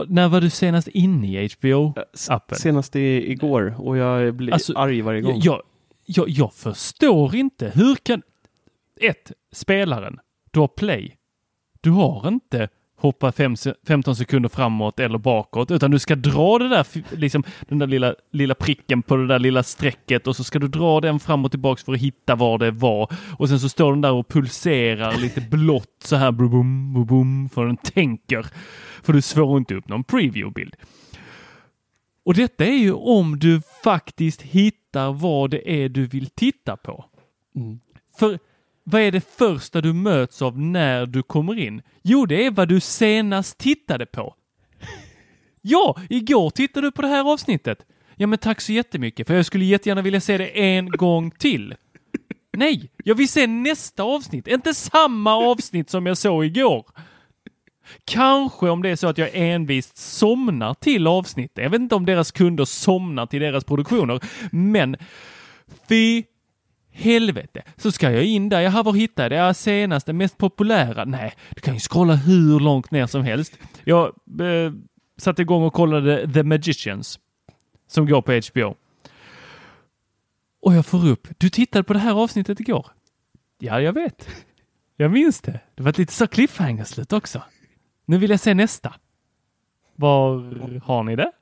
När 0.09 0.29
var 0.29 0.41
du 0.41 0.51
senast 0.51 0.89
inne 0.89 1.43
i 1.43 1.49
HBO-appen? 1.49 2.55
Senast 2.55 2.97
i, 2.97 3.33
igår 3.33 3.75
och 3.79 3.97
jag 3.97 4.35
blir 4.35 4.53
Alltså, 4.53 4.79
arg 4.79 5.01
varje 5.01 5.21
gång. 5.21 5.41
Jag, 5.43 5.63
jag, 6.05 6.29
jag 6.29 6.53
förstår 6.53 7.35
inte. 7.35 7.73
Hur 7.75 7.95
kan... 7.95 8.23
Ett, 9.01 9.33
Spelaren. 9.53 10.19
Du 10.51 10.61
har 10.61 10.69
play. 10.69 11.17
Du 11.81 11.91
har 11.91 12.29
inte 12.29 12.69
hoppa 12.99 13.33
fem, 13.33 13.57
se- 13.57 13.75
15 13.87 14.17
sekunder 14.17 14.49
framåt 14.49 15.01
eller 15.01 15.19
bakåt, 15.19 15.71
utan 15.71 15.91
du 15.91 15.99
ska 15.99 16.15
dra 16.17 16.59
det 16.59 16.69
där, 16.69 16.87
liksom 17.17 17.43
den 17.69 17.79
där 17.79 17.87
lilla, 17.87 18.15
lilla 18.33 18.55
pricken 18.55 19.03
på 19.03 19.17
det 19.17 19.27
där 19.27 19.39
lilla 19.39 19.63
strecket 19.63 20.27
och 20.27 20.37
så 20.37 20.45
ska 20.45 20.59
du 20.59 20.69
dra 20.69 21.01
den 21.01 21.21
fram 21.21 21.45
och 21.45 21.51
tillbaks 21.51 21.85
för 21.85 21.93
att 21.93 22.01
hitta 22.01 22.35
var 22.35 22.59
det 22.59 22.71
var. 22.71 23.13
Och 23.39 23.49
sen 23.49 23.61
så 23.61 23.69
står 23.69 23.93
den 23.93 24.01
där 24.01 24.13
och 24.13 24.29
pulserar 24.29 25.17
lite 25.17 25.41
blått 25.41 26.03
så 26.05 26.17
här, 26.17 26.33
brum, 26.33 26.93
brum, 26.93 27.07
brum, 27.07 27.49
för 27.49 27.67
den 27.67 27.77
tänker. 27.77 28.47
För 29.03 29.13
du 29.13 29.23
svår 29.23 29.59
inte 29.59 29.75
upp 29.75 29.89
någon 29.89 30.05
preview-bild. 30.05 30.75
Och 32.25 32.35
detta 32.35 32.65
är 32.65 32.79
ju 32.79 32.93
om 32.93 33.39
du 33.39 33.61
faktiskt 33.85 34.43
hittar 34.43 35.13
vad 35.13 35.51
det 35.51 35.71
är 35.85 35.89
du 35.89 36.07
vill 36.07 36.27
titta 36.27 36.77
på. 36.77 37.05
För 38.19 38.39
vad 38.91 39.01
är 39.03 39.12
det 39.12 39.36
första 39.39 39.80
du 39.80 39.93
möts 39.93 40.43
av 40.43 40.61
när 40.61 41.07
du 41.07 41.22
kommer 41.22 41.59
in? 41.59 41.82
Jo, 42.03 42.26
det 42.26 42.47
är 42.47 42.51
vad 42.51 42.68
du 42.68 42.80
senast 42.80 43.59
tittade 43.59 44.07
på. 44.07 44.34
Ja, 45.61 45.97
igår 46.11 46.51
tittade 46.51 46.86
du 46.86 46.93
på 46.93 47.03
det 47.03 47.09
här 47.09 47.32
avsnittet. 47.32 47.78
Ja, 48.16 48.26
men 48.26 48.39
tack 48.39 48.61
så 48.61 48.72
jättemycket, 48.72 49.26
för 49.26 49.34
jag 49.34 49.47
skulle 49.47 49.64
jättegärna 49.64 50.03
vilja 50.03 50.20
se 50.20 50.39
det 50.39 50.47
en 50.47 50.91
gång 50.91 51.30
till. 51.30 51.74
Nej, 52.53 52.91
jag 53.05 53.14
vill 53.14 53.28
se 53.28 53.47
nästa 53.47 54.03
avsnitt, 54.03 54.47
inte 54.47 54.74
samma 54.74 55.34
avsnitt 55.34 55.91
som 55.91 56.07
jag 56.07 56.18
såg 56.18 56.45
igår. 56.45 56.86
Kanske 58.05 58.68
om 58.68 58.82
det 58.82 58.89
är 58.89 58.97
så 58.97 59.07
att 59.07 59.18
jag 59.18 59.30
envist 59.32 59.97
somnar 59.97 60.74
till 60.74 61.07
avsnittet. 61.07 61.62
Jag 61.62 61.70
vet 61.70 61.80
inte 61.80 61.95
om 61.95 62.07
deras 62.07 62.30
kunder 62.30 62.64
somnar 62.64 63.26
till 63.26 63.41
deras 63.41 63.64
produktioner, 63.64 64.20
men 64.51 64.97
fy 65.89 66.24
helvete. 66.99 67.63
Så 67.77 67.93
ska 67.93 68.11
jag 68.11 68.25
in 68.25 68.49
där, 68.49 68.61
jaha, 68.61 68.83
var 68.83 68.93
hittar 68.93 69.23
jag 69.23 69.31
det? 69.33 69.37
Ja, 69.37 69.55
senaste, 69.55 70.13
mest 70.13 70.39
populära? 70.39 71.05
Nej, 71.05 71.35
du 71.55 71.61
kan 71.61 71.75
ju 71.75 71.81
scrolla 71.81 72.15
hur 72.15 72.61
långt 72.61 72.91
ner 72.91 73.07
som 73.07 73.23
helst. 73.23 73.59
Jag 73.85 74.07
eh, 74.41 74.73
satte 75.17 75.43
igång 75.43 75.63
och 75.63 75.73
kollade 75.73 76.33
The 76.33 76.43
Magicians 76.43 77.19
som 77.87 78.07
går 78.07 78.23
på 78.23 78.33
HBO. 78.33 78.75
Och 80.63 80.75
jag 80.75 80.87
får 80.87 81.09
upp, 81.09 81.29
du 81.39 81.51
tittade 81.51 81.85
på 81.85 81.93
det 81.93 81.99
här 81.99 82.15
avsnittet 82.15 82.61
igår? 82.61 82.87
Ja, 83.59 83.81
jag 83.81 83.93
vet. 83.93 84.29
Jag 84.97 85.11
minns 85.11 85.41
det. 85.41 85.61
Det 85.75 85.83
var 85.83 85.91
ett 85.91 85.99
lite 85.99 86.13
så 86.13 86.27
cliffhanger-slut 86.27 87.13
också. 87.13 87.43
Nu 88.05 88.19
vill 88.19 88.31
jag 88.31 88.41
se 88.41 88.55
nästa. 88.55 88.95
Var 89.97 90.81
har 90.85 91.03
ni 91.03 91.17
det? 91.17 91.33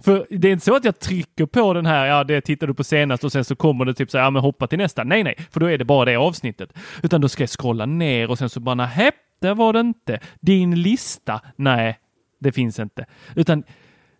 För 0.00 0.26
det 0.30 0.48
är 0.48 0.52
inte 0.52 0.64
så 0.64 0.76
att 0.76 0.84
jag 0.84 1.00
trycker 1.00 1.46
på 1.46 1.72
den 1.72 1.86
här, 1.86 2.06
ja 2.06 2.24
det 2.24 2.40
tittar 2.40 2.66
du 2.66 2.74
på 2.74 2.84
senast 2.84 3.24
och 3.24 3.32
sen 3.32 3.44
så 3.44 3.56
kommer 3.56 3.84
det 3.84 3.94
typ 3.94 4.10
så 4.10 4.18
här, 4.18 4.24
ja 4.24 4.30
men 4.30 4.42
hoppa 4.42 4.66
till 4.66 4.78
nästa. 4.78 5.04
Nej, 5.04 5.24
nej, 5.24 5.34
för 5.50 5.60
då 5.60 5.66
är 5.66 5.78
det 5.78 5.84
bara 5.84 6.04
det 6.04 6.16
avsnittet. 6.16 6.72
Utan 7.02 7.20
då 7.20 7.28
ska 7.28 7.42
jag 7.42 7.50
scrolla 7.50 7.86
ner 7.86 8.30
och 8.30 8.38
sen 8.38 8.50
så 8.50 8.60
bara, 8.60 8.74
nej, 8.74 9.10
det 9.40 9.54
var 9.54 9.72
det 9.72 9.80
inte. 9.80 10.20
Din 10.40 10.82
lista, 10.82 11.40
nej, 11.56 11.98
det 12.40 12.52
finns 12.52 12.78
inte. 12.78 13.06
Utan 13.36 13.64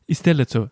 istället 0.07 0.51
så, 0.51 0.69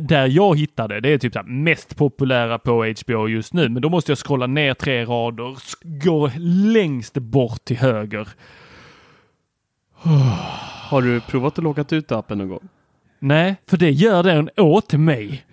där 0.00 0.26
jag 0.26 0.58
hittade, 0.58 1.00
det 1.00 1.08
är 1.08 1.18
typ 1.18 1.32
så 1.32 1.38
här, 1.38 1.46
mest 1.46 1.96
populära 1.96 2.58
på 2.58 2.94
HBO 3.02 3.28
just 3.28 3.52
nu, 3.52 3.68
men 3.68 3.82
då 3.82 3.88
måste 3.88 4.10
jag 4.10 4.18
scrolla 4.18 4.46
ner 4.46 4.74
tre 4.74 5.04
rader, 5.04 5.56
gå 6.04 6.30
längst 6.38 7.14
bort 7.14 7.64
till 7.64 7.76
höger. 7.76 8.28
Har 10.88 11.02
du 11.02 11.20
provat 11.20 11.58
att 11.58 11.64
logga 11.64 11.84
ut 11.90 12.12
appen 12.12 12.38
någon 12.38 12.48
gång? 12.48 12.68
Nej, 13.24 13.56
för 13.66 13.76
det 13.76 13.90
gör 13.90 14.22
den 14.22 14.50
åt 14.56 14.92
mig. 14.92 15.44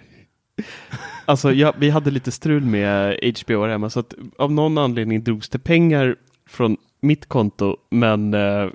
Alltså, 1.26 1.54
ja, 1.54 1.74
vi 1.78 1.90
hade 1.90 2.12
lite 2.12 2.32
strul 2.32 2.66
med 2.66 3.20
HBO 3.42 3.62
här 3.62 3.70
hemma, 3.70 3.90
så 3.90 4.00
att 4.00 4.14
av 4.38 4.52
någon 4.52 4.78
anledning 4.78 5.24
drogs 5.24 5.50
det 5.50 5.60
pengar 5.60 6.16
från 6.50 6.78
mitt 7.02 7.26
konto, 7.26 7.78
men 7.90 8.34
eh, 8.34 8.68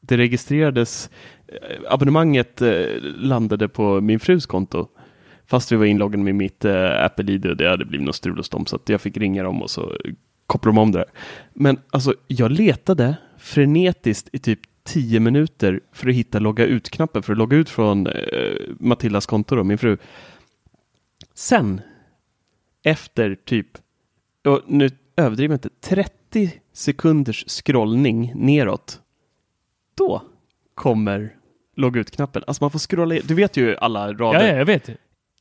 det 0.00 0.16
registrerades, 0.16 1.10
eh, 1.48 1.92
abonnemanget 1.92 2.62
eh, 2.62 2.86
landade 3.00 3.68
på 3.68 4.00
min 4.00 4.20
frus 4.20 4.46
konto. 4.46 4.88
Fast 5.46 5.72
vi 5.72 5.76
var 5.76 5.84
inloggade 5.84 6.22
med 6.22 6.34
mitt 6.34 6.64
eh, 6.64 7.04
Apple-id 7.04 7.46
och 7.46 7.56
det 7.56 7.68
hade 7.68 7.84
blivit 7.84 8.06
något 8.06 8.16
strul 8.16 8.36
hos 8.36 8.48
dem, 8.48 8.66
så 8.66 8.76
att 8.76 8.88
jag 8.88 9.00
fick 9.00 9.16
ringa 9.16 9.42
dem 9.42 9.62
och 9.62 9.70
så 9.70 9.92
kopplade 10.46 10.76
de 10.76 10.82
om 10.82 10.92
det 10.92 10.98
där. 10.98 11.10
Men 11.54 11.78
alltså, 11.90 12.14
jag 12.26 12.50
letade 12.50 13.16
frenetiskt 13.38 14.28
i 14.32 14.38
typ 14.38 14.60
10 14.86 15.20
minuter 15.20 15.80
för 15.92 16.08
att 16.08 16.14
hitta 16.14 16.38
logga 16.38 16.64
ut-knappen, 16.66 17.22
för 17.22 17.32
att 17.32 17.38
logga 17.38 17.56
ut 17.56 17.70
från 17.70 18.06
eh, 18.06 18.12
Matildas 18.80 19.26
konto, 19.26 19.56
då, 19.56 19.64
min 19.64 19.78
fru. 19.78 19.96
Sen, 21.34 21.80
efter 22.84 23.34
typ, 23.44 23.68
och 24.44 24.60
nu 24.66 24.90
överdriver 25.16 25.52
jag 25.52 25.56
inte, 25.56 25.68
30 25.80 26.60
sekunders 26.72 27.44
scrollning 27.48 28.32
neråt, 28.34 29.00
då 29.96 30.22
kommer 30.74 31.34
logga 31.76 32.00
ut-knappen. 32.00 32.42
Alltså 32.46 32.64
man 32.64 32.70
får 32.70 32.78
scrolla, 32.78 33.14
du 33.24 33.34
vet 33.34 33.56
ju 33.56 33.76
alla 33.76 34.12
rader. 34.12 34.40
Ja, 34.40 34.46
ja, 34.46 34.56
jag 34.56 34.66
vet. 34.66 34.90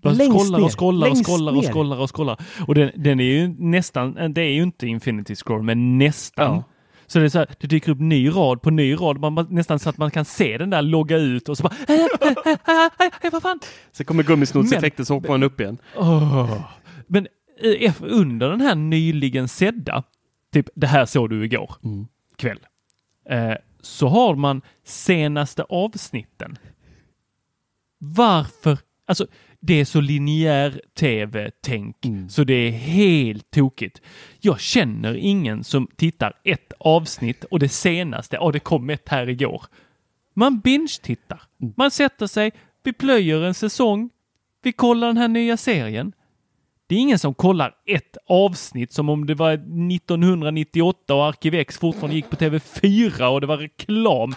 Man 0.04 0.16
Längst 0.16 0.40
scrollar 0.40 0.66
och 0.66 0.80
scrollar 0.80 1.10
och 1.10 1.26
scrollar 1.26 1.58
och 1.58 1.66
scrollar 1.66 1.98
och 1.98 2.16
scrollar. 2.16 2.42
Och 2.68 2.76
den, 2.76 2.92
den 2.96 3.20
är 3.20 3.24
ju 3.24 3.48
nästan, 3.48 4.34
det 4.34 4.42
är 4.42 4.52
ju 4.52 4.64
inte 4.64 4.88
infinity 4.88 5.36
scroll, 5.36 5.64
men 5.64 5.98
nästan. 5.98 6.56
Ja. 6.56 6.64
Så 7.08 7.20
det 7.20 7.26
är 7.26 7.30
så 7.30 7.40
här, 7.40 7.48
det 7.60 7.68
dyker 7.68 7.92
upp 7.92 8.00
ny 8.00 8.30
rad 8.30 8.62
på 8.62 8.70
ny 8.70 8.96
rad, 8.96 9.20
man, 9.20 9.34
man, 9.34 9.48
nästan 9.50 9.80
så 9.80 9.90
att 9.90 9.98
man 9.98 10.12
kan 10.12 10.26
se 10.26 10.58
den 10.58 10.70
där 10.70 10.82
logga 10.82 11.18
ut 11.18 11.50
och 11.50 11.58
så 11.58 11.64
bara, 11.64 11.76
äh, 11.88 11.96
äh, 11.96 13.08
äh, 13.22 13.32
vad 13.32 13.42
fan? 13.42 13.60
Sen 13.92 14.06
kommer 14.06 14.24
gummisnodseffekten 14.24 15.06
så 15.06 15.16
åker 15.16 15.30
man 15.30 15.44
upp 15.44 15.62
igen. 15.62 15.78
Åh. 15.96 16.72
Men 17.08 17.28
under 18.00 18.50
den 18.50 18.62
här 18.62 18.76
nyligen 18.76 19.48
sedda, 19.48 20.04
typ 20.54 20.70
det 20.76 20.88
här 20.88 21.06
såg 21.06 21.30
du 21.30 21.46
igår 21.46 21.76
kväll, 22.38 22.60
eh, 23.30 23.54
så 23.82 24.08
har 24.08 24.36
man 24.36 24.62
senaste 24.84 25.64
avsnitten. 25.64 26.58
Varför? 27.98 28.78
Alltså, 29.08 29.28
det 29.66 29.74
är 29.74 29.86
så 29.86 30.02
linjär 30.02 30.82
tv-tänk 31.00 31.96
så 32.30 32.44
det 32.44 32.54
är 32.54 32.72
helt 32.72 33.52
tokigt. 33.52 34.02
Jag 34.40 34.60
känner 34.60 35.16
ingen 35.18 35.64
som 35.64 35.88
tittar 35.96 36.34
ett 36.44 36.74
avsnitt 36.80 37.44
och 37.44 37.60
det 37.60 37.70
senaste, 37.70 38.38
och 38.38 38.54
det 38.54 38.60
kom 38.60 38.90
ett 38.90 39.10
här 39.10 39.30
igår. 39.30 39.64
Man 40.34 40.60
binge-tittar. 40.60 41.42
Man 41.78 41.92
sätter 41.92 42.28
sig, 42.28 42.52
vi 42.84 42.94
plöjer 42.94 43.42
en 43.42 43.54
säsong, 43.54 44.10
vi 44.64 44.72
kollar 44.72 45.08
den 45.08 45.18
här 45.18 45.28
nya 45.28 45.58
serien. 45.58 46.12
Det 46.88 46.96
är 46.96 47.00
ingen 47.00 47.20
som 47.20 47.34
kollar 47.34 47.76
ett 47.86 48.18
avsnitt 48.28 48.94
som 48.94 49.10
om 49.10 49.26
det 49.26 49.36
var 49.36 49.54
1998 49.54 51.16
och 51.16 51.26
Arkivex 51.26 51.78
fortfarande 51.78 52.16
gick 52.16 52.30
på 52.30 52.36
TV4 52.36 53.24
och 53.24 53.42
det 53.42 53.48
var 53.48 53.58
reklam. 53.58 54.36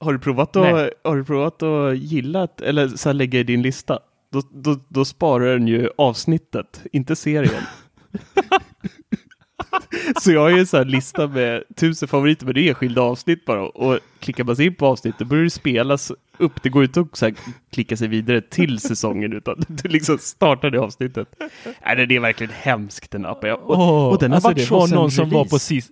Har 0.00 0.12
du 0.12 0.18
provat 0.18 0.56
att, 0.56 0.62
Nej. 0.74 0.90
har 1.04 1.16
du 1.16 1.24
provat 1.24 1.62
att 1.62 1.98
gilla, 1.98 2.44
ett- 2.44 2.60
eller 2.60 2.88
så 2.88 3.08
här 3.08 3.14
lägga 3.14 3.38
i 3.38 3.42
din 3.42 3.62
lista? 3.62 3.98
Då, 4.32 4.42
då, 4.54 4.76
då 4.88 5.04
sparar 5.04 5.52
den 5.52 5.68
ju 5.68 5.88
avsnittet, 5.98 6.82
inte 6.92 7.16
serien. 7.16 7.62
så 10.22 10.32
jag 10.32 10.40
har 10.40 10.50
ju 10.50 10.58
en 10.58 10.66
sån 10.66 10.78
här 10.78 10.84
lista 10.84 11.26
med 11.26 11.62
tusen 11.76 12.08
favoriter, 12.08 12.44
men 12.46 12.54
det 12.54 12.68
är 12.68 12.74
skilda 12.74 13.02
avsnitt 13.02 13.44
bara. 13.44 13.62
Och 13.68 13.98
klickar 14.18 14.44
man 14.44 14.56
sig 14.56 14.66
in 14.66 14.74
på 14.74 14.86
avsnitt, 14.86 15.14
då 15.18 15.24
börjar 15.24 15.44
det 15.44 15.50
spelas 15.50 16.12
upp. 16.38 16.62
Det 16.62 16.68
går 16.68 16.84
inte 16.84 17.00
att 17.00 17.16
så 17.16 17.24
här 17.26 17.34
klicka 17.72 17.96
sig 17.96 18.08
vidare 18.08 18.40
till 18.40 18.78
säsongen, 18.78 19.32
utan 19.32 19.62
du 19.68 19.88
liksom 19.88 20.18
startar 20.18 20.70
det 20.70 20.80
avsnittet. 20.80 21.28
Nej, 21.86 22.06
det 22.06 22.16
är 22.16 22.20
verkligen 22.20 22.52
hemskt 22.52 23.10
den 23.10 23.26
appen. 23.26 23.52
Och, 23.52 24.10
och 24.12 24.18
den 24.18 24.30
har 24.30 24.36
alltså 24.36 24.48
varit 24.48 24.68
det 24.68 24.70
var 24.70 24.88
någon 24.88 25.10
som 25.10 25.30
var 25.30 25.38
release. 25.38 25.50
på 25.54 25.58
sist. 25.58 25.90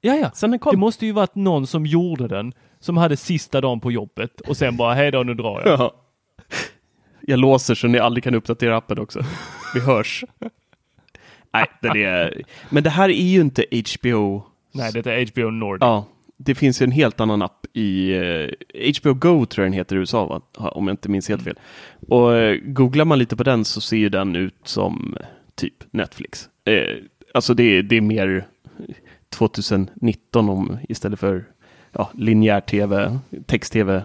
Ja, 0.00 0.14
ja. 0.14 0.30
Sen 0.34 0.50
den 0.50 0.58
kom. 0.58 0.70
Det 0.70 0.76
måste 0.78 1.06
ju 1.06 1.12
varit 1.12 1.34
någon 1.34 1.66
som 1.66 1.86
gjorde 1.86 2.28
den, 2.28 2.52
som 2.80 2.96
hade 2.96 3.16
sista 3.16 3.60
dagen 3.60 3.80
på 3.80 3.92
jobbet 3.92 4.40
och 4.40 4.56
sen 4.56 4.76
bara, 4.76 4.94
hej 4.94 5.10
då, 5.10 5.22
nu 5.22 5.34
drar 5.34 5.62
jag. 5.64 5.80
Ja. 5.80 5.94
Jag 7.20 7.38
låser 7.38 7.74
så 7.74 7.86
ni 7.86 7.98
aldrig 7.98 8.24
kan 8.24 8.34
uppdatera 8.34 8.76
appen 8.76 8.98
också. 8.98 9.24
Vi 9.74 9.80
hörs. 9.80 10.24
Nej, 11.52 11.66
den 11.80 11.96
är... 11.96 12.42
Men 12.70 12.82
det 12.82 12.90
här 12.90 13.08
är 13.08 13.22
ju 13.22 13.40
inte 13.40 13.64
HBO. 13.70 14.42
Nej, 14.72 14.92
det 14.92 15.06
är 15.06 15.26
HBO 15.32 15.50
Nordic. 15.50 15.80
Ja, 15.80 16.06
det 16.36 16.54
finns 16.54 16.82
ju 16.82 16.84
en 16.84 16.92
helt 16.92 17.20
annan 17.20 17.42
app 17.42 17.66
i 17.72 18.12
eh, 18.12 18.92
HBO 19.00 19.14
Go 19.14 19.46
tror 19.46 19.64
jag 19.64 19.72
den 19.72 19.78
heter 19.78 19.96
i 19.96 19.98
USA, 19.98 20.26
va? 20.26 20.40
Om 20.70 20.86
jag 20.88 20.92
inte 20.92 21.08
minns 21.08 21.28
helt 21.28 21.42
fel. 21.42 21.58
Och 22.08 22.36
eh, 22.36 22.56
googlar 22.56 23.04
man 23.04 23.18
lite 23.18 23.36
på 23.36 23.42
den 23.42 23.64
så 23.64 23.80
ser 23.80 23.96
ju 23.96 24.08
den 24.08 24.36
ut 24.36 24.60
som 24.64 25.16
eh, 25.20 25.26
typ 25.54 25.74
Netflix. 25.90 26.48
Eh, 26.64 26.96
alltså 27.34 27.54
det, 27.54 27.82
det 27.82 27.96
är 27.96 28.00
mer 28.00 28.46
2019 29.28 30.48
om, 30.48 30.78
istället 30.88 31.20
för 31.20 31.44
ja, 31.92 32.10
linjär 32.14 32.60
tv, 32.60 33.18
text-tv, 33.46 34.02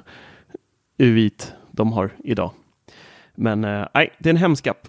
UIT 0.98 1.54
de 1.72 1.94
har 1.94 2.10
idag. 2.24 2.52
Men 3.36 3.64
eh, 3.64 3.88
nej, 3.94 4.14
det 4.20 4.30
är 4.30 4.34
en 4.34 4.38
hemsk 4.38 4.68
app. 4.68 4.88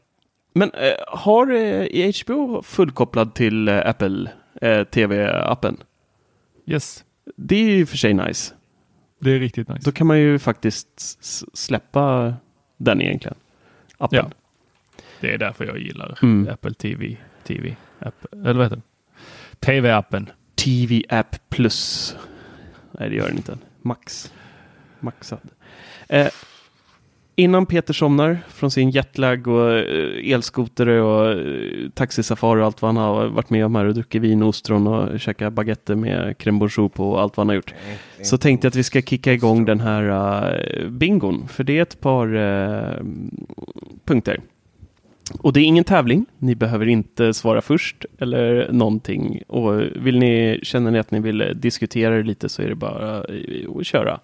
Men 0.53 0.71
eh, 0.71 0.93
har 1.09 1.53
eh, 1.53 2.13
HBO 2.25 2.63
fullkopplad 2.63 3.35
till 3.35 3.69
eh, 3.69 3.87
Apple 3.89 4.31
TV-appen? 4.91 5.77
Yes, 6.67 7.05
Det 7.37 7.57
är 7.57 7.71
ju 7.71 7.87
för 7.87 7.97
sig 7.97 8.15
nice. 8.15 8.55
det 9.21 9.31
är 9.31 9.39
riktigt 9.39 9.69
nice. 9.69 9.81
Då 9.85 9.93
kan 9.93 10.07
man 10.07 10.19
ju 10.19 10.39
faktiskt 10.39 10.89
släppa 11.59 12.35
den 12.77 13.03
egentligen. 13.03 13.37
Appen. 13.99 14.17
Ja. 14.19 14.31
Det 15.21 15.35
är 15.35 15.39
därför 15.39 15.65
jag 15.65 15.79
gillar 15.79 16.19
Mm. 16.23 16.49
Apple 16.53 16.75
TV. 16.75 17.17
TV 17.45 17.77
app, 17.99 18.27
eller 18.33 18.55
vad 18.55 18.65
heter 18.65 18.77
den? 18.77 18.83
TV-appen. 19.61 20.31
TV 20.55 21.03
App 21.09 21.37
Plus. 21.49 22.17
Nej, 23.01 23.09
det 23.09 23.17
gör 23.17 23.27
den 23.29 23.37
inte. 23.37 23.59
Max. 23.83 24.33
Maxad. 25.01 25.41
Eh, 26.09 26.29
innan 27.37 27.67
Peter 27.67 27.95
somnar 27.95 28.39
från 28.49 28.71
sin 28.71 28.91
jetlag 28.91 29.47
och 29.49 29.73
eh, 29.73 30.33
elskoter 30.33 30.89
och 30.89 31.31
eh, 31.31 31.91
taxisafari 31.95 32.61
och 32.61 32.67
allt 32.67 32.83
vad 32.83 32.89
han 32.89 33.05
har 33.05 33.27
varit 33.27 33.51
med 33.51 33.67
om 33.67 33.75
här 33.75 33.85
och 33.85 33.95
druckit 33.95 34.23
vin 34.23 34.43
och 34.43 34.49
ostron 34.49 34.87
och 34.87 35.21
käkat 35.21 35.53
baguette 35.53 35.95
med 35.95 36.37
crème 36.37 36.59
bourgeois 36.59 36.93
på 36.93 37.11
och 37.11 37.21
allt 37.21 37.37
vad 37.37 37.45
han 37.45 37.49
har 37.49 37.55
gjort. 37.55 37.75
Så 38.23 38.39
tänkte 38.39 38.67
jag 38.67 38.71
att 38.71 38.77
vi 38.77 38.83
ska 38.83 39.03
kicka 39.03 39.33
igång 39.33 39.65
den 39.65 39.81
här 39.81 40.03
uh, 40.03 40.91
bingon. 40.91 41.49
För 41.49 41.65
det 41.65 41.79
är 41.79 41.83
ett 41.83 42.01
par 42.01 42.35
eh, 42.35 43.03
punkter. 44.05 44.41
Och 45.39 45.53
det 45.53 45.61
är 45.61 45.65
ingen 45.65 45.85
tävling. 45.85 46.27
Ni 46.39 46.55
behöver 46.55 46.87
inte 46.87 47.35
svara 47.35 47.61
först 47.61 48.05
eller 48.19 48.73
någonting. 48.73 49.43
Och 49.47 49.81
vill 49.81 50.19
ni, 50.19 50.61
känner 50.63 50.91
ni 50.91 50.99
att 50.99 51.11
ni 51.11 51.21
vill 51.21 51.53
diskutera 51.55 52.17
det 52.17 52.23
lite 52.23 52.49
så 52.49 52.63
är 52.63 52.69
det 52.69 52.75
bara 52.75 53.25
eh, 53.25 53.71
att 53.77 53.87
köra. 53.87 54.21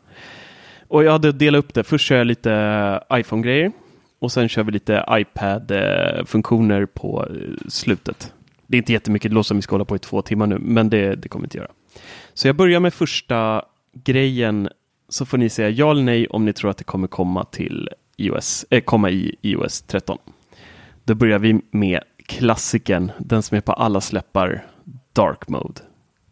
Och 0.88 1.04
jag 1.04 1.12
hade 1.12 1.32
delat 1.32 1.58
upp 1.58 1.74
det. 1.74 1.84
Först 1.84 2.06
kör 2.06 2.16
jag 2.16 2.26
lite 2.26 3.00
iPhone-grejer. 3.12 3.72
Och 4.18 4.32
sen 4.32 4.48
kör 4.48 4.62
vi 4.62 4.72
lite 4.72 5.04
iPad-funktioner 5.10 6.86
på 6.86 7.26
eh, 7.30 7.68
slutet. 7.68 8.32
Det 8.66 8.76
är 8.76 8.78
inte 8.78 8.92
jättemycket, 8.92 9.30
det 9.30 9.34
låter 9.34 9.48
som 9.48 9.56
vi 9.56 9.62
ska 9.62 9.74
hålla 9.74 9.84
på 9.84 9.96
i 9.96 9.98
två 9.98 10.22
timmar 10.22 10.46
nu, 10.46 10.58
men 10.58 10.90
det, 10.90 11.14
det 11.14 11.28
kommer 11.28 11.42
vi 11.42 11.46
inte 11.46 11.58
göra. 11.58 11.70
Så 12.34 12.48
jag 12.48 12.56
börjar 12.56 12.80
med 12.80 12.94
första 12.94 13.62
grejen, 13.92 14.68
så 15.08 15.26
får 15.26 15.38
ni 15.38 15.48
säga 15.48 15.70
ja 15.70 15.90
eller 15.90 16.02
nej 16.02 16.26
om 16.26 16.44
ni 16.44 16.52
tror 16.52 16.70
att 16.70 16.76
det 16.76 16.84
kommer 16.84 17.08
komma 17.08 17.44
till 17.44 17.88
iOS, 18.16 18.66
äh, 18.70 18.78
eh, 18.78 18.84
komma 18.84 19.10
i 19.10 19.36
iOS 19.42 19.82
13. 19.82 20.18
Då 21.04 21.14
börjar 21.14 21.38
vi 21.38 21.60
med 21.70 22.00
klassiken, 22.26 23.12
den 23.18 23.42
som 23.42 23.56
är 23.56 23.60
på 23.60 23.72
alla 23.72 24.00
släppar, 24.00 24.66
Dark 25.12 25.48
Mode. 25.48 25.80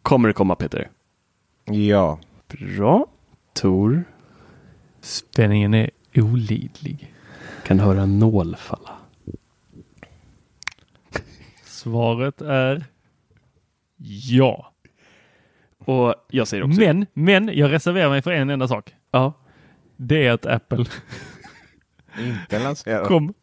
Kommer 0.01 0.27
det 0.27 0.33
komma 0.33 0.55
Peter? 0.55 0.89
Ja. 1.65 2.19
Bra. 2.47 3.07
Tor, 3.53 4.03
Spänningen 5.01 5.73
är 5.73 5.89
olidlig. 6.15 7.13
kan 7.63 7.79
höra 7.79 8.01
en 8.01 8.19
nål 8.19 8.55
falla. 8.55 8.97
Svaret 11.63 12.41
är 12.41 12.85
ja. 14.29 14.73
Och 15.77 16.15
jag 16.29 16.47
säger 16.47 16.63
också 16.63 16.79
Men, 16.79 17.05
men 17.13 17.49
jag 17.53 17.71
reserverar 17.71 18.09
mig 18.09 18.21
för 18.21 18.31
en 18.31 18.49
enda 18.49 18.67
sak. 18.67 18.95
ja. 19.11 19.33
Det 19.97 20.27
är 20.27 20.31
att 20.31 20.45
Apple 20.45 20.85
Inte 22.27 22.63
lanserat. 22.63 23.07
kom, 23.07 23.33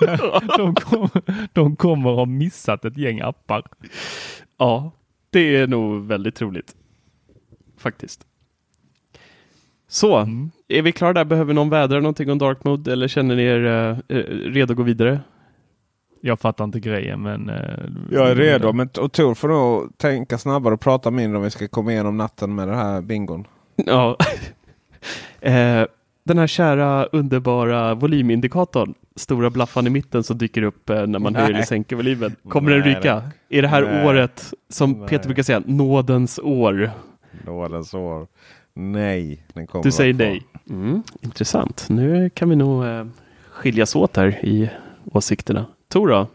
de, 0.56 0.74
kom, 0.74 1.08
de 1.52 1.76
kommer 1.76 2.10
ha 2.10 2.24
missat 2.24 2.84
ett 2.84 2.96
gäng 2.98 3.20
appar. 3.20 3.62
Ja, 4.58 4.90
det 5.30 5.56
är 5.56 5.66
nog 5.66 6.06
väldigt 6.06 6.34
troligt. 6.34 6.74
Faktiskt. 7.78 8.24
Så, 9.88 10.16
Mm. 10.16 10.50
är 10.68 10.82
vi 10.82 10.92
klara 10.92 11.12
där? 11.12 11.24
Behöver 11.24 11.54
någon 11.54 11.70
vädra 11.70 12.00
någonting 12.00 12.30
om 12.30 12.38
Dark 12.38 12.64
Mode 12.64 12.92
eller 12.92 13.08
känner 13.08 13.36
ni 13.36 13.42
er 13.42 13.64
eh, 13.66 14.16
eh, 14.18 14.24
redo 14.50 14.72
att 14.72 14.76
gå 14.76 14.82
vidare? 14.82 15.20
Jag 16.20 16.40
fattar 16.40 16.64
inte 16.64 16.80
grejen 16.80 17.22
men... 17.22 17.48
eh, 17.48 17.84
Jag 18.10 18.30
är 18.30 18.34
redo. 18.34 18.72
Men 18.72 18.88
och 19.00 19.12
Tor 19.12 19.34
får 19.34 19.48
nog 19.48 19.98
tänka 19.98 20.38
snabbare 20.38 20.74
och 20.74 20.80
prata 20.80 21.10
mindre 21.10 21.36
om 21.38 21.44
vi 21.44 21.50
ska 21.50 21.68
komma 21.68 21.92
igenom 21.92 22.16
natten 22.16 22.54
med 22.54 22.68
den 22.68 22.76
här 22.76 23.00
bingon. 23.02 23.46
Ja. 23.76 24.16
eh, 25.40 25.84
den 26.28 26.38
här 26.38 26.46
kära 26.46 27.04
underbara 27.04 27.94
volymindikatorn, 27.94 28.94
stora 29.16 29.50
blaffan 29.50 29.86
i 29.86 29.90
mitten 29.90 30.22
som 30.22 30.38
dyker 30.38 30.62
upp 30.62 30.90
eh, 30.90 31.06
när 31.06 31.18
man 31.18 31.32
Nej. 31.32 31.42
höjer 31.42 31.54
eller 31.54 31.64
sänker 31.64 31.96
volymen. 31.96 32.36
Kommer 32.48 32.70
den 32.70 32.82
ryka? 32.82 33.22
Är 33.48 33.62
det 33.62 33.68
här 33.68 33.82
Nej. 33.82 34.06
året 34.06 34.54
som 34.68 34.92
Nej. 34.92 35.08
Peter 35.08 35.26
brukar 35.28 35.42
säga, 35.42 35.62
nådens 35.66 36.38
år? 36.38 36.90
Nådens 37.46 37.94
år. 37.94 38.26
Nej. 38.74 39.44
Den 39.52 39.66
kommer 39.66 39.82
Du 39.82 39.92
säger 39.92 40.14
nej. 40.14 40.42
Mm, 40.70 41.02
intressant. 41.20 41.86
Nu 41.88 42.30
kan 42.30 42.48
vi 42.48 42.56
nog 42.56 42.84
eh, 42.84 43.06
skiljas 43.50 43.96
åt 43.96 44.16
här 44.16 44.44
i 44.44 44.70
åsikterna. 45.04 45.66
Tor 45.88 46.08
då? 46.08 46.26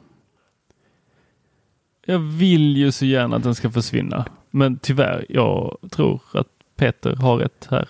Jag 2.06 2.20
vill 2.20 2.78
ju 2.78 2.92
så 2.92 3.06
gärna 3.06 3.36
att 3.36 3.44
den 3.44 3.56
ska 3.56 3.70
försvinna. 3.70 4.26
Men 4.52 4.78
tyvärr, 4.78 5.26
jag 5.30 5.78
tror 5.92 6.22
att 6.34 6.48
Peter 6.76 7.16
har 7.16 7.38
rätt 7.38 7.68
här. 7.72 7.88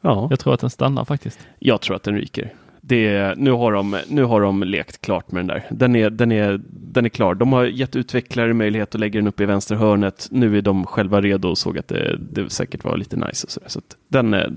Ja, 0.00 0.26
Jag 0.30 0.38
tror 0.40 0.54
att 0.54 0.60
den 0.60 0.70
stannar 0.70 1.04
faktiskt. 1.04 1.38
jag 1.58 1.80
tror 1.80 1.96
att 1.96 2.02
den 2.02 2.14
ryker. 2.14 2.54
Det 2.80 3.34
nu, 3.38 3.50
har 3.50 3.72
de, 3.72 3.98
nu 4.08 4.24
har 4.24 4.40
de 4.40 4.62
lekt 4.62 5.00
klart 5.00 5.32
med 5.32 5.40
den 5.40 5.46
där. 5.46 5.66
Den 5.70 5.96
är, 5.96 6.10
den, 6.10 6.32
är, 6.32 6.60
den 6.68 7.04
är 7.04 7.08
klar. 7.08 7.34
De 7.34 7.52
har 7.52 7.64
gett 7.64 7.96
utvecklare 7.96 8.54
möjlighet 8.54 8.94
att 8.94 9.00
lägga 9.00 9.20
den 9.20 9.26
upp 9.28 9.40
i 9.40 9.44
vänstra 9.46 9.76
hörnet. 9.78 10.28
Nu 10.30 10.58
är 10.58 10.62
de 10.62 10.86
själva 10.86 11.20
redo 11.20 11.48
och 11.48 11.58
såg 11.58 11.78
att 11.78 11.88
det, 11.88 12.16
det 12.30 12.50
säkert 12.50 12.84
var 12.84 12.96
lite 12.96 13.16
nice. 13.16 13.46
Och 13.46 13.50
så 13.50 13.60
så 13.66 13.80
den, 14.08 14.34
är- 14.34 14.52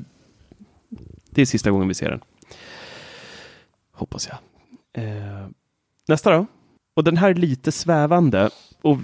det 1.29 1.41
är 1.41 1.45
sista 1.45 1.71
gången 1.71 1.87
vi 1.87 1.93
ser 1.93 2.09
den. 2.09 2.19
Hoppas 3.91 4.29
jag. 4.29 4.37
Eh, 5.05 5.47
nästa 6.07 6.31
då. 6.31 6.45
Och 6.93 7.03
den 7.03 7.17
här 7.17 7.29
är 7.29 7.33
lite 7.35 7.71
svävande. 7.71 8.49
Och, 8.81 8.97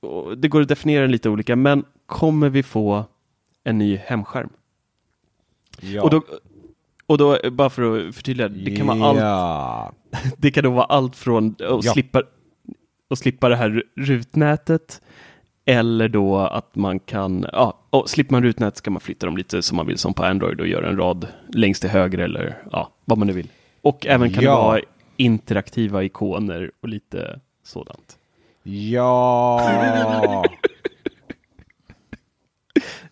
och 0.00 0.38
det 0.38 0.48
går 0.48 0.60
att 0.62 0.68
definiera 0.68 1.02
den 1.02 1.10
lite 1.12 1.28
olika. 1.28 1.56
Men 1.56 1.84
kommer 2.06 2.48
vi 2.48 2.62
få 2.62 3.04
en 3.64 3.78
ny 3.78 3.96
hemskärm? 3.96 4.48
Ja. 5.80 6.02
Och 6.02 6.10
då, 6.10 6.22
och 7.06 7.18
då, 7.18 7.38
bara 7.50 7.70
för 7.70 8.08
att 8.08 8.14
förtydliga, 8.14 8.48
det 8.48 8.76
kan 8.76 8.86
vara 8.86 9.04
allt, 9.84 9.94
det 10.38 10.50
kan 10.50 10.64
då 10.64 10.70
vara 10.70 10.84
allt 10.84 11.16
från 11.16 11.48
att 11.50 11.84
Ja. 11.84 11.92
slippa, 11.92 12.22
att 13.10 13.18
slippa 13.18 13.48
det 13.48 13.56
här 13.56 13.82
rutnätet 13.96 15.00
eller 15.64 16.08
då 16.08 16.38
att 16.38 16.74
man 16.76 16.98
kan, 16.98 17.46
ja, 17.52 17.78
och 17.90 18.10
slipper 18.10 18.32
man 18.32 18.42
rutnät 18.42 18.76
ska 18.76 18.90
man 18.90 19.00
flytta 19.00 19.26
dem 19.26 19.36
lite 19.36 19.62
som 19.62 19.76
man 19.76 19.86
vill 19.86 19.98
som 19.98 20.14
på 20.14 20.24
Android 20.24 20.60
och 20.60 20.66
göra 20.66 20.88
en 20.88 20.96
rad 20.96 21.26
längst 21.48 21.80
till 21.80 21.90
höger 21.90 22.18
eller 22.18 22.62
ja, 22.72 22.90
vad 23.04 23.18
man 23.18 23.26
nu 23.26 23.32
vill. 23.32 23.48
Och 23.82 24.06
även 24.06 24.32
kan 24.32 24.44
Ja. 24.44 24.50
det 24.50 24.56
vara 24.62 24.80
interaktiva 25.16 26.04
ikoner 26.04 26.70
och 26.80 26.88
lite 26.88 27.40
sådant. 27.64 28.18
Ja. 28.62 30.44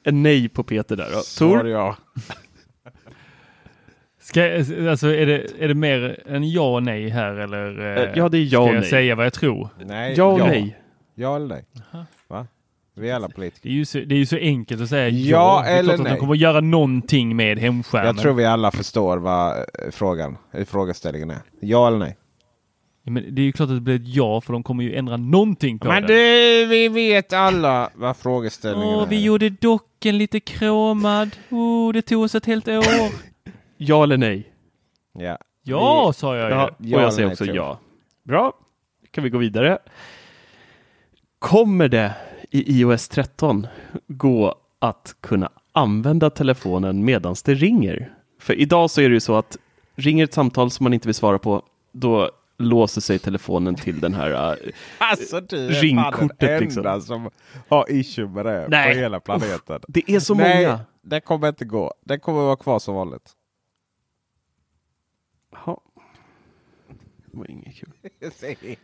En 0.04 0.22
nej 0.22 0.48
på 0.48 0.62
Peter 0.62 0.96
där 0.96 1.08
då. 1.12 1.20
Tor? 1.38 1.68
ja. 1.68 1.96
Ska, 4.20 4.46
jag- 4.46 4.88
alltså, 4.88 5.08
är, 5.08 5.26
det, 5.26 5.46
är 5.58 5.68
det 5.68 5.74
mer 5.74 6.22
en 6.26 6.50
ja 6.50 6.74
och 6.74 6.82
nej 6.82 7.08
här 7.08 7.32
eller? 7.34 7.80
eh, 7.96 8.02
Eh, 8.02 8.10
ja, 8.14 8.28
det 8.28 8.38
är 8.38 8.48
ja 8.52 8.58
och 8.60 8.66
Ska 8.66 8.74
jag 8.74 8.80
nej. 8.80 8.90
säga 8.90 9.14
vad 9.14 9.26
jag 9.26 9.32
tror? 9.32 9.68
Nej. 9.84 10.14
Ja 10.16 10.24
och 10.24 10.38
nej. 10.38 10.76
Ja 11.14 11.36
eller 11.36 11.46
nej? 11.46 11.64
Va? 12.28 12.46
Vi 12.94 13.10
är 13.10 13.14
alla 13.14 13.28
Det 13.28 13.34
politiker. 13.34 13.68
är 13.68 13.72
ju 13.72 13.84
så, 13.84 13.98
det 13.98 14.14
är 14.14 14.18
ju 14.18 14.26
så 14.26 14.36
enkelt 14.36 14.82
att 14.82 14.88
säga 14.88 15.08
ja. 15.08 15.28
Ja 15.30 15.62
Det 15.64 15.70
är 15.74 15.78
eller 15.78 15.84
klart 15.88 15.98
att 16.00 16.04
nej. 16.04 16.12
de 16.12 16.18
kommer 16.20 16.34
att 16.34 16.38
göra 16.40 16.60
någonting 16.60 17.36
med 17.36 17.58
hemskärmen. 17.58 18.06
Jag 18.06 18.18
tror 18.18 18.34
vi 18.34 18.44
alla 18.44 18.70
förstår 18.70 19.18
vad 19.18 19.56
eh, 19.56 19.62
frågan, 19.92 20.36
eh, 20.52 20.64
frågeställningen 20.64 21.30
är. 21.30 21.38
Ja 21.60 21.86
eller 21.86 21.98
nej? 21.98 22.16
Ja, 23.04 23.12
men 23.12 23.34
det 23.34 23.42
är 23.42 23.44
ju 23.44 23.52
klart 23.52 23.68
att 23.68 23.76
det 23.76 23.80
blir 23.80 23.94
ett 23.96 24.08
ja 24.08 24.40
för 24.40 24.52
de 24.52 24.62
kommer 24.62 24.84
ju 24.84 24.94
ändra 24.94 25.16
någonting 25.16 25.78
på 25.78 25.88
Men 25.88 26.02
den. 26.02 26.10
du, 26.16 26.66
vi 26.66 26.88
vet 26.88 27.32
alla 27.32 27.90
vad 27.94 28.16
frågeställningen 28.16 28.94
Åh, 28.96 29.02
är. 29.02 29.06
vi 29.06 29.22
gjorde 29.22 29.50
docken 29.50 30.18
lite 30.18 30.40
kromad. 30.40 31.36
Oh, 31.50 31.92
det 31.92 32.02
tog 32.02 32.22
oss 32.22 32.34
ett 32.34 32.46
helt 32.46 32.68
år. 32.68 32.84
Ja 33.76 34.02
eller 34.02 34.16
nej? 34.16 34.52
Ja. 35.18 35.38
ja, 35.62 36.12
sa 36.16 36.36
jag 36.36 36.48
ju. 36.50 36.54
Ja, 36.56 36.64
och 36.68 36.74
Ja 36.78 36.96
eller 36.96 37.04
jag 37.06 37.14
säger 37.14 37.30
också 37.30 37.44
ja. 37.44 37.78
Bra, 38.24 38.52
kan 39.10 39.24
vi 39.24 39.30
gå 39.30 39.38
vidare. 39.38 39.78
Kommer 41.38 41.88
det 41.88 42.14
i 42.50 42.80
iOS 42.80 43.08
13 43.08 43.66
gå 44.08 44.54
att 44.78 45.16
kunna 45.20 45.50
använda 45.72 46.30
telefonen 46.30 47.04
medan 47.04 47.34
det 47.44 47.54
ringer? 47.54 48.12
För 48.40 48.54
idag 48.54 48.90
så 48.90 49.00
är 49.00 49.08
det 49.08 49.14
ju 49.14 49.20
så 49.20 49.34
att 49.34 49.56
ringer 49.96 50.24
ett 50.24 50.34
samtal 50.34 50.70
som 50.70 50.84
man 50.84 50.94
inte 50.94 51.08
vill 51.08 51.14
svara 51.14 51.38
på, 51.38 51.62
då 51.92 52.30
låser 52.58 53.00
sig 53.00 53.18
telefonen 53.18 53.74
till 53.74 54.00
den 54.00 54.14
här 54.14 54.50
äh, 54.52 54.56
Alltså 54.98 55.40
du 55.40 55.66
är 55.66 55.70
Ringkortet, 55.70 56.38
den 56.38 56.62
enda 56.62 56.94
liksom. 56.96 57.00
som 57.00 57.30
har 57.68 57.90
issue 57.90 58.28
med 58.28 58.46
det 58.46 58.68
Nej. 58.68 58.94
på 58.94 59.00
hela 59.00 59.20
planeten. 59.20 59.80
Det 59.88 60.10
är 60.10 60.20
så 60.20 60.34
Nej, 60.34 60.64
många. 60.66 60.80
det 61.02 61.20
kommer 61.20 61.48
inte 61.48 61.64
gå. 61.64 61.94
Det 62.04 62.18
kommer 62.18 62.40
vara 62.42 62.56
kvar 62.56 62.78
som 62.78 62.94
vanligt. 62.94 63.30
Jaha. 65.52 65.76
Det 67.32 67.38
var 67.38 67.50
inget 67.50 67.76
kul. 67.76 67.92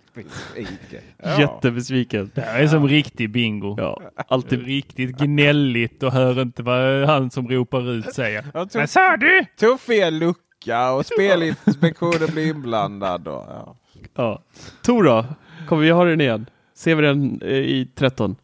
Ja. 1.23 1.41
Jättebesviken. 1.41 2.31
Det 2.35 2.41
här 2.41 2.63
är 2.63 2.69
som 2.69 2.89
riktig 2.89 3.31
bingo. 3.31 3.75
Ja, 3.79 4.03
alltid. 4.29 4.65
riktigt 4.67 5.17
gnälligt 5.17 6.03
och 6.03 6.13
hör 6.13 6.43
inte 6.43 6.63
vad 6.63 7.07
han 7.07 7.31
som 7.31 7.49
ropar 7.49 7.91
ut 7.91 8.15
säger. 8.15 8.47
Jag 8.55 8.71
tog, 8.71 8.81
Vad 8.81 8.91
sa 8.91 9.17
du? 9.17 9.45
tog 9.59 9.81
fel 9.81 10.15
lucka. 10.15 10.41
Klicka 10.69 10.93
och 10.93 11.07
Spelinspektionen 11.07 12.29
blir 12.33 12.47
inblandad. 12.47 13.29
Och, 13.29 13.45
ja. 13.49 13.77
Ja. 14.15 14.43
Tor 14.83 15.05
då? 15.05 15.25
Kommer 15.69 15.83
vi 15.83 15.91
ha 15.91 16.05
den 16.05 16.21
igen? 16.21 16.47
Ser 16.75 16.95
vi 16.95 17.03
den 17.03 17.41
eh, 17.43 17.49
i 17.57 17.89
13? 17.95 18.37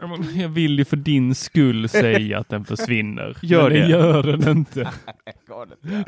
Ja, 0.00 0.06
men 0.06 0.40
Jag 0.40 0.48
vill 0.48 0.78
ju 0.78 0.84
för 0.84 0.96
din 0.96 1.34
skull 1.34 1.88
säga 1.88 2.38
att 2.38 2.48
den 2.48 2.64
försvinner. 2.64 3.36
Gör 3.42 3.70
men 3.70 3.80
det. 3.80 3.86
gör 3.88 4.22
den 4.22 4.48
inte. 4.58 4.90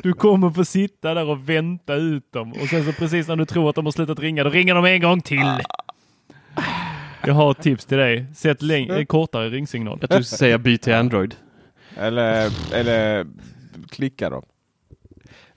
Du 0.03 0.13
kommer 0.13 0.49
få 0.49 0.65
sitta 0.65 1.13
där 1.13 1.29
och 1.29 1.49
vänta 1.49 1.95
ut 1.95 2.31
dem 2.31 2.51
och 2.51 2.67
sen 2.69 2.85
så 2.85 2.91
precis 2.93 3.27
när 3.27 3.35
du 3.35 3.45
tror 3.45 3.69
att 3.69 3.75
de 3.75 3.85
har 3.85 3.91
slutat 3.91 4.19
ringa, 4.19 4.43
då 4.43 4.49
ringer 4.49 4.75
de 4.75 4.85
en 4.85 5.01
gång 5.01 5.21
till. 5.21 5.51
Jag 7.25 7.33
har 7.33 7.51
ett 7.51 7.61
tips 7.61 7.85
till 7.85 7.97
dig. 7.97 8.25
Sätt 8.35 8.61
läng- 8.61 9.05
kortare 9.05 9.49
ringsignal. 9.49 9.97
Jag 10.01 10.09
tror 10.09 10.19
du 10.19 10.23
skulle 10.25 10.37
säga 10.37 10.57
byt 10.57 10.81
till 10.81 10.93
Android. 10.93 11.35
Eller, 11.97 12.49
eller 12.75 13.25
klicka 13.89 14.29
dem. 14.29 14.43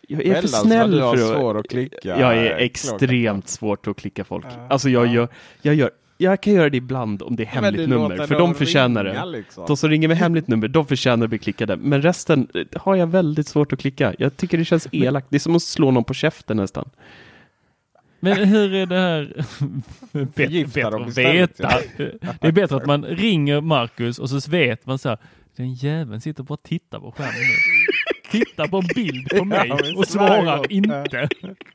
Jag 0.06 0.26
är 0.26 0.40
för 0.40 0.48
snäll 0.48 0.90
du 0.90 1.00
har 1.00 1.16
för 1.16 1.22
att... 1.22 1.40
svår 1.40 1.58
att 1.58 1.68
klicka. 1.68 2.20
Jag 2.20 2.36
är 2.36 2.56
extremt 2.56 3.48
svårt 3.48 3.86
att 3.86 3.96
klicka 3.96 4.24
folk. 4.24 4.46
Alltså 4.70 4.88
jag 4.88 5.06
gör, 5.06 5.28
jag 5.62 5.74
gör 5.74 5.90
jag 6.18 6.40
kan 6.40 6.52
göra 6.52 6.70
det 6.70 6.76
ibland 6.76 7.22
om 7.22 7.36
det 7.36 7.42
är 7.42 7.46
hemligt 7.46 7.76
du 7.76 7.86
nummer, 7.86 8.26
för 8.26 8.38
de 8.38 8.54
förtjänar 8.54 9.04
ringa, 9.04 9.26
det. 9.26 9.32
liksom. 9.32 9.64
De 9.66 9.76
som 9.76 9.90
ringer 9.90 10.08
med 10.08 10.16
hemligt 10.16 10.48
nummer, 10.48 10.68
de 10.68 10.86
förtjänar 10.86 11.24
att 11.24 11.30
bli 11.30 11.38
klickade. 11.38 11.76
Men 11.76 12.02
resten 12.02 12.48
eh, 12.54 12.80
har 12.80 12.94
jag 12.94 13.06
väldigt 13.06 13.48
svårt 13.48 13.72
att 13.72 13.78
klicka. 13.78 14.14
Jag 14.18 14.36
tycker 14.36 14.58
det 14.58 14.64
känns 14.64 14.88
elakt. 14.92 15.26
Det 15.30 15.36
är 15.36 15.40
som 15.40 15.56
att 15.56 15.62
slå 15.62 15.90
någon 15.90 16.04
på 16.04 16.14
käften 16.14 16.56
nästan. 16.56 16.90
Men 18.20 18.36
hur 18.48 18.74
är 18.74 18.86
det 18.86 18.98
här? 18.98 19.44
bättre, 20.34 20.90
dem 20.90 21.04
att 21.04 21.18
veta. 21.18 21.72
Det 22.40 22.46
är 22.46 22.52
bättre 22.52 22.76
att 22.76 22.86
man 22.86 23.04
ringer 23.04 23.60
Marcus 23.60 24.18
och 24.18 24.30
så 24.30 24.50
vet 24.50 24.86
man 24.86 24.98
så 24.98 25.08
här. 25.08 25.18
Den 25.56 25.74
jäveln 25.74 26.20
sitter 26.20 26.42
bara 26.42 26.54
och 26.54 26.62
tittar 26.62 27.00
på 27.00 27.12
skärmen 27.12 27.34
nu. 27.34 27.92
Tittar 28.30 28.66
på 28.66 28.76
en 28.76 28.86
bild 28.94 29.28
på 29.28 29.44
mig 29.44 29.68
Ja, 29.68 29.78
och 29.96 30.06
svarar 30.06 30.72
inte. 30.72 31.28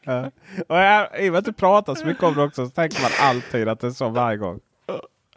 Ja. 0.03 0.31
Och 0.67 0.77
jag, 0.77 1.25
I 1.25 1.29
och 1.29 1.31
med 1.31 1.39
att 1.39 1.45
du 1.45 1.53
pratar 1.53 1.95
så 1.95 2.05
mycket 2.05 2.23
om 2.23 2.35
det 2.35 2.43
också 2.43 2.65
så 2.65 2.71
tänker 2.71 3.01
man 3.01 3.11
alltid 3.19 3.67
att 3.67 3.79
det 3.79 3.87
är 3.87 3.91
så 3.91 4.09
varje 4.09 4.37
gång. 4.37 4.59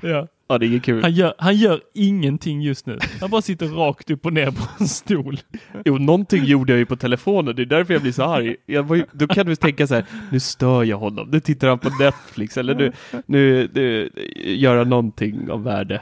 Ja. 0.01 0.29
Ja, 0.49 0.59
det 0.59 0.67
är 0.67 0.79
kul. 0.79 1.03
Han, 1.03 1.13
gör, 1.13 1.35
han 1.39 1.57
gör 1.57 1.81
ingenting 1.95 2.63
just 2.63 2.87
nu. 2.87 2.99
Han 3.21 3.31
bara 3.31 3.43
sitter 3.43 3.67
rakt 3.67 4.11
upp 4.11 4.27
och 4.27 4.33
ner 4.33 4.51
på 4.51 4.63
en 4.81 4.89
stol. 4.89 5.41
Jo, 5.85 5.99
någonting 5.99 6.45
gjorde 6.45 6.73
jag 6.73 6.79
ju 6.79 6.87
på 6.87 6.97
telefonen. 6.97 7.57
Det 7.57 7.63
är 7.63 7.67
därför 7.67 7.93
jag 7.93 8.03
blir 8.03 8.13
så 8.13 8.23
arg. 8.23 8.57
Jag 8.67 8.83
var 8.83 8.97
ju, 8.97 9.05
då 9.13 9.27
kan 9.27 9.47
du 9.47 9.57
tänka 9.57 9.87
så 9.87 9.95
här, 9.95 10.05
nu 10.33 10.41
stör 10.41 10.85
jag 10.85 10.97
honom. 10.97 11.29
Nu 11.31 11.41
tittar 11.41 11.69
han 11.69 11.79
på 11.79 11.91
Netflix. 12.01 12.57
Eller 12.57 12.75
nu, 12.75 12.93
nu, 13.27 13.69
nu 13.75 14.11
gör 14.45 14.77
han 14.77 14.89
någonting 14.89 15.51
av 15.51 15.63
värde. 15.63 16.01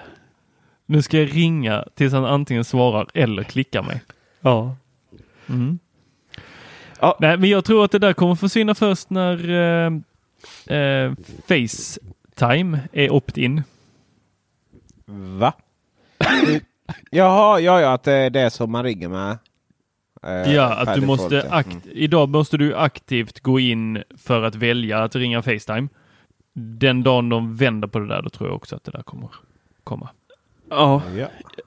Nu 0.86 1.02
ska 1.02 1.18
jag 1.18 1.36
ringa 1.36 1.84
tills 1.94 2.12
han 2.12 2.24
antingen 2.24 2.64
svarar 2.64 3.06
eller 3.14 3.42
klickar 3.42 3.82
mig. 3.82 4.02
Ja. 4.40 4.76
Mm. 5.48 5.78
Ja. 7.00 7.16
Nej, 7.20 7.36
men 7.38 7.50
jag 7.50 7.64
tror 7.64 7.84
att 7.84 7.90
det 7.90 7.98
där 7.98 8.12
kommer 8.12 8.34
försvinna 8.34 8.74
först 8.74 9.10
när 9.10 9.50
eh, 9.50 9.92
eh, 10.76 11.12
Facetime 11.48 12.80
är 12.92 13.10
opt-in. 13.10 13.62
Va? 15.38 15.52
Jaha, 17.10 17.60
ja, 17.60 17.80
ja, 17.80 17.92
att 17.92 18.02
det 18.02 18.12
är 18.12 18.30
det 18.30 18.50
som 18.50 18.72
man 18.72 18.84
ringer 18.84 19.08
med. 19.08 19.38
Eh, 20.22 20.54
Ja, 20.54 20.74
att 20.74 20.94
du 20.94 21.06
måste 21.06 21.34
ja. 21.34 21.56
akt 21.56 21.86
idag 21.86 22.28
måste 22.28 22.56
du 22.56 22.76
aktivt 22.76 23.40
gå 23.40 23.60
in 23.60 24.02
för 24.18 24.42
att 24.42 24.54
välja 24.54 24.98
att 25.02 25.16
ringa 25.16 25.42
Facetime. 25.42 25.88
Den 26.54 27.02
dagen 27.02 27.28
de 27.28 27.56
vänder 27.56 27.88
på 27.88 27.98
det 27.98 28.08
där, 28.08 28.22
då 28.22 28.30
tror 28.30 28.48
jag 28.48 28.56
också 28.56 28.76
att 28.76 28.84
det 28.84 28.90
där 28.90 29.02
kommer 29.02 29.28
komma. 29.84 30.08
Ja. 30.72 31.02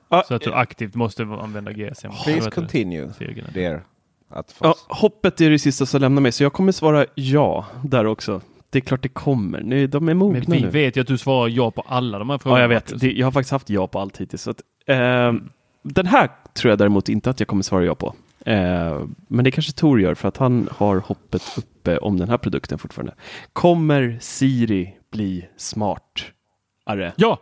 Ja. 0.10 0.24
Så 0.28 0.36
att 0.36 0.42
du 0.42 0.54
aktivt 0.54 0.96
måste 0.96 1.24
använda 1.24 1.72
GSM. 1.72 2.10
Please 2.24 2.52
continue, 2.52 3.06
4G. 3.20 3.44
dear. 3.54 3.84
Att 4.30 4.56
Ja, 4.62 4.76
hoppet 4.88 5.42
är 5.42 5.50
det 5.50 5.60
sista 5.60 5.86
som 5.86 6.02
lämnar 6.02 6.22
mig, 6.22 6.32
så 6.32 6.44
jag 6.44 6.54
kommer 6.54 6.72
svara 6.72 7.06
ja 7.16 7.66
där 7.84 8.06
också. 8.06 8.42
Det 8.70 8.80
är 8.80 8.82
klart 8.82 9.02
det 9.04 9.10
kommer. 9.10 9.62
Nu, 9.62 9.88
de 9.88 10.10
är 10.10 10.14
mogna 10.14 10.40
Men 10.40 10.52
vi 10.52 10.62
nu. 10.62 10.70
vet 10.70 10.98
ju 10.98 11.02
att 11.02 11.08
du 11.08 11.18
svarar 11.18 11.50
ja 11.50 11.72
på 11.72 11.82
alla 11.88 12.20
de 12.20 12.30
här 12.30 12.38
frågorna. 12.38 12.60
Ja, 12.60 12.64
jag 12.64 12.70
vet. 12.70 13.00
Det, 13.00 13.12
jag 13.12 13.28
har 13.28 13.32
faktiskt 13.32 13.52
haft 13.52 13.70
ja 13.70 13.88
på 13.88 14.00
allt 14.00 14.18
hittills. 14.18 14.42
Så 14.42 14.52
att, 14.52 14.62
eh, 14.86 15.34
den 15.82 16.06
här 16.06 16.30
tror 16.54 16.70
jag 16.70 16.80
däremot 16.80 17.10
inte 17.10 17.30
att 17.30 17.40
jag 17.40 17.48
kommer 17.48 17.64
svara 17.64 17.86
ja 17.86 17.96
på. 17.96 18.14
Eh, 18.46 19.02
men 19.28 19.44
det 19.46 19.52
kanske 19.52 19.72
Tor 19.72 20.02
gör 20.02 20.14
för 20.14 20.28
att 20.28 20.38
han 20.38 20.70
har 20.72 20.98
hoppet 20.98 21.42
uppe 21.58 21.98
om 21.98 22.18
den 22.18 22.30
här 22.30 22.38
produkten 22.38 22.78
fortfarande. 22.78 23.14
Kommer 23.54 24.18
Siri 24.22 24.94
bli 25.12 25.48
smartare? 25.58 27.14
Ja! 27.16 27.38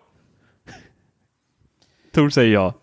Tor 2.14 2.30
säger 2.30 2.53
ja. 2.53 2.74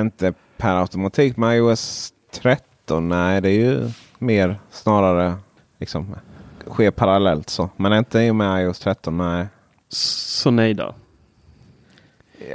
Inte 0.00 0.34
per 0.56 0.76
automatik 0.76 1.36
med 1.36 1.56
iOS 1.56 2.12
13? 2.32 3.08
Nej, 3.08 3.40
det 3.40 3.48
är 3.48 3.52
ju 3.52 3.90
mer 4.18 4.58
snarare 4.70 5.34
liksom 5.78 6.14
sker 6.70 6.90
parallellt 6.90 7.50
så. 7.50 7.70
Men 7.76 7.92
inte 7.92 8.32
med 8.32 8.64
iOS 8.64 8.78
13, 8.78 9.18
nej. 9.18 9.46
Så 9.88 10.50
nej 10.50 10.74
då. 10.74 10.94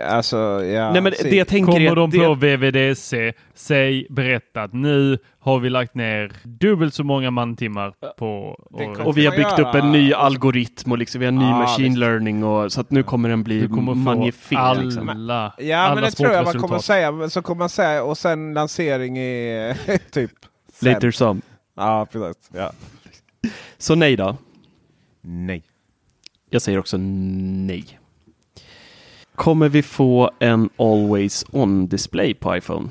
Alltså, 0.10 0.38
ja. 0.66 0.92
Nej, 0.94 1.02
men 1.02 1.14
det 1.24 1.36
jag 1.36 1.48
tänker 1.48 1.72
Kommer 1.72 1.92
är 1.92 1.96
de 1.96 2.06
att 2.06 2.12
det, 2.12 2.26
på 2.26 2.34
VVDC, 2.34 3.34
säg 3.54 4.08
berätta 4.10 4.64
att 4.64 4.74
nu 4.74 5.18
har 5.40 5.60
vi 5.60 5.70
lagt 5.70 5.96
ner 5.96 6.32
dubbelt 6.44 6.94
så 6.94 7.04
många 7.04 7.32
mantimmar 7.32 7.94
på... 8.18 8.28
Och- 8.72 9.00
och 9.00 9.18
vi 9.18 9.26
har 9.26 9.36
byggt 9.38 9.58
göra. 9.60 9.70
upp 9.70 9.76
en 9.76 9.92
ny 9.92 10.14
algoritm 10.14 10.92
och 10.92 10.98
liksom, 10.98 11.20
vi 11.20 11.26
har 11.26 11.32
en 11.32 11.40
ny 11.40 11.46
Ja, 11.46 11.58
machine 11.58 11.84
visst. 11.86 11.98
learning 11.98 12.44
och 12.44 12.72
så 12.72 12.82
att 12.82 12.92
nu 12.92 13.04
kommer 13.04 13.30
den 13.30 13.44
bli 13.44 13.68
kommer 13.68 13.94
magnifik. 13.96 14.58
alla, 14.58 14.82
Liksom. 14.82 15.08
Ja, 15.58 15.78
alla 15.78 15.96
men 15.96 16.04
det 16.04 16.12
tror 16.12 16.32
jag 16.32 16.46
man 16.46 16.60
kommer 16.60 16.80
säga. 16.80 17.30
Så 17.30 17.42
kommer 17.42 17.60
man 17.60 17.70
säga 17.70 18.04
och 18.04 18.18
sen 18.18 18.54
lansering 18.54 19.18
i 19.18 19.74
typ... 20.12 20.32
sen. 20.74 20.94
Later 20.94 21.12
some. 21.12 21.42
Ja, 21.76 22.08
precis. 22.12 22.50
Ja. 22.54 22.72
Så 23.78 23.96
nej 23.96 24.16
då. 24.16 24.38
Nej. 25.22 25.64
Jag 26.50 26.62
säger 26.62 26.80
också 26.80 26.98
nej. 27.00 27.99
Kommer 29.40 29.70
vi 29.70 29.82
få 29.84 30.32
en 30.40 30.70
always 30.78 31.46
on 31.52 31.88
display 31.88 32.34
på 32.34 32.58
iPhone? 32.58 32.90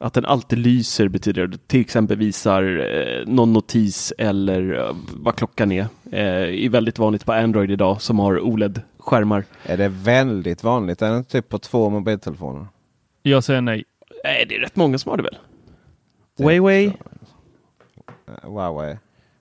Att 0.00 0.14
den 0.14 0.24
alltid 0.24 0.58
lyser 0.58 1.08
betyder 1.08 1.46
det 1.46 1.68
till 1.68 1.80
exempel 1.80 2.16
visar 2.16 2.62
eh, 2.62 3.26
någon 3.26 3.52
notis 3.52 4.12
eller 4.18 4.78
eh, 4.88 4.96
vad 5.12 5.36
klockan 5.36 5.72
är. 5.72 5.86
Eh, 6.12 6.64
är 6.64 6.68
väldigt 6.68 6.98
vanligt 6.98 7.26
på 7.26 7.32
Android 7.32 7.70
idag 7.70 8.02
som 8.02 8.18
har 8.18 8.38
OLED-skärmar. 8.40 9.44
Är 9.66 9.76
det 9.76 9.88
väldigt 9.88 10.64
vanligt? 10.64 11.02
Är 11.02 11.10
det 11.12 11.24
typ 11.24 11.48
på 11.48 11.58
två 11.58 11.90
mobiltelefoner? 11.90 12.66
Jag 13.22 13.44
säger 13.44 13.60
nej. 13.60 13.84
Nej, 14.24 14.46
det 14.48 14.56
är 14.56 14.60
rätt 14.60 14.76
många 14.76 14.98
som 14.98 15.10
har 15.10 15.16
det 15.16 15.22
väl? 15.22 15.36
Typ. 16.36 16.46
Huawei, 16.46 16.86
Eh, 18.28 18.50
Huawei 18.50 18.96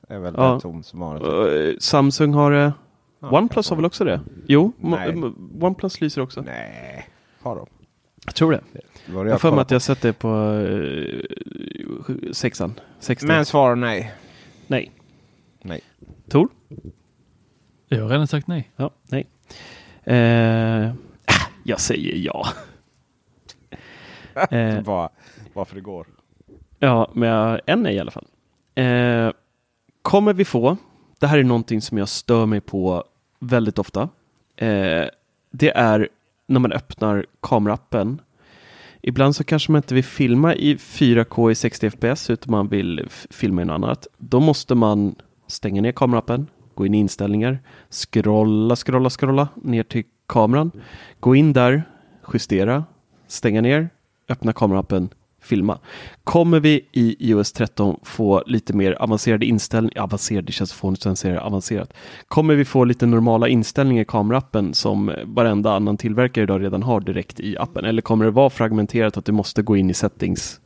är 0.09 0.19
väl 0.19 0.33
Ja. 0.37 0.53
det 0.53 0.59
tom 0.59 0.83
som 0.83 1.01
har 1.01 1.19
det. 1.19 1.69
eh, 1.69 1.75
Samsung 1.79 2.33
har 2.33 2.51
det. 2.51 2.73
Ja, 3.21 3.37
OnePlus 3.37 3.69
har 3.69 3.75
väl 3.75 3.85
också 3.85 4.03
det? 4.03 4.19
Jo, 4.47 4.71
Nej. 4.79 5.15
OnePlus 5.61 6.01
lyser 6.01 6.21
också. 6.21 6.41
Nej, 6.41 7.07
har 7.41 7.55
de? 7.55 7.67
Jag 8.25 8.35
tror 8.35 8.51
det. 8.51 8.61
Det 9.05 9.11
var 9.13 9.23
det 9.25 9.29
Jag 9.29 9.33
har 9.33 9.39
för 9.39 9.51
mig 9.51 9.59
att 9.61 9.71
jag 9.71 9.81
sett 9.81 10.01
det 10.01 10.13
på 10.13 10.27
sju- 12.03 12.33
sexan. 12.33 12.73
på. 12.73 12.81
60. 12.99 13.25
Men 13.27 13.45
svar 13.45 13.75
nej. 13.75 14.13
Nej. 14.67 14.91
Nej. 15.61 15.81
Tor? 16.29 16.47
Jag 17.87 18.01
har 18.01 18.09
redan 18.09 18.27
sagt 18.27 18.47
nej. 18.47 18.71
Ja, 18.75 18.91
nej. 19.09 19.27
Eh, 20.03 20.91
jag 21.63 21.79
säger 21.79 22.15
ja. 22.15 22.47
Eh, 24.51 24.81
Bara, 24.81 25.09
varför 25.53 25.75
det 25.75 25.81
går. 25.81 26.07
ja, 26.79 27.11
men 27.13 27.29
jag, 27.29 27.61
en 27.65 27.83
nej 27.83 27.95
i 27.95 27.99
alla 27.99 28.11
fall. 28.11 28.27
Eh, 28.75 29.31
kommer 30.01 30.33
vi 30.33 30.45
få, 30.45 30.77
det 31.19 31.27
här 31.27 31.37
är 31.37 31.43
någonting 31.43 31.81
som 31.81 31.97
jag 31.97 32.09
stör 32.09 32.45
mig 32.45 32.61
på 32.61 33.03
väldigt 33.41 33.79
ofta. 33.79 34.09
Eh, 34.55 35.05
det 35.51 35.69
är 35.75 36.09
när 36.47 36.59
man 36.59 36.71
öppnar 36.71 37.25
kameraappen. 37.39 38.21
Ibland 39.01 39.35
så 39.35 39.43
kanske 39.43 39.71
man 39.71 39.79
inte 39.79 39.93
vill 39.93 40.03
filma 40.03 40.55
i 40.55 40.75
4K 40.75 41.51
i 41.51 41.55
60 41.55 41.89
FPS 41.89 42.29
utan 42.29 42.51
man 42.51 42.67
vill 42.67 43.07
filma 43.29 43.61
i 43.61 43.65
något 43.65 43.73
annat. 43.73 44.07
Då 44.17 44.39
måste 44.39 44.75
man 44.75 45.15
stänga 45.47 45.81
ner 45.81 45.91
kameraappen, 45.91 46.47
gå 46.75 46.85
in 46.85 46.93
i 46.93 46.97
inställningar, 46.97 47.59
scrolla, 47.89 48.75
scrolla, 48.75 49.09
scrolla 49.09 49.47
ner 49.55 49.83
till 49.83 50.03
kameran, 50.27 50.71
gå 51.19 51.35
in 51.35 51.53
där, 51.53 51.83
justera, 52.33 52.85
stänga 53.27 53.61
ner, 53.61 53.89
öppna 54.29 54.53
kameraappen, 54.53 55.09
filma. 55.51 55.79
Kommer 56.23 56.59
vi 56.59 56.85
i 56.91 57.15
iOS 57.29 57.51
13 57.51 57.99
få 58.03 58.43
lite 58.45 58.73
mer 58.73 58.91
avancerade 58.91 59.45
inställningar, 59.45 60.01
avancerade, 60.01 60.45
det 60.45 60.51
känns 60.51 60.73
fånigt 60.73 61.05
att 61.05 61.19
säga 61.19 61.41
avancerat. 61.41 61.93
Kommer 62.27 62.55
vi 62.55 62.65
få 62.65 62.83
lite 62.83 63.05
normala 63.05 63.47
inställningar 63.47 64.01
i 64.01 64.05
kameraappen 64.05 64.73
som 64.73 65.11
varenda 65.25 65.73
annan 65.73 65.97
tillverkare 65.97 66.43
idag 66.43 66.61
redan 66.61 66.83
har 66.83 66.99
direkt 66.99 67.39
i 67.39 67.57
appen? 67.57 67.85
Eller 67.85 68.01
kommer 68.01 68.25
det 68.25 68.31
vara 68.31 68.49
fragmenterat 68.49 69.17
att 69.17 69.25
du 69.25 69.31
måste 69.31 69.61
gå 69.61 69.77
in 69.77 69.89
i 69.89 69.93
settings 69.93 70.59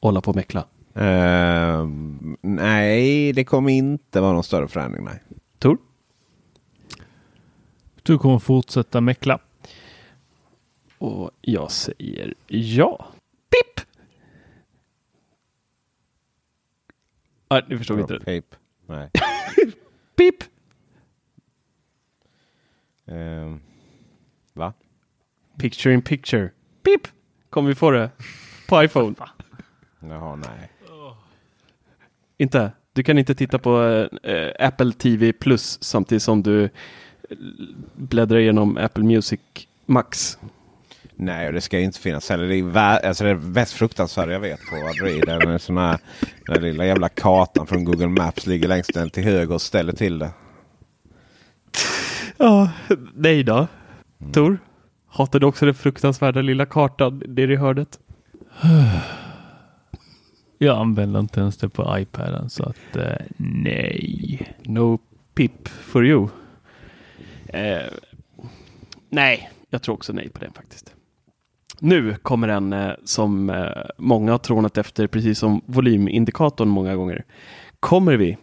och 0.00 0.08
hålla 0.08 0.20
på 0.20 0.30
och 0.30 0.36
meckla? 0.36 0.64
Ehm, 0.94 2.36
nej, 2.40 3.32
det 3.32 3.44
kommer 3.44 3.70
inte 3.70 4.20
vara 4.20 4.32
någon 4.32 4.44
större 4.44 4.68
förändring. 4.68 5.04
Nej. 5.04 5.22
Tor? 5.58 5.78
Du 8.02 8.18
kommer 8.18 8.38
fortsätta 8.38 9.00
meckla. 9.00 9.38
Och 10.98 11.30
jag 11.40 11.70
säger 11.70 12.34
ja. 12.46 13.06
Pip! 13.50 13.86
Nej, 17.54 17.64
du 17.68 17.78
förstod 17.78 18.00
inte. 18.00 18.18
Pip. 18.20 18.54
Nej. 18.86 19.10
Pip! 20.16 20.34
Ehm, 23.06 23.60
va? 24.52 24.72
Picture 25.58 25.94
in 25.94 26.02
picture. 26.02 26.50
Pip! 26.82 27.08
Kommer 27.50 27.68
vi 27.68 27.74
få 27.74 27.90
det 27.90 28.10
på 28.68 28.84
iPhone? 28.84 29.14
Jaha, 30.00 30.36
nej. 30.36 30.70
Inte? 32.38 32.72
Du 32.92 33.02
kan 33.02 33.18
inte 33.18 33.34
titta 33.34 33.58
på 33.58 33.82
eh, 34.22 34.66
Apple 34.66 34.92
TV 34.92 35.32
Plus 35.32 35.78
samtidigt 35.82 36.22
som 36.22 36.42
du 36.42 36.64
eh, 36.64 36.70
bläddrar 37.94 38.38
igenom 38.38 38.76
Apple 38.76 39.04
Music 39.04 39.40
Max. 39.86 40.38
Nej, 41.16 41.46
och 41.46 41.52
det 41.52 41.60
ska 41.60 41.78
ju 41.78 41.84
inte 41.84 41.98
finnas 41.98 42.30
heller. 42.30 42.48
Det 42.48 42.58
är, 42.58 43.06
alltså 43.06 43.24
det 43.24 43.30
är 43.30 43.34
mest 43.34 43.72
fruktansvärda 43.72 44.32
jag 44.32 44.40
vet 44.40 44.60
på 44.70 44.76
Android. 44.76 45.28
är 45.28 45.46
Den, 45.46 45.58
sån 45.58 45.76
här, 45.76 45.98
den 46.46 46.62
lilla 46.62 46.86
jävla 46.86 47.08
kartan 47.08 47.66
från 47.66 47.84
Google 47.84 48.08
Maps 48.08 48.46
ligger 48.46 48.68
längst 48.68 48.94
ner 48.94 49.08
till 49.08 49.24
höger 49.24 49.54
och 49.54 49.62
ställer 49.62 49.92
till 49.92 50.18
det. 50.18 50.30
Ja, 52.36 52.70
nej 53.14 53.42
då. 53.42 53.66
Tor? 54.32 54.58
Hatar 55.06 55.40
du 55.40 55.46
också 55.46 55.64
den 55.66 55.74
fruktansvärda 55.74 56.42
lilla 56.42 56.66
kartan, 56.66 57.22
det 57.28 57.42
är 57.42 57.50
i 57.50 57.56
hörnet? 57.56 57.98
Jag 60.58 60.78
använder 60.78 61.20
inte 61.20 61.40
ens 61.40 61.56
det 61.56 61.68
på 61.68 61.98
iPaden 61.98 62.50
så 62.50 62.62
att 62.62 62.96
eh, 62.96 63.26
nej. 63.36 64.54
No 64.62 64.98
pip 65.34 65.68
for 65.68 66.06
you. 66.06 66.28
Eh, 67.46 67.82
nej, 69.10 69.50
jag 69.70 69.82
tror 69.82 69.94
också 69.94 70.12
nej 70.12 70.28
på 70.28 70.40
den 70.40 70.52
faktiskt. 70.52 70.93
Nu 71.84 72.14
kommer 72.22 72.48
en 72.48 72.72
eh, 72.72 72.92
som 73.04 73.50
eh, 73.50 73.66
många 73.98 74.32
har 74.32 74.38
trånat 74.38 74.78
efter, 74.78 75.06
precis 75.06 75.38
som 75.38 75.60
volymindikatorn 75.66 76.68
många 76.68 76.96
gånger. 76.96 77.24
Kommer 77.80 78.16
vi 78.16 78.36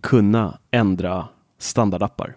kunna 0.00 0.58
ändra 0.70 1.28
standardappar? 1.58 2.36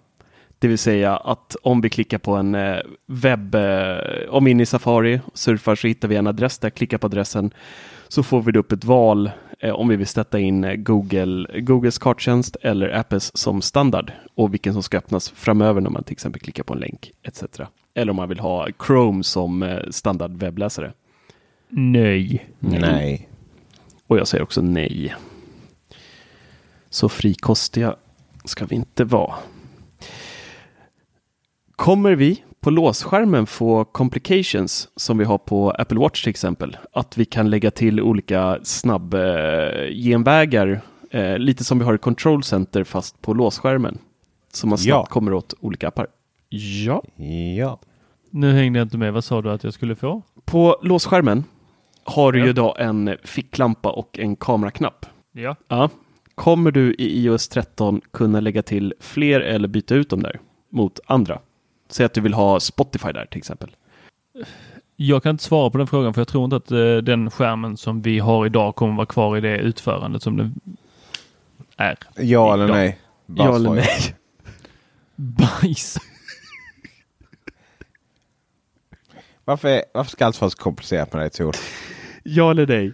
Det 0.60 0.68
vill 0.68 0.78
säga 0.78 1.18
att 1.18 1.56
om 1.64 1.82
vi 1.82 1.90
klickar 1.90 2.18
på 2.18 2.36
en 2.36 2.56
eh, 2.56 2.78
webb, 3.08 3.56
om 4.30 4.46
vi 4.46 4.50
är 4.50 4.52
inne 4.52 4.64
i 4.64 4.66
Safari, 4.66 5.20
surfar 5.34 5.76
så 5.76 5.88
hittar 5.88 6.08
vi 6.08 6.16
en 6.16 6.28
adress 6.28 6.58
där, 6.60 6.70
klickar 6.70 6.98
på 6.98 7.08
adressen 7.08 7.52
så 8.08 8.24
får 8.24 8.42
vi 8.42 8.60
upp 8.60 8.72
ett 8.72 8.86
val 8.86 9.32
om 9.74 9.88
vi 9.88 9.96
vill 9.96 10.08
sätta 10.08 10.40
in 10.40 10.84
Google, 10.84 11.62
Googles 11.62 11.98
karttjänst 11.98 12.56
eller 12.62 12.90
Apples 12.90 13.38
som 13.38 13.62
standard 13.62 14.12
och 14.36 14.54
vilken 14.54 14.74
som 14.74 14.84
ska 14.84 14.98
öppnas 14.98 15.30
framöver 15.30 15.82
när 15.82 15.90
man 15.90 16.04
till 16.04 16.14
exempel 16.14 16.42
klickar 16.42 16.64
på 16.64 16.74
en 16.74 16.80
länk 16.80 17.12
etc. 17.24 17.44
Eller 17.96 18.10
om 18.10 18.16
man 18.16 18.30
vill 18.30 18.40
ha 18.40 18.68
Chrome 18.88 19.24
som 19.24 19.64
eh, 19.64 19.80
standard 19.90 20.32
webbläsare. 20.32 20.94
Nej. 21.70 22.46
Nej. 22.60 23.30
Och 24.08 24.18
jag 24.18 24.28
säger 24.28 24.44
också 24.44 24.62
nej. 24.62 25.16
Så 26.90 27.10
frikostiga 27.10 27.96
ska 28.46 28.66
vi 28.66 28.76
inte 28.76 29.04
vara. 29.04 29.34
Kommer 31.76 32.16
vi 32.16 32.44
på 32.60 32.70
låsskärmen 32.70 33.46
få 33.48 33.86
complications 33.86 34.90
som 34.96 35.18
vi 35.18 35.26
har 35.26 35.38
på 35.38 35.72
Apple 35.72 36.00
Watch 36.00 36.24
till 36.24 36.30
exempel? 36.30 36.78
Att 36.92 37.18
vi 37.18 37.26
kan 37.26 37.50
lägga 37.50 37.72
till 37.72 38.02
olika 38.02 38.60
snabb 38.64 39.14
eh, 39.14 39.90
genvägar, 39.94 40.82
eh, 41.12 41.38
lite 41.38 41.64
som 41.64 41.80
vi 41.80 41.86
har 41.86 41.96
i 41.96 41.98
Control 41.98 42.44
Center 42.44 42.84
fast 42.84 43.22
på 43.22 43.34
låsskärmen. 43.34 43.98
Så 44.54 44.68
man 44.68 44.78
snabbt 44.78 44.88
Ja. 44.90 45.06
kommer 45.06 45.34
åt 45.34 45.54
olika 45.60 45.88
appar. 45.88 46.08
Ja. 46.58 47.04
Ja. 47.58 47.80
Nu 48.30 48.54
hängde 48.54 48.80
jag 48.80 48.86
inte 48.86 48.98
med. 48.98 49.14
Vad 49.14 49.24
sa 49.24 49.42
du 49.42 49.52
att 49.52 49.64
jag 49.64 49.74
skulle 49.74 49.96
få? 49.96 50.22
På 50.46 50.78
låsskärmen 50.82 51.44
har 52.04 52.32
du 52.32 52.40
Ja. 52.40 52.46
ju 52.46 52.50
idag 52.52 52.76
en 52.80 53.18
ficklampa 53.24 53.92
och 53.92 54.20
en 54.20 54.36
kameraknapp. 54.36 55.06
Ja. 55.32 55.56
Ja. 55.68 55.90
Kommer 56.36 56.72
du 56.72 56.94
i 56.94 57.24
iOS 57.26 57.48
13 57.48 58.02
kunna 58.12 58.40
lägga 58.40 58.64
till 58.64 58.94
fler 59.00 59.40
eller 59.42 59.68
byta 59.68 59.96
ut 59.96 60.10
dem 60.10 60.24
där 60.24 60.40
mot 60.70 61.00
andra? 61.06 61.40
Säg 61.90 62.06
att 62.06 62.14
du 62.14 62.22
vill 62.22 62.34
ha 62.34 62.60
Spotify 62.60 63.12
där 63.12 63.26
till 63.26 63.38
exempel. 63.38 63.70
Jag 64.96 65.24
kan 65.24 65.30
inte 65.30 65.44
svara 65.44 65.70
på 65.70 65.78
den 65.78 65.88
frågan 65.88 66.14
för 66.14 66.22
jag 66.22 66.28
tror 66.28 66.44
inte 66.44 66.56
att 66.56 66.72
eh, 66.72 66.96
den 66.98 67.32
skärmen 67.32 67.78
som 67.78 68.02
vi 68.02 68.20
har 68.20 68.46
idag 68.46 68.76
kommer 68.76 68.96
vara 68.96 69.06
kvar 69.06 69.38
i 69.38 69.42
det 69.42 69.58
utförandet 69.58 70.24
som 70.24 70.38
den 70.38 70.56
är. 71.78 71.98
Ja 72.18 72.54
eller 72.54 72.66
idag. 72.66 72.76
nej? 72.78 73.00
Bara 73.26 73.48
ja 73.50 73.56
eller 73.56 73.70
nej? 73.70 73.88
Bajs. 75.16 75.98
Varför, 79.46 79.68
är- 79.68 79.84
varför 79.94 80.12
ska 80.12 80.26
allt 80.26 80.42
vara 80.42 80.52
så 80.52 80.58
komplicerat 80.58 81.14
med 81.14 81.22
dig 81.22 81.30
Tor? 81.30 81.56
Ja 82.24 82.52
eller 82.52 82.68
nej? 82.68 82.94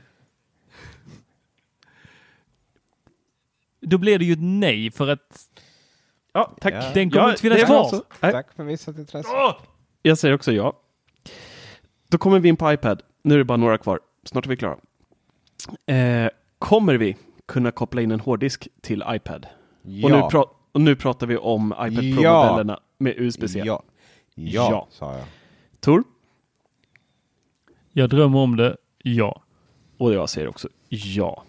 Då 3.81 3.97
blir 3.97 4.19
det 4.19 4.25
ju 4.25 4.33
ett 4.33 4.39
nej 4.41 4.91
för 4.91 5.07
att 5.07 5.45
Ja, 6.33 6.55
tack. 6.61 6.73
Ja. 6.73 6.91
den 6.93 7.11
kommer 7.11 7.23
Ja, 7.25 7.29
inte 7.29 7.41
finnas 7.41 7.57
det 7.57 7.63
är 7.63 7.65
kvar. 7.65 8.31
Tack 8.31 8.53
för 8.55 8.63
visat 8.63 8.97
intresse. 8.97 9.29
Jag 10.01 10.17
säger 10.17 10.35
också 10.35 10.51
ja. 10.51 10.73
Då 12.07 12.17
kommer 12.17 12.39
vi 12.39 12.49
in 12.49 12.57
på 12.57 12.73
iPad. 12.73 13.01
Nu 13.23 13.33
är 13.33 13.37
det 13.37 13.43
bara 13.43 13.57
några 13.57 13.77
kvar. 13.77 13.99
Snart 14.23 14.45
är 14.45 14.49
vi 14.49 14.57
klara. 14.57 14.77
Eh, 15.85 16.29
kommer 16.59 16.93
vi 16.95 17.17
kunna 17.45 17.71
koppla 17.71 18.01
in 18.01 18.11
en 18.11 18.19
hårddisk 18.19 18.67
till 18.81 19.03
iPad? 19.09 19.45
Och, 19.83 19.87
nu 19.89 19.99
Ja. 20.17 20.29
pra- 20.31 20.49
och 20.71 20.81
nu 20.81 20.95
pratar 20.95 21.27
vi 21.27 21.37
om 21.37 21.71
iPad 21.73 22.03
Ja. 22.03 22.15
Pro-modellerna 22.21 22.79
med 22.97 23.13
USB-C. 23.17 23.61
Ja. 23.65 23.83
Ja, 24.35 24.69
Ja. 24.71 24.87
sa 24.91 25.13
jag. 25.17 25.25
Tor? 25.79 26.03
Jag 27.93 28.09
drömmer 28.09 28.39
om 28.39 28.55
det. 28.57 28.77
Ja. 29.03 29.41
Och 29.97 30.13
jag 30.13 30.29
säger 30.29 30.47
också 30.47 30.67
ja. 30.89 31.43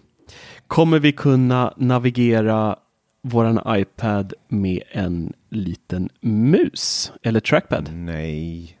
Kommer 0.67 0.99
vi 0.99 1.11
kunna 1.11 1.73
navigera 1.77 2.75
våran 3.21 3.59
iPad 3.79 4.33
med 4.47 4.83
en 4.91 5.33
liten 5.49 6.09
mus 6.21 7.11
eller 7.23 7.39
trackpad? 7.39 7.89
Nej. 7.93 8.77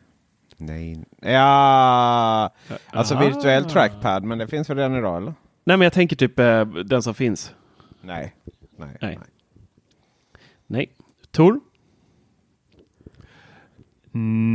Nej. 0.57 1.03
Ja, 1.21 2.53
alltså 2.89 3.15
Aha. 3.15 3.25
virtuell 3.25 3.65
trackpad, 3.65 4.23
men 4.23 4.37
det 4.37 4.47
finns 4.47 4.69
väl 4.69 4.77
redan 4.77 4.95
idag 4.95 5.17
eller? 5.17 5.33
Nej, 5.63 5.77
men 5.77 5.81
jag 5.81 5.93
tänker 5.93 6.15
typ 6.15 6.39
eh, 6.39 6.65
den 6.65 7.03
som 7.03 7.13
finns. 7.13 7.55
Nej. 8.01 8.35
Nej. 8.77 8.97
Nej. 9.01 9.19
Nej. 10.67 10.91
Tor? 11.31 11.59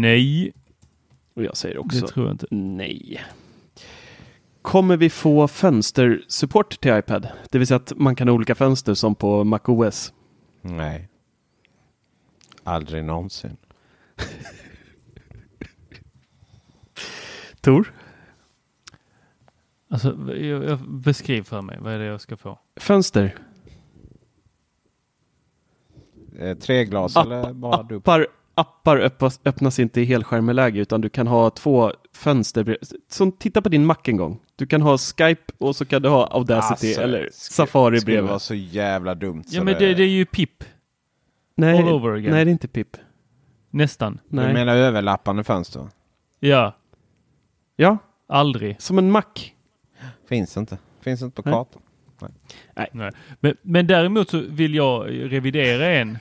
Nej. 0.01 0.53
Och 1.37 1.45
jag 1.45 1.57
säger 1.57 1.79
också 1.79 2.01
Det 2.01 2.07
tror 2.09 2.27
jag 2.27 2.35
inte. 2.35 2.47
nej. 2.51 3.25
Kommer 4.63 4.97
vi 4.97 5.11
få 5.11 5.49
fönstersupport 5.49 6.81
till 6.81 6.99
iPad? 6.99 7.29
Det 7.51 7.59
vill 7.59 7.67
säga 7.67 7.77
att 7.77 7.93
man 7.97 8.17
kan 8.17 8.29
ha 8.29 8.35
olika 8.35 8.55
fönster 8.55 8.95
som 8.95 9.15
på 9.15 9.45
MacOS. 9.45 10.13
Nej. 10.61 11.09
Aldrig 12.63 13.05
någonsin. 13.05 13.57
Tor? 17.61 17.93
Alltså, 19.89 20.33
jag, 20.33 20.65
jag, 20.65 20.79
beskriv 20.89 21.43
för 21.43 21.63
mig. 21.63 21.79
Vad 21.81 21.93
är 21.93 21.99
det 21.99 22.05
jag 22.05 22.21
ska 22.21 22.37
få? 22.37 22.59
Fönster? 22.77 23.35
Eh, 26.39 26.59
tre 26.59 26.85
glas 26.85 27.17
eller 27.17 27.53
bara? 27.53 27.75
Appar, 27.77 28.27
appar 28.57 28.97
öppnas, 28.99 29.41
öppnas 29.45 29.79
inte 29.79 30.01
i 30.01 30.05
helskärmeläge 30.05 30.81
utan 30.81 31.01
du 31.01 31.09
kan 31.09 31.27
ha 31.27 31.51
två 31.51 31.93
fönster. 32.15 32.79
Som 33.09 33.33
titta 33.33 33.63
på 33.63 33.69
din 33.69 33.87
Mac 33.87 33.97
en 34.05 34.17
gång. 34.17 34.41
Du 34.57 34.67
kan 34.67 34.83
ha 34.83 34.99
Skype 34.99 35.53
och 35.59 35.77
så 35.77 35.85
kan 35.85 36.03
du 36.03 36.09
ha 36.09 36.27
Audacity 36.27 36.87
Alltså, 36.89 37.03
eller 37.03 37.23
det 37.23 37.35
Safari 37.35 38.01
skulle 38.01 38.13
bredvid. 38.15 38.29
vara 38.29 38.39
så 38.39 38.55
jävla 38.55 39.15
dumt. 39.15 39.43
Ja, 39.47 39.59
så 39.59 39.65
men 39.65 39.75
det, 39.79 39.95
det 39.95 40.03
är 40.03 40.09
ju 40.09 40.25
PIP. 40.27 40.65
Nej, 41.55 41.79
all 41.79 41.89
over 41.89 42.13
again. 42.13 42.31
nej, 42.35 42.45
det 42.45 42.51
är 42.51 42.53
inte 42.53 42.69
PIP. 42.69 42.97
Nästan. 43.71 44.19
Du 44.29 44.37
Nej. 44.37 44.53
menar 44.53 44.77
överlappande 44.77 45.45
fönster? 45.45 45.89
Ja. 46.41 46.77
Ja, 47.77 47.99
Aldrig. 48.29 48.77
som 48.83 48.99
en 48.99 49.11
Mac. 49.11 49.23
Finns 50.29 50.57
inte. 50.57 50.79
Finns 51.01 51.23
inte 51.23 51.43
på 51.43 51.49
Nej. 51.49 51.55
kartan. 51.59 51.83
Nej. 52.93 53.11
Men, 53.41 53.57
men 53.63 53.87
däremot 53.87 54.31
så 54.31 54.39
vill 54.49 54.75
jag 54.75 55.07
revidera 55.33 55.87
en. 55.87 56.19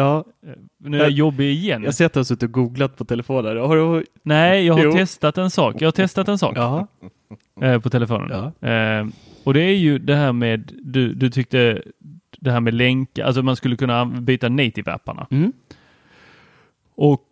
Ja, 0.00 0.24
Nu 0.78 0.96
är 0.96 1.00
jag 1.00 1.10
jobbig 1.10 1.50
igen. 1.50 1.82
jag 1.82 1.94
ser 1.94 2.06
att 2.06 2.12
du 2.12 2.18
har 2.18 2.24
suttit 2.24 2.42
och 2.42 2.52
googlat 2.52 2.96
på 2.96 3.04
telefonen. 3.04 3.56
Har 3.58 3.76
du... 3.76 4.04
Nej, 4.22 4.66
jag 4.66 4.74
har 4.74 4.84
Jo. 4.84 4.92
testat 4.92 5.38
en 5.38 5.50
sak. 5.50 5.76
Jag 5.78 5.86
har 5.86 5.92
testat 5.92 6.28
en 6.28 6.38
sak 6.38 6.52
Ja. 6.56 6.86
eh, 7.62 7.80
på 7.80 7.90
telefonen. 7.90 8.52
Ja. 8.60 8.68
Eh, 8.68 9.06
och 9.44 9.54
det 9.54 9.60
är 9.60 9.74
ju 9.76 9.98
det 9.98 10.14
här 10.14 10.32
med, 10.32 10.72
du, 10.84 11.14
du 11.14 11.30
tyckte 11.30 11.82
det 12.38 12.50
här 12.50 12.60
med 12.60 12.74
länkar, 12.74 13.24
alltså 13.24 13.42
man 13.42 13.56
skulle 13.56 13.76
kunna 13.76 14.04
byta 14.06 14.48
native-apparna. 14.48 15.26
Mm. 15.30 15.52
Och 16.94 17.26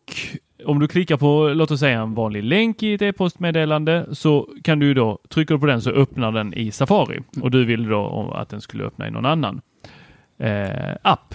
om 0.64 0.78
du 0.78 0.88
klickar 0.88 1.16
på, 1.16 1.48
låt 1.54 1.70
oss 1.70 1.80
säga 1.80 2.00
en 2.00 2.14
vanlig 2.14 2.42
länk 2.44 2.82
i 2.82 2.94
ett 2.94 3.02
e-postmeddelande 3.02 4.06
så 4.12 4.48
kan 4.64 4.78
du 4.78 4.94
då, 4.94 5.18
trycker 5.28 5.54
du 5.54 5.60
på 5.60 5.66
den 5.66 5.82
så 5.82 5.90
öppnar 5.90 6.32
den 6.32 6.54
i 6.54 6.70
Safari 6.70 7.20
och 7.42 7.50
du 7.50 7.64
vill 7.64 7.88
då 7.88 8.32
att 8.34 8.48
den 8.48 8.60
skulle 8.60 8.84
öppna 8.84 9.08
i 9.08 9.10
någon 9.10 9.26
annan 9.26 9.60
eh, 10.38 10.94
app. 11.02 11.34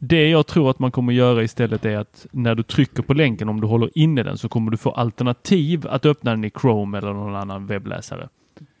Det 0.00 0.28
jag 0.28 0.46
tror 0.46 0.70
att 0.70 0.78
man 0.78 0.90
kommer 0.90 1.12
göra 1.12 1.42
istället 1.42 1.84
är 1.84 1.96
att 1.96 2.26
när 2.30 2.54
du 2.54 2.62
trycker 2.62 3.02
på 3.02 3.14
länken, 3.14 3.48
om 3.48 3.60
du 3.60 3.66
håller 3.66 3.90
inne 3.98 4.22
den, 4.22 4.38
så 4.38 4.48
kommer 4.48 4.70
du 4.70 4.76
få 4.76 4.90
alternativ 4.90 5.86
att 5.88 6.06
öppna 6.06 6.30
den 6.30 6.44
i 6.44 6.50
Chrome 6.50 6.98
eller 6.98 7.12
någon 7.12 7.34
annan 7.34 7.66
webbläsare. 7.66 8.28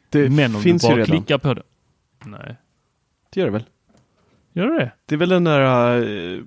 Det 0.08 0.30
Men 0.30 0.54
om 0.54 0.62
finns 0.62 0.82
du 0.82 0.88
ju 0.88 0.94
bara 0.94 0.98
redan. 0.98 1.16
klickar 1.16 1.38
på 1.38 1.54
det. 1.54 1.62
Nej. 2.24 2.56
Det 3.30 3.40
gör 3.40 3.46
det 3.46 3.52
väl? 3.52 3.64
Gör 4.52 4.66
det 4.66 4.78
det? 4.78 4.92
Det 5.06 5.14
är 5.14 5.18
väl 5.18 5.28
den 5.28 5.44
där... 5.44 6.00
Uh, 6.00 6.42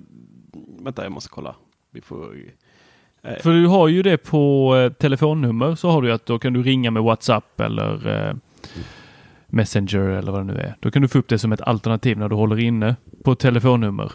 vänta, 0.80 1.02
jag 1.02 1.12
måste 1.12 1.30
kolla. 1.30 1.54
Vi 1.90 2.00
får... 2.00 2.34
Uh, 2.34 3.38
För 3.40 3.52
du 3.52 3.66
har 3.66 3.88
ju 3.88 4.02
det 4.02 4.18
på 4.18 4.74
uh, 4.76 4.92
telefonnummer 4.92 5.74
så 5.74 5.90
har 5.90 6.02
du 6.02 6.12
att 6.12 6.26
då 6.26 6.38
kan 6.38 6.52
du 6.52 6.62
ringa 6.62 6.90
med 6.90 7.02
WhatsApp 7.02 7.60
eller 7.60 8.08
uh, 8.08 8.34
Messenger 9.46 9.98
eller 9.98 10.32
vad 10.32 10.40
det 10.40 10.52
nu 10.52 10.60
är. 10.60 10.74
Då 10.80 10.90
kan 10.90 11.02
du 11.02 11.08
få 11.08 11.18
upp 11.18 11.28
det 11.28 11.38
som 11.38 11.52
ett 11.52 11.60
alternativ 11.60 12.18
när 12.18 12.28
du 12.28 12.34
håller 12.34 12.58
inne 12.58 12.96
på 13.24 13.34
telefonnummer. 13.34 14.12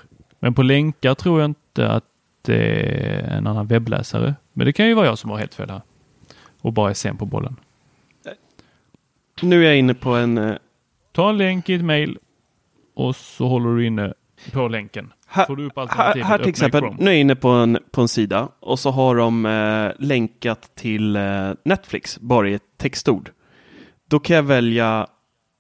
Men 0.48 0.54
på 0.54 0.64
länkar 0.64 1.16
tror 1.16 1.40
jag 1.42 1.50
inte 1.50 1.90
att 1.90 2.04
det 2.42 2.56
är 2.56 3.38
en 3.38 3.48
annan 3.48 3.68
webbläsare. 3.68 4.36
Men 4.54 4.66
det 4.66 4.74
kan 4.74 4.88
ju 4.88 4.94
vara 4.94 5.06
jag 5.06 5.18
som 5.18 5.30
har 5.30 5.38
helt 5.38 5.56
fel 5.56 5.70
här. 5.70 5.82
Och 6.62 6.74
bara 6.74 6.90
är 6.90 6.94
sen 6.94 7.18
på 7.18 7.26
bollen. 7.26 7.56
Nu 9.42 9.64
är 9.64 9.68
jag 9.68 9.78
inne 9.78 9.94
på 9.94 10.10
en... 10.10 10.58
Ta 11.12 11.30
en 11.30 11.38
länk 11.38 11.70
i 11.70 11.74
ett 11.74 11.84
mail 11.84 12.18
och 12.96 13.16
så 13.16 13.48
håller 13.48 13.76
du 13.76 13.86
inne 13.86 14.14
på 14.54 14.68
länken. 14.68 15.14
Här, 15.28 15.46
Får 15.46 15.56
du 15.56 15.66
upp 15.66 15.74
här, 15.90 16.24
här 16.24 16.38
till 16.38 16.50
exempel, 16.50 16.84
nu 17.00 17.06
är 17.06 17.14
jag 17.14 17.22
inne 17.22 17.36
på 17.36 17.50
en, 17.50 17.78
på 17.92 18.02
en 18.02 18.08
sida 18.08 18.50
och 18.60 18.80
så 18.80 18.92
har 18.92 19.16
de 19.16 19.46
eh, 19.46 19.92
länkat 20.08 20.76
till 20.76 21.16
eh, 21.16 21.52
Netflix 21.64 22.20
bara 22.20 22.50
i 22.50 22.54
ett 22.54 22.78
textord. 22.78 23.32
Då 24.06 24.20
kan 24.20 24.36
jag 24.36 24.44
välja 24.44 25.08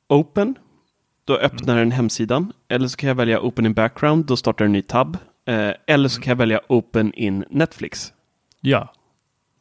Open. 0.09 0.55
Då 1.28 1.38
öppnar 1.38 1.78
den 1.78 1.91
hemsidan. 1.91 2.53
Eller 2.67 2.88
så 2.88 2.97
kan 2.97 3.07
jag 3.07 3.15
välja 3.15 3.39
Open 3.41 3.65
in 3.65 3.73
background. 3.73 4.25
Då 4.25 4.38
startar 4.38 4.65
en 4.65 4.71
ny 4.71 4.82
tab. 4.82 5.17
Eh, 5.45 5.71
eller 5.88 6.09
så 6.09 6.21
kan 6.21 6.32
jag 6.32 6.38
välja 6.38 6.61
Open 6.67 7.13
in 7.13 7.45
Netflix. 7.49 8.13
Ja. 8.61 8.93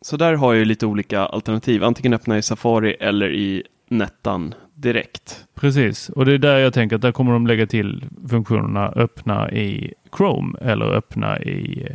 Så 0.00 0.16
där 0.16 0.34
har 0.34 0.54
jag 0.54 0.66
lite 0.66 0.86
olika 0.86 1.20
alternativ. 1.20 1.84
Antingen 1.84 2.12
öppna 2.12 2.38
i 2.38 2.42
Safari 2.42 2.96
eller 3.00 3.30
i 3.30 3.62
Nettan 3.88 4.54
direkt. 4.74 5.46
Precis, 5.54 6.08
och 6.08 6.24
det 6.24 6.32
är 6.32 6.38
där 6.38 6.58
jag 6.58 6.74
tänker 6.74 6.96
att 6.96 7.02
där 7.02 7.12
kommer 7.12 7.32
de 7.32 7.46
lägga 7.46 7.66
till 7.66 8.04
funktionerna 8.28 8.88
öppna 8.88 9.50
i 9.50 9.94
Chrome 10.16 10.58
eller 10.60 10.86
öppna 10.86 11.42
i 11.42 11.88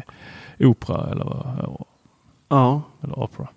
eh, 0.58 0.70
Opera 0.70 1.12
eller, 1.12 1.26
ja. 2.50 2.82
eller 3.04 3.20
Opera. 3.20 3.48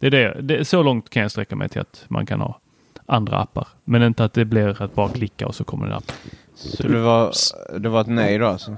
Det 0.00 0.06
är 0.06 0.10
det. 0.10 0.40
det. 0.40 0.64
Så 0.64 0.82
långt 0.82 1.10
kan 1.10 1.22
jag 1.22 1.30
sträcka 1.30 1.56
mig 1.56 1.68
till 1.68 1.80
att 1.80 2.04
man 2.08 2.26
kan 2.26 2.40
ha 2.40 2.60
andra 3.06 3.38
appar. 3.38 3.68
Men 3.84 4.02
inte 4.02 4.24
att 4.24 4.32
det 4.32 4.44
blir 4.44 4.82
att 4.82 4.94
bara 4.94 5.08
klicka 5.08 5.46
och 5.46 5.54
så 5.54 5.64
kommer 5.64 5.86
det 5.86 5.92
en 5.92 5.96
app. 5.96 6.12
Så 6.54 6.88
det 6.88 7.00
var, 7.00 7.32
det 7.78 7.88
var 7.88 8.00
ett 8.00 8.06
nej 8.06 8.38
då 8.38 8.46
alltså? 8.46 8.76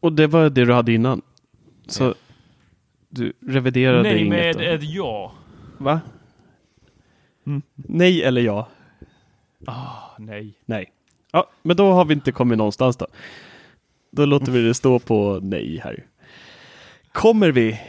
Och 0.00 0.12
det 0.12 0.26
var 0.26 0.50
det 0.50 0.64
du 0.64 0.72
hade 0.72 0.92
innan? 0.92 1.22
Så 1.86 2.04
ja. 2.04 2.14
du 3.08 3.32
reviderade 3.40 4.02
nej, 4.02 4.18
inget? 4.18 4.30
Nej 4.30 4.54
med 4.54 4.74
ett 4.74 4.82
ja. 4.82 5.32
Va? 5.78 6.00
Mm. 7.46 7.62
Nej 7.74 8.22
eller 8.22 8.40
ja? 8.40 8.68
Ah, 9.66 10.16
nej. 10.18 10.54
Nej. 10.66 10.92
Ja, 11.32 11.50
men 11.62 11.76
då 11.76 11.92
har 11.92 12.04
vi 12.04 12.14
inte 12.14 12.32
kommit 12.32 12.58
någonstans 12.58 12.96
då. 12.96 13.06
Då 14.10 14.24
låter 14.24 14.52
vi 14.52 14.62
det 14.62 14.74
stå 14.74 14.98
på 14.98 15.40
nej 15.42 15.80
här. 15.84 16.06
Kommer 17.12 17.52
vi 17.52 17.80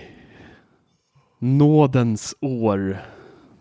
nådens 1.39 2.35
år 2.39 2.97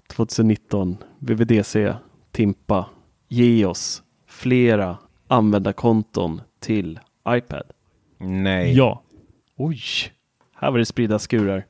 2019, 0.07 0.97
VVDC, 1.19 1.95
Timpa, 2.33 2.87
ge 3.29 3.64
oss 3.64 4.03
flera 4.27 4.99
användarkonton 5.29 6.41
till 6.61 7.01
iPad? 7.29 7.62
Nej. 8.19 8.77
Ja. 8.77 9.03
Oj, 9.57 9.81
här 10.55 10.71
var 10.71 10.79
det 10.79 10.87
spridda 10.87 11.19
skurar. 11.19 11.66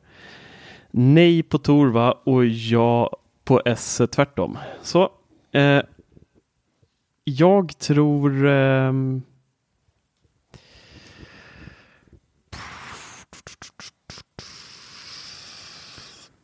Nej 0.91 1.43
på 1.43 1.59
Torva 1.59 2.13
och 2.13 2.47
ja 2.47 3.17
på 3.45 3.63
S 3.65 4.01
tvärtom. 4.13 4.59
Så 4.83 5.11
eh, 5.53 5.83
jag 7.25 7.79
tror 7.79 8.47
eh, 8.47 8.93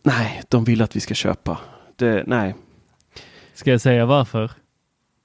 Nej, 0.07 0.43
de 0.49 0.65
vill 0.65 0.83
att 0.83 0.97
vi 0.97 1.01
ska 1.01 1.15
köpa. 1.15 1.59
Det, 1.97 2.25
nej. 2.27 2.55
Ska 3.55 3.71
jag 3.71 3.81
säga 3.81 4.07
varför? 4.07 4.51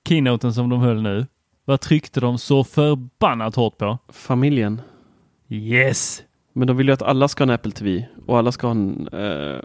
Keynoten 0.07 0.53
som 0.53 0.69
de 0.69 0.79
höll 0.79 1.01
nu. 1.01 1.25
Vad 1.65 1.81
tryckte 1.81 2.19
de 2.19 2.37
så 2.37 2.63
förbannat 2.63 3.55
hårt 3.55 3.77
på? 3.77 3.97
Familjen. 4.09 4.81
Yes! 5.49 6.23
Men 6.53 6.67
de 6.67 6.77
vill 6.77 6.87
ju 6.87 6.93
att 6.93 7.01
alla 7.01 7.27
ska 7.27 7.43
ha 7.43 7.49
en 7.49 7.55
Apple 7.55 7.71
TV 7.71 8.07
och 8.25 8.37
alla 8.37 8.51
ska 8.51 8.67
ha 8.67 8.71
en... 8.71 9.07
Eh, 9.07 9.59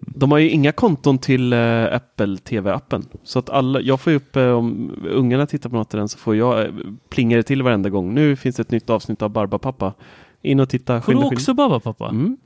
de 0.00 0.32
har 0.32 0.38
ju 0.38 0.50
inga 0.50 0.72
konton 0.72 1.18
till 1.18 1.52
eh, 1.52 1.84
Apple 1.94 2.36
TV-appen. 2.36 3.06
Så 3.22 3.38
att 3.38 3.50
alla, 3.50 3.80
jag 3.80 4.00
får 4.00 4.10
ju 4.10 4.16
upp, 4.16 4.36
eh, 4.36 4.50
om 4.50 4.90
ungarna 5.10 5.46
tittar 5.46 5.70
på 5.70 5.76
något 5.76 5.94
i 5.94 5.96
den 5.96 6.08
så 6.08 6.18
får 6.18 6.36
jag 6.36 6.64
eh, 6.64 6.70
plinga 7.08 7.36
det 7.36 7.42
till 7.42 7.62
varenda 7.62 7.90
gång. 7.90 8.14
Nu 8.14 8.36
finns 8.36 8.56
det 8.56 8.62
ett 8.62 8.70
nytt 8.70 8.90
avsnitt 8.90 9.22
av 9.22 9.30
Barbapapa. 9.30 9.94
In 10.42 10.60
och 10.60 10.68
titta. 10.68 11.02
Får 11.02 11.12
du 11.12 11.18
också 11.18 11.54
Barbapapa? 11.54 12.08
Mm. 12.08 12.36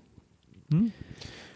Mm. 0.71 0.91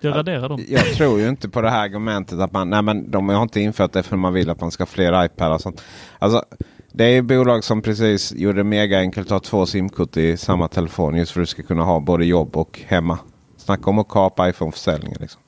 Jag 0.08 0.16
raderar 0.16 0.48
dem. 0.48 0.64
Jag 0.68 0.84
tror 0.86 1.20
ju 1.20 1.28
inte 1.28 1.48
på 1.48 1.60
det 1.60 1.70
här 1.70 1.84
argumentet 1.84 2.38
att 2.38 2.52
man, 2.52 2.70
nej 2.70 2.82
men 2.82 3.10
de 3.10 3.28
har 3.28 3.42
inte 3.42 3.60
infört 3.60 3.92
det 3.92 4.02
för 4.02 4.16
man 4.16 4.32
vill 4.32 4.50
att 4.50 4.60
man 4.60 4.70
ska 4.70 4.80
ha 4.82 4.86
fler 4.86 5.24
iPad 5.24 5.52
och 5.52 5.60
sånt. 5.60 5.82
Alltså, 6.18 6.44
det 6.92 7.04
är 7.04 7.22
bolag 7.22 7.64
som 7.64 7.82
precis 7.82 8.32
gjorde 8.32 8.58
det 8.58 8.64
mega 8.64 8.98
enkelt 8.98 9.26
att 9.26 9.30
ha 9.32 9.40
två 9.40 9.66
simkort 9.66 10.16
i 10.16 10.36
samma 10.36 10.68
telefon 10.68 11.16
just 11.16 11.32
för 11.32 11.40
att 11.40 11.42
du 11.42 11.50
ska 11.50 11.62
kunna 11.62 11.82
ha 11.82 12.00
både 12.00 12.24
jobb 12.24 12.56
och 12.56 12.80
hemma. 12.86 13.18
Snacka 13.56 13.90
om 13.90 13.98
att 13.98 14.08
kapa 14.08 14.48
iPhone-försäljningen. 14.48 15.18
Liksom. 15.20 15.40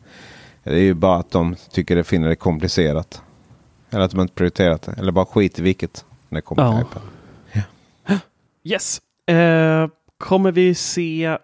Det 0.64 0.70
är 0.74 0.78
ju 0.78 0.94
bara 0.94 1.16
att 1.18 1.30
de 1.30 1.56
tycker 1.70 1.96
det 1.96 2.04
finner 2.04 2.28
det 2.28 2.36
komplicerat. 2.36 3.22
Eller 3.90 4.04
att 4.04 4.10
de 4.10 4.20
inte 4.20 4.34
prioriterat 4.34 4.82
det. 4.82 4.94
Eller 4.98 5.12
bara 5.12 5.26
skit 5.26 5.58
i 5.58 5.62
vilket. 5.62 6.04
När 6.28 6.36
det 6.38 6.42
kommer 6.42 6.62
Ja. 6.62 6.72
till 6.72 6.80
iPad. 6.82 7.02
Yes. 8.64 9.00
Eh, 9.26 9.88
kommer 10.18 10.52
vi 10.52 10.74
se... 10.74 11.38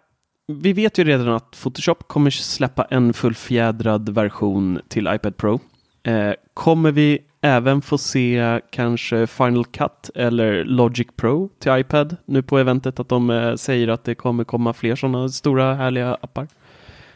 Vi 0.61 0.73
vet 0.73 0.99
ju 0.99 1.05
redan 1.05 1.29
att 1.29 1.51
Photoshop 1.63 2.09
kommer 2.09 2.31
släppa 2.31 2.85
en 2.85 3.13
fullfjädrad 3.13 4.09
version 4.09 4.81
till 4.89 5.09
iPad 5.13 5.37
Pro. 5.37 5.61
Eh, 6.03 6.33
kommer 6.55 6.93
vi 6.93 7.19
även 7.41 7.83
få 7.83 7.99
se 7.99 8.61
kanske 8.71 9.27
Final 9.27 9.65
Cut 9.65 10.11
eller 10.15 10.65
Logic 10.65 11.07
Pro 11.17 11.49
till 11.59 11.73
iPad 11.79 12.17
nu 12.25 12.43
på 12.43 12.59
eventet? 12.59 13.01
Att 13.01 13.09
de 13.09 13.31
eh, 13.31 13.55
säger 13.55 13.89
att 13.89 14.05
det 14.05 14.15
kommer 14.15 14.45
komma 14.45 14.73
fler 14.73 14.97
sådana 14.97 15.29
stora 15.29 15.75
härliga 15.75 16.15
appar. 16.15 16.49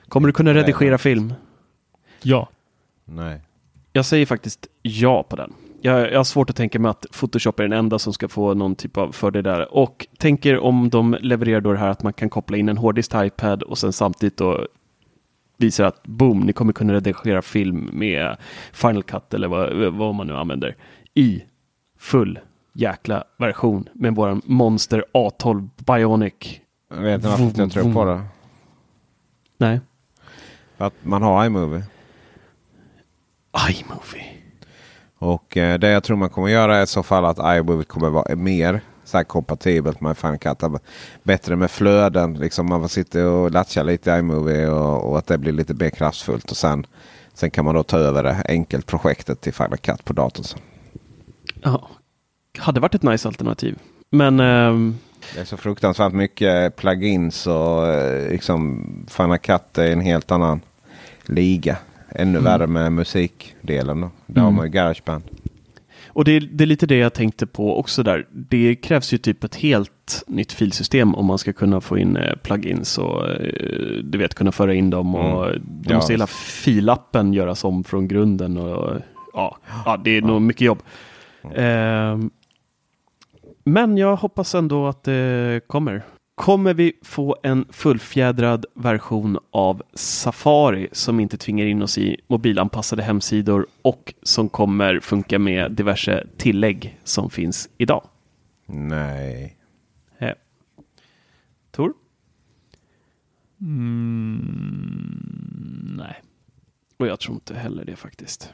Kommer 0.09 0.27
du 0.29 0.33
kunna 0.33 0.55
redigera 0.55 0.91
nej. 0.91 0.99
film? 0.99 1.35
Ja. 2.23 2.49
Nej. 3.05 3.41
Jag 3.93 4.05
säger 4.05 4.27
faktiskt 4.27 4.67
ja 4.83 5.23
på 5.23 5.37
den. 5.37 5.53
Jag, 5.87 6.13
jag 6.13 6.19
har 6.19 6.25
svårt 6.25 6.51
att 6.51 6.57
tänka 6.57 6.79
mig 6.79 6.91
att 6.91 7.07
Photoshop 7.13 7.61
är 7.61 7.63
den 7.63 7.73
enda 7.73 7.99
som 7.99 8.13
ska 8.13 8.29
få 8.29 8.55
någon 8.55 8.75
typ 8.75 8.97
av 8.97 9.13
fördel 9.13 9.45
där. 9.45 9.75
Och 9.75 10.07
tänker 10.19 10.59
om 10.59 10.91
de 10.91 11.17
levererar 11.21 11.61
då 11.61 11.73
det 11.73 11.79
här 11.79 11.89
att 11.89 12.03
man 12.03 12.13
kan 12.13 12.31
koppla 12.31 12.57
in 12.57 12.69
en 12.69 12.79
hårddisk 12.79 13.11
till 13.11 13.25
iPad 13.25 13.63
och 13.63 13.79
sen 13.79 13.93
samtidigt 13.93 14.37
då 14.37 14.67
visar 15.57 15.85
att 15.85 16.03
boom, 16.03 16.41
ni 16.41 16.53
kommer 16.53 16.73
kunna 16.73 16.93
redigera 16.93 17.43
film 17.43 17.91
med 17.93 18.37
Final 18.73 19.03
Cut 19.03 19.35
eller 19.35 19.49
vad, 19.49 19.93
vad 19.93 20.15
man 20.15 20.27
nu 20.27 20.37
använder 20.37 20.75
i 21.15 21.43
full 21.99 22.39
jäkla 22.73 23.25
version 23.39 23.89
med 23.93 24.15
våran 24.15 24.43
Monster 24.45 25.05
A12 25.15 25.69
Bionic. 25.77 26.61
Jag 26.91 27.01
vet 27.01 27.15
inte 27.15 27.29
varför 27.29 27.63
jag 27.63 27.73
tror 27.73 27.93
på 27.93 28.05
det. 28.05 28.25
Nej. 29.59 29.81
Att 30.77 30.95
man 31.03 31.23
har 31.23 31.47
iMovie. 31.47 31.85
iMovie. 33.71 34.36
Och 35.19 35.57
eh, 35.57 35.79
det 35.79 35.89
jag 35.91 36.05
tror 36.05 36.17
man 36.17 36.31
kommer 36.31 36.49
göra 36.49 36.77
är 36.77 36.83
i 36.83 36.87
så 36.87 37.03
fall 37.03 37.25
att 37.25 37.59
iMovie 37.59 37.85
kommer 37.85 38.11
vara 38.11 38.37
mer 38.37 38.81
så 39.05 39.17
här 39.17 39.25
kompatibelt 39.25 40.01
med 40.01 40.17
Final 40.19 40.39
Cut. 40.39 40.63
Bättre 41.23 41.57
med 41.57 41.71
flöden. 41.71 42.35
Liksom 42.35 42.67
man 42.67 42.89
sitta 42.89 43.29
och 43.29 43.51
latcha 43.51 43.83
lite 43.83 44.11
i 44.11 44.19
iMovie 44.19 44.69
och, 44.69 45.11
och 45.11 45.19
att 45.19 45.27
det 45.27 45.39
blir 45.39 45.53
lite 45.53 45.75
mer 45.75 45.91
kraftfullt. 45.91 46.51
Och 46.51 46.57
sen, 46.57 46.87
sen 47.35 47.51
kan 47.51 47.65
man 47.65 47.75
då 47.75 47.83
ta 47.83 47.99
över 47.99 48.23
det 48.23 48.43
enkelt 48.49 48.87
projektet 48.87 49.41
till 49.41 49.55
Final 49.55 49.79
Cut 49.79 50.05
på 50.05 50.13
datorn. 50.13 50.61
Ja. 51.63 51.89
Hade 52.59 52.81
varit 52.81 52.95
ett 52.95 53.03
nice 53.03 53.29
alternativ. 53.29 53.79
Men 54.11 54.41
ehm, 54.41 54.99
Det 55.35 55.41
är 55.41 55.45
så 55.45 55.57
fruktansvärt 55.57 56.13
mycket 56.13 56.77
plugins 56.77 57.47
och 57.47 57.87
eh, 57.87 58.31
liksom 58.31 58.85
Final 59.09 59.39
Cut 59.39 59.79
är 59.79 59.93
en 59.93 60.01
helt 60.01 60.31
annan 60.31 60.61
liga. 61.25 61.77
Ännu 62.09 62.31
Mm. 62.39 62.45
värre 62.45 62.67
med 62.67 62.93
musikdelen. 62.93 64.01
Då. 64.01 64.11
Där 64.27 64.41
har 64.41 64.49
Mm. 64.49 64.57
man 64.57 64.67
ju 64.67 64.73
Garageband. 64.73 65.23
Och 66.09 66.25
det 66.25 66.33
är, 66.33 66.41
det 66.41 66.65
är 66.65 66.67
lite 66.67 66.87
det 66.87 66.97
jag 66.97 67.15
tänkte 67.15 67.47
på 67.47 67.79
också 67.79 68.03
där. 68.03 68.27
Det 68.33 68.75
krävs 68.75 69.13
ju 69.13 69.19
typ 69.19 69.45
ett 69.45 69.55
helt 69.55 70.25
nytt 70.27 70.53
filsystem 70.53 71.15
om 71.15 71.27
man 71.27 71.39
ska 71.39 71.53
kunna 71.53 71.81
få 71.81 71.99
in 71.99 72.17
eh, 72.17 72.37
plugins 72.43 72.99
och 72.99 73.29
eh, 73.31 74.03
du 74.05 74.19
vet 74.19 74.35
kunna 74.35 74.53
föra 74.53 74.75
in 74.75 74.91
dem 74.91 75.15
och 75.15 75.47
Mm. 75.49 75.63
då 75.67 75.91
Ja, 75.93 75.97
måste 75.97 76.13
hela 76.13 76.27
filappen 76.27 77.33
göras 77.33 77.65
om 77.65 77.85
från 77.85 78.09
grunden 78.09 78.57
och 78.59 78.95
ja, 79.33 79.57
ja 79.85 79.97
det 80.05 80.11
är 80.11 80.23
nog 80.23 80.43
mycket 80.43 80.61
jobb. 80.63 80.83
Ehm, 81.55 82.31
men 83.65 83.97
jag 83.99 84.17
hoppas 84.17 84.55
ändå 84.55 84.87
att 84.87 85.03
det 85.05 85.61
kommer. 85.67 86.03
Kommer 86.37 86.75
vi 86.75 86.93
få 87.03 87.37
en 87.43 87.65
fullfjädrad 87.71 88.67
version 88.75 89.39
av 89.51 89.83
Safari 89.95 90.89
som 90.93 91.21
inte 91.21 91.37
tvingar 91.37 91.67
in 91.67 91.83
oss 91.83 91.99
i 91.99 92.21
mobilanpassade 92.27 93.03
hemsidor 93.03 93.67
och 93.83 94.15
som 94.23 94.49
kommer 94.49 95.01
funka 95.01 95.39
med 95.39 95.73
diverse 95.73 96.27
tillägg 96.37 96.99
som 97.05 97.31
finns 97.31 97.69
idag? 97.79 98.09
Nej. 98.67 99.57
Eh. 100.19 100.33
Tor? 101.71 101.93
Mm, 103.61 104.77
nej. 105.99 106.23
Och 106.97 107.07
jag 107.07 107.21
tror 107.21 107.35
inte 107.35 107.55
heller 107.55 107.85
det 107.85 107.97
faktiskt. 107.97 108.53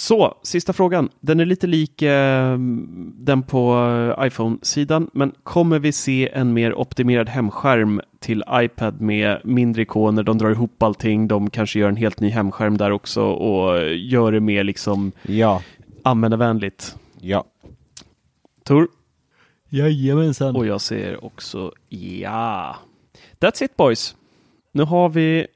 Så, 0.00 0.34
sista 0.42 0.72
frågan. 0.72 1.08
Den 1.20 1.40
är 1.40 1.44
lite 1.44 1.66
lik 1.66 2.02
eh, 2.02 2.58
den 3.14 3.42
på 3.42 3.74
eh, 4.18 4.26
iPhone-sidan, 4.26 5.10
men 5.12 5.32
kommer 5.42 5.78
vi 5.78 5.92
se 5.92 6.28
en 6.32 6.52
mer 6.52 6.74
optimerad 6.74 7.28
hemskärm 7.28 8.00
till 8.18 8.44
iPad 8.52 9.00
med 9.00 9.40
mindre 9.44 9.82
ikoner? 9.82 10.22
De 10.22 10.38
drar 10.38 10.50
ihop 10.50 10.82
allting. 10.82 11.28
De 11.28 11.50
kanske 11.50 11.78
gör 11.78 11.88
en 11.88 11.96
helt 11.96 12.20
ny 12.20 12.28
hemskärm 12.28 12.76
där 12.76 12.90
också 12.90 13.22
och 13.22 13.88
gör 13.94 14.32
det 14.32 14.40
mer 14.40 14.64
liksom 14.64 15.12
Ja. 15.22 15.62
användarvänligt. 16.02 16.96
Ja. 17.20 17.44
Tor? 18.64 18.88
Jajamensan. 19.68 20.56
Och 20.56 20.66
jag 20.66 20.80
säger 20.80 21.24
också 21.24 21.72
ja. 21.88 22.76
That's 23.40 23.64
it 23.64 23.76
boys. 23.76 24.16
Nu 24.72 24.82
har 24.82 25.08
vi... 25.08 25.46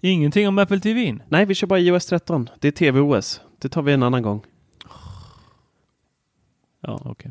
Ingenting 0.00 0.48
om 0.48 0.58
Apple 0.58 0.80
TV? 0.80 1.18
Nej, 1.28 1.44
vi 1.46 1.54
kör 1.54 1.66
bara 1.66 1.78
iOS 1.80 2.06
13. 2.06 2.48
Det 2.60 2.68
är 2.68 2.92
tvOS. 2.92 3.40
Det 3.66 3.70
tar 3.70 3.82
vi 3.82 3.92
en 3.92 4.02
annan 4.02 4.22
gång. 4.22 4.42
Ja, 6.80 7.00
okej. 7.04 7.30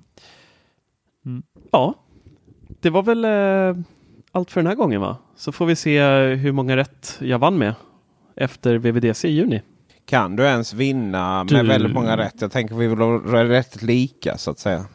Ja, 1.71 1.93
det 2.81 2.89
var 2.89 3.03
väl 3.03 3.25
eh, 3.25 3.83
allt 4.31 4.51
för 4.51 4.59
den 4.61 4.67
här 4.67 4.75
gången 4.75 5.01
va? 5.01 5.17
Så 5.35 5.51
får 5.51 5.65
vi 5.65 5.75
se 5.75 5.97
eh, 5.97 6.27
hur 6.37 6.51
många 6.51 6.77
rätt 6.77 7.17
jag 7.21 7.39
vann 7.39 7.57
med 7.57 7.73
efter 8.35 8.75
VVDC 8.77 9.27
i 9.27 9.31
juni. 9.31 9.61
Kan 10.05 10.35
du 10.35 10.43
ens 10.43 10.73
vinna 10.73 11.43
med 11.43 11.63
Du- 11.63 11.67
väldigt 11.67 11.93
många 11.93 12.17
rätt? 12.17 12.41
Jag 12.41 12.51
tänker 12.51 12.75
vi 12.75 12.87
vill 12.87 12.97
ha 12.99 13.43
rätt 13.43 13.81
lika 13.81 14.37
så 14.37 14.51
att 14.51 14.59
säga. 14.59 14.85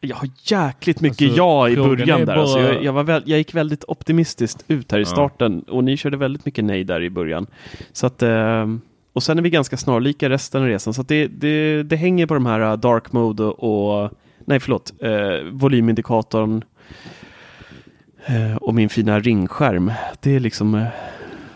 Jag 0.00 0.16
har 0.16 0.28
jäkligt 0.44 1.00
mycket 1.00 1.22
Alltså, 1.26 1.36
ja 1.38 1.68
i 1.68 1.76
början 1.76 2.20
är 2.20 2.26
där. 2.26 2.36
Alltså, 2.36 2.56
bara- 2.58 2.72
jag, 2.74 2.84
jag, 2.84 2.92
var 2.92 3.04
väl, 3.04 3.22
jag 3.26 3.38
gick 3.38 3.54
väldigt 3.54 3.84
optimistiskt 3.88 4.64
ut 4.68 4.92
här 4.92 4.98
i 4.98 5.02
Ja. 5.02 5.06
starten 5.06 5.62
och 5.62 5.84
ni 5.84 5.96
körde 5.96 6.16
väldigt 6.16 6.44
mycket 6.46 6.64
nej 6.64 6.84
där 6.84 7.02
i 7.02 7.10
början. 7.10 7.46
Så 7.92 8.06
att, 8.06 8.22
eh, 8.22 8.66
och 9.12 9.22
sen 9.22 9.38
är 9.38 9.42
vi 9.42 9.50
ganska 9.50 9.76
snarlika 9.76 10.30
resten 10.30 10.62
av 10.62 10.68
resan. 10.68 10.94
Så 10.94 11.00
att 11.00 11.08
det, 11.08 11.26
det, 11.26 11.82
det 11.82 11.96
hänger 11.96 12.26
på 12.26 12.34
de 12.34 12.46
här 12.46 12.60
eh, 12.60 12.76
dark 12.76 13.12
mode 13.12 13.44
och, 13.44 14.10
nej 14.44 14.60
förlåt, 14.60 14.92
eh, 14.98 15.50
volymindikatorn 15.52 16.64
eh, 18.26 18.56
och 18.56 18.74
min 18.74 18.88
fina 18.88 19.20
ringskärm. 19.20 19.92
Det 20.20 20.30
är 20.36 20.40
liksom 20.40 20.74
eh, 20.74 20.86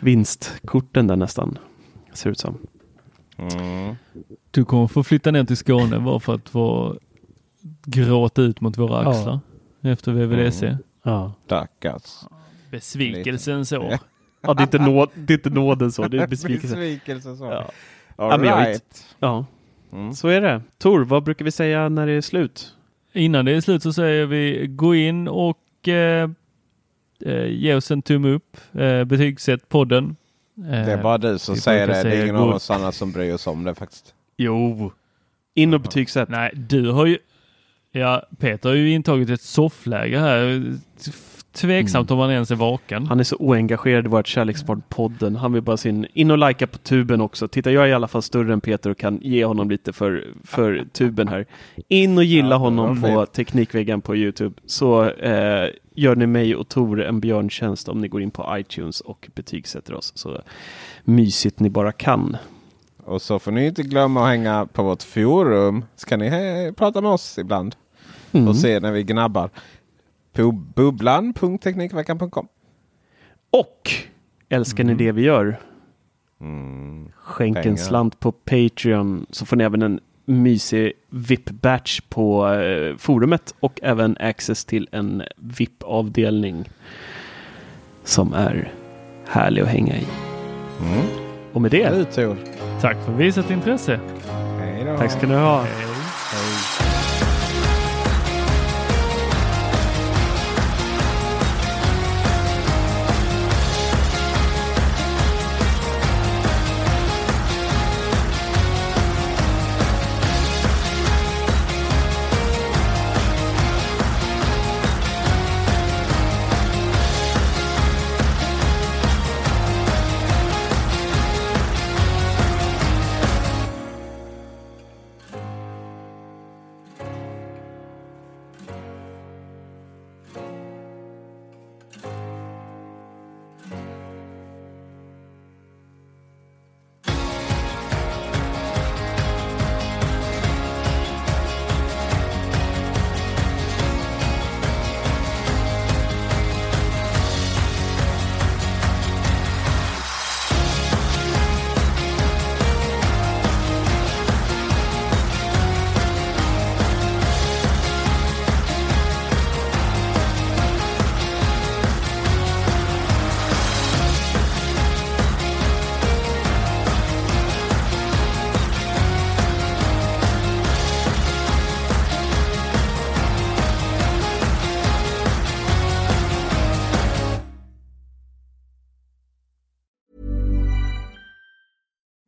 vinstkorten 0.00 1.06
där 1.06 1.16
nästan, 1.16 1.58
ser 2.12 2.30
ut 2.30 2.38
som. 2.38 2.58
Mm. 3.38 3.94
Du 4.50 4.64
kommer 4.64 4.86
få 4.86 5.02
flytta 5.04 5.30
ner 5.30 5.44
till 5.44 5.56
Skåne 5.56 5.98
bara 5.98 6.20
för 6.20 6.34
att 6.34 6.48
få 6.48 6.98
gråta 7.84 8.42
ut 8.42 8.60
mot 8.60 8.78
våra 8.78 9.02
Ja. 9.02 9.10
axlar 9.10 9.40
efter 9.82 10.12
VVDC. 10.12 10.66
Mm. 10.66 10.78
Ja. 11.02 11.32
Stackars. 11.44 12.24
Besvikelsen 12.70 13.66
så. 13.66 13.98
Ja, 14.46 14.54
det 14.54 14.60
är 14.62 14.64
inte, 14.64 14.78
nåd, 14.78 15.08
det 15.14 15.32
är 15.32 15.38
inte 15.38 15.50
nåden 15.50 15.92
så, 15.92 16.02
det 16.08 16.18
är 16.22 16.26
besvikelse. 16.26 16.76
Besvikelse 16.76 17.36
så. 17.36 17.44
Ja. 17.44 17.70
All 18.16 18.30
Ja, 18.30 18.36
men 18.36 18.48
jag 18.48 18.56
vet- 18.56 18.66
right. 18.68 19.06
Ja, 19.18 19.46
Mm. 19.92 20.12
så 20.14 20.28
är 20.28 20.40
det. 20.40 20.62
Tor, 20.78 21.04
vad 21.04 21.22
brukar 21.22 21.44
vi 21.44 21.50
säga 21.50 21.88
när 21.88 22.06
det 22.06 22.12
är 22.12 22.20
slut? 22.20 22.74
Innan 23.12 23.44
det 23.44 23.52
är 23.52 23.60
slut 23.60 23.82
så 23.82 23.92
säger 23.92 24.26
vi 24.26 24.66
gå 24.66 24.94
in 24.94 25.28
och 25.28 25.88
eh, 25.88 26.30
eh, 27.24 27.46
ge 27.46 27.74
oss 27.74 27.90
en 27.90 28.02
tumme 28.02 28.28
upp. 28.28 28.56
Eh, 28.72 29.04
betygsätt 29.04 29.68
podden. 29.68 30.16
Eh, 30.58 30.62
Det 30.70 30.92
är 30.92 31.02
bara 31.02 31.18
du 31.18 31.38
som 31.38 31.54
vi 31.54 31.60
säger 31.60 31.86
det. 31.86 32.02
Det 32.02 32.16
är 32.16 32.22
ingen 32.22 32.36
av 32.36 32.48
oss 32.48 32.70
andra 32.70 32.92
som 32.92 33.12
bryr 33.12 33.32
oss 33.34 33.46
om 33.46 33.64
det 33.64 33.74
faktiskt. 33.74 34.14
Jo. 34.36 34.92
In 35.54 35.74
och 35.74 35.80
betygsätt. 35.80 36.28
Nej, 36.28 36.50
du 36.54 36.90
har 36.90 37.06
ju... 37.06 37.18
Ja, 37.92 38.22
Peter 38.38 38.68
har 38.68 38.76
ju 38.76 38.90
intagit 38.90 39.30
ett 39.30 39.40
soffläge 39.42 40.18
här. 40.18 40.72
Tveksamt 41.56 42.10
om 42.10 42.18
han 42.18 42.30
ens 42.30 42.50
är 42.50 42.54
vaken. 42.54 43.06
Han 43.06 43.20
är 43.20 43.24
så 43.24 43.36
oengagerad 43.36 44.04
i 44.04 44.08
vårt 44.08 44.26
kärleksbarn-podden. 44.26 45.36
Han 45.36 45.52
vill 45.52 45.62
bara 45.62 45.76
sin... 45.76 46.06
In 46.12 46.30
och 46.30 46.38
likea 46.38 46.66
på 46.68 46.78
tuben 46.78 47.20
också. 47.20 47.48
Titta, 47.48 47.70
jag 47.70 47.84
är 47.84 47.88
i 47.88 47.92
alla 47.92 48.08
fall 48.08 48.22
större 48.22 48.52
än 48.52 48.60
Peter 48.60 48.90
och 48.90 48.98
kan 48.98 49.18
ge 49.22 49.44
honom 49.44 49.70
lite 49.70 49.92
för, 49.92 50.24
för 50.44 50.84
tuben 50.92 51.28
här. 51.28 51.46
In 51.88 52.18
och 52.18 52.24
gilla 52.24 52.48
Ja, 52.50 52.56
honom 52.56 53.02
på. 53.02 53.26
Teknikväggen 53.26 54.00
på 54.00 54.16
Youtube. 54.16 54.54
Så 54.66 55.04
eh, 55.10 55.68
gör 55.94 56.16
ni 56.16 56.26
mig 56.26 56.56
och 56.56 56.68
Tor 56.68 57.02
en 57.02 57.20
björntjänst 57.20 57.88
om 57.88 58.00
ni 58.00 58.08
går 58.08 58.22
in 58.22 58.30
på 58.30 58.58
iTunes 58.58 59.00
och 59.00 59.28
betygsätter 59.34 59.94
oss. 59.94 60.12
Så 60.14 60.40
mysigt 61.04 61.60
ni 61.60 61.70
bara 61.70 61.92
kan. 61.92 62.36
Och 63.04 63.22
så 63.22 63.38
får 63.38 63.52
ni 63.52 63.66
inte 63.66 63.82
glömma 63.82 64.22
att 64.22 64.28
hänga 64.28 64.66
på 64.72 64.82
vårt 64.82 65.02
forum. 65.02 65.84
Så 65.96 66.06
kan 66.06 66.18
ni 66.18 66.30
he- 66.30 66.72
prata 66.72 67.00
med 67.00 67.10
oss 67.10 67.38
ibland. 67.38 67.74
Mm. 68.32 68.48
Och 68.48 68.56
se 68.56 68.80
när 68.80 68.92
vi 68.92 69.02
gnabbar. 69.02 69.50
På 70.36 70.52
bubblan.teknikveckan.com. 70.52 72.48
Och 73.50 73.90
älskar 74.48 74.84
ni 74.84 74.94
det 74.94 75.12
vi 75.12 75.22
gör? 75.22 75.56
Mm. 76.40 77.08
Skänk 77.16 77.56
en 77.56 77.62
Pengar. 77.62 77.76
slant 77.76 78.20
på 78.20 78.32
Patreon 78.32 79.26
så 79.30 79.46
får 79.46 79.56
ni 79.56 79.64
även 79.64 79.82
en 79.82 80.00
mysig 80.24 80.92
VIP-batch 81.10 82.00
på 82.08 82.48
eh, 82.48 82.96
forumet 82.96 83.54
och 83.60 83.80
även 83.82 84.16
access 84.20 84.64
till 84.64 84.88
en 84.92 85.22
VIP-avdelning 85.36 86.68
som 88.04 88.32
är 88.32 88.72
härlig 89.26 89.62
att 89.62 89.68
hänga 89.68 89.96
i. 89.96 90.06
Mm. 90.80 91.06
Och 91.52 91.62
med 91.62 91.70
det, 91.70 92.04
Tor. 92.04 92.36
Tack 92.80 93.04
för 93.04 93.12
visat 93.12 93.50
intresse. 93.50 94.00
Hej 94.58 94.96
tack 94.98 95.10
ska 95.10 95.26
ni 95.26 95.34
ha. 95.34 95.66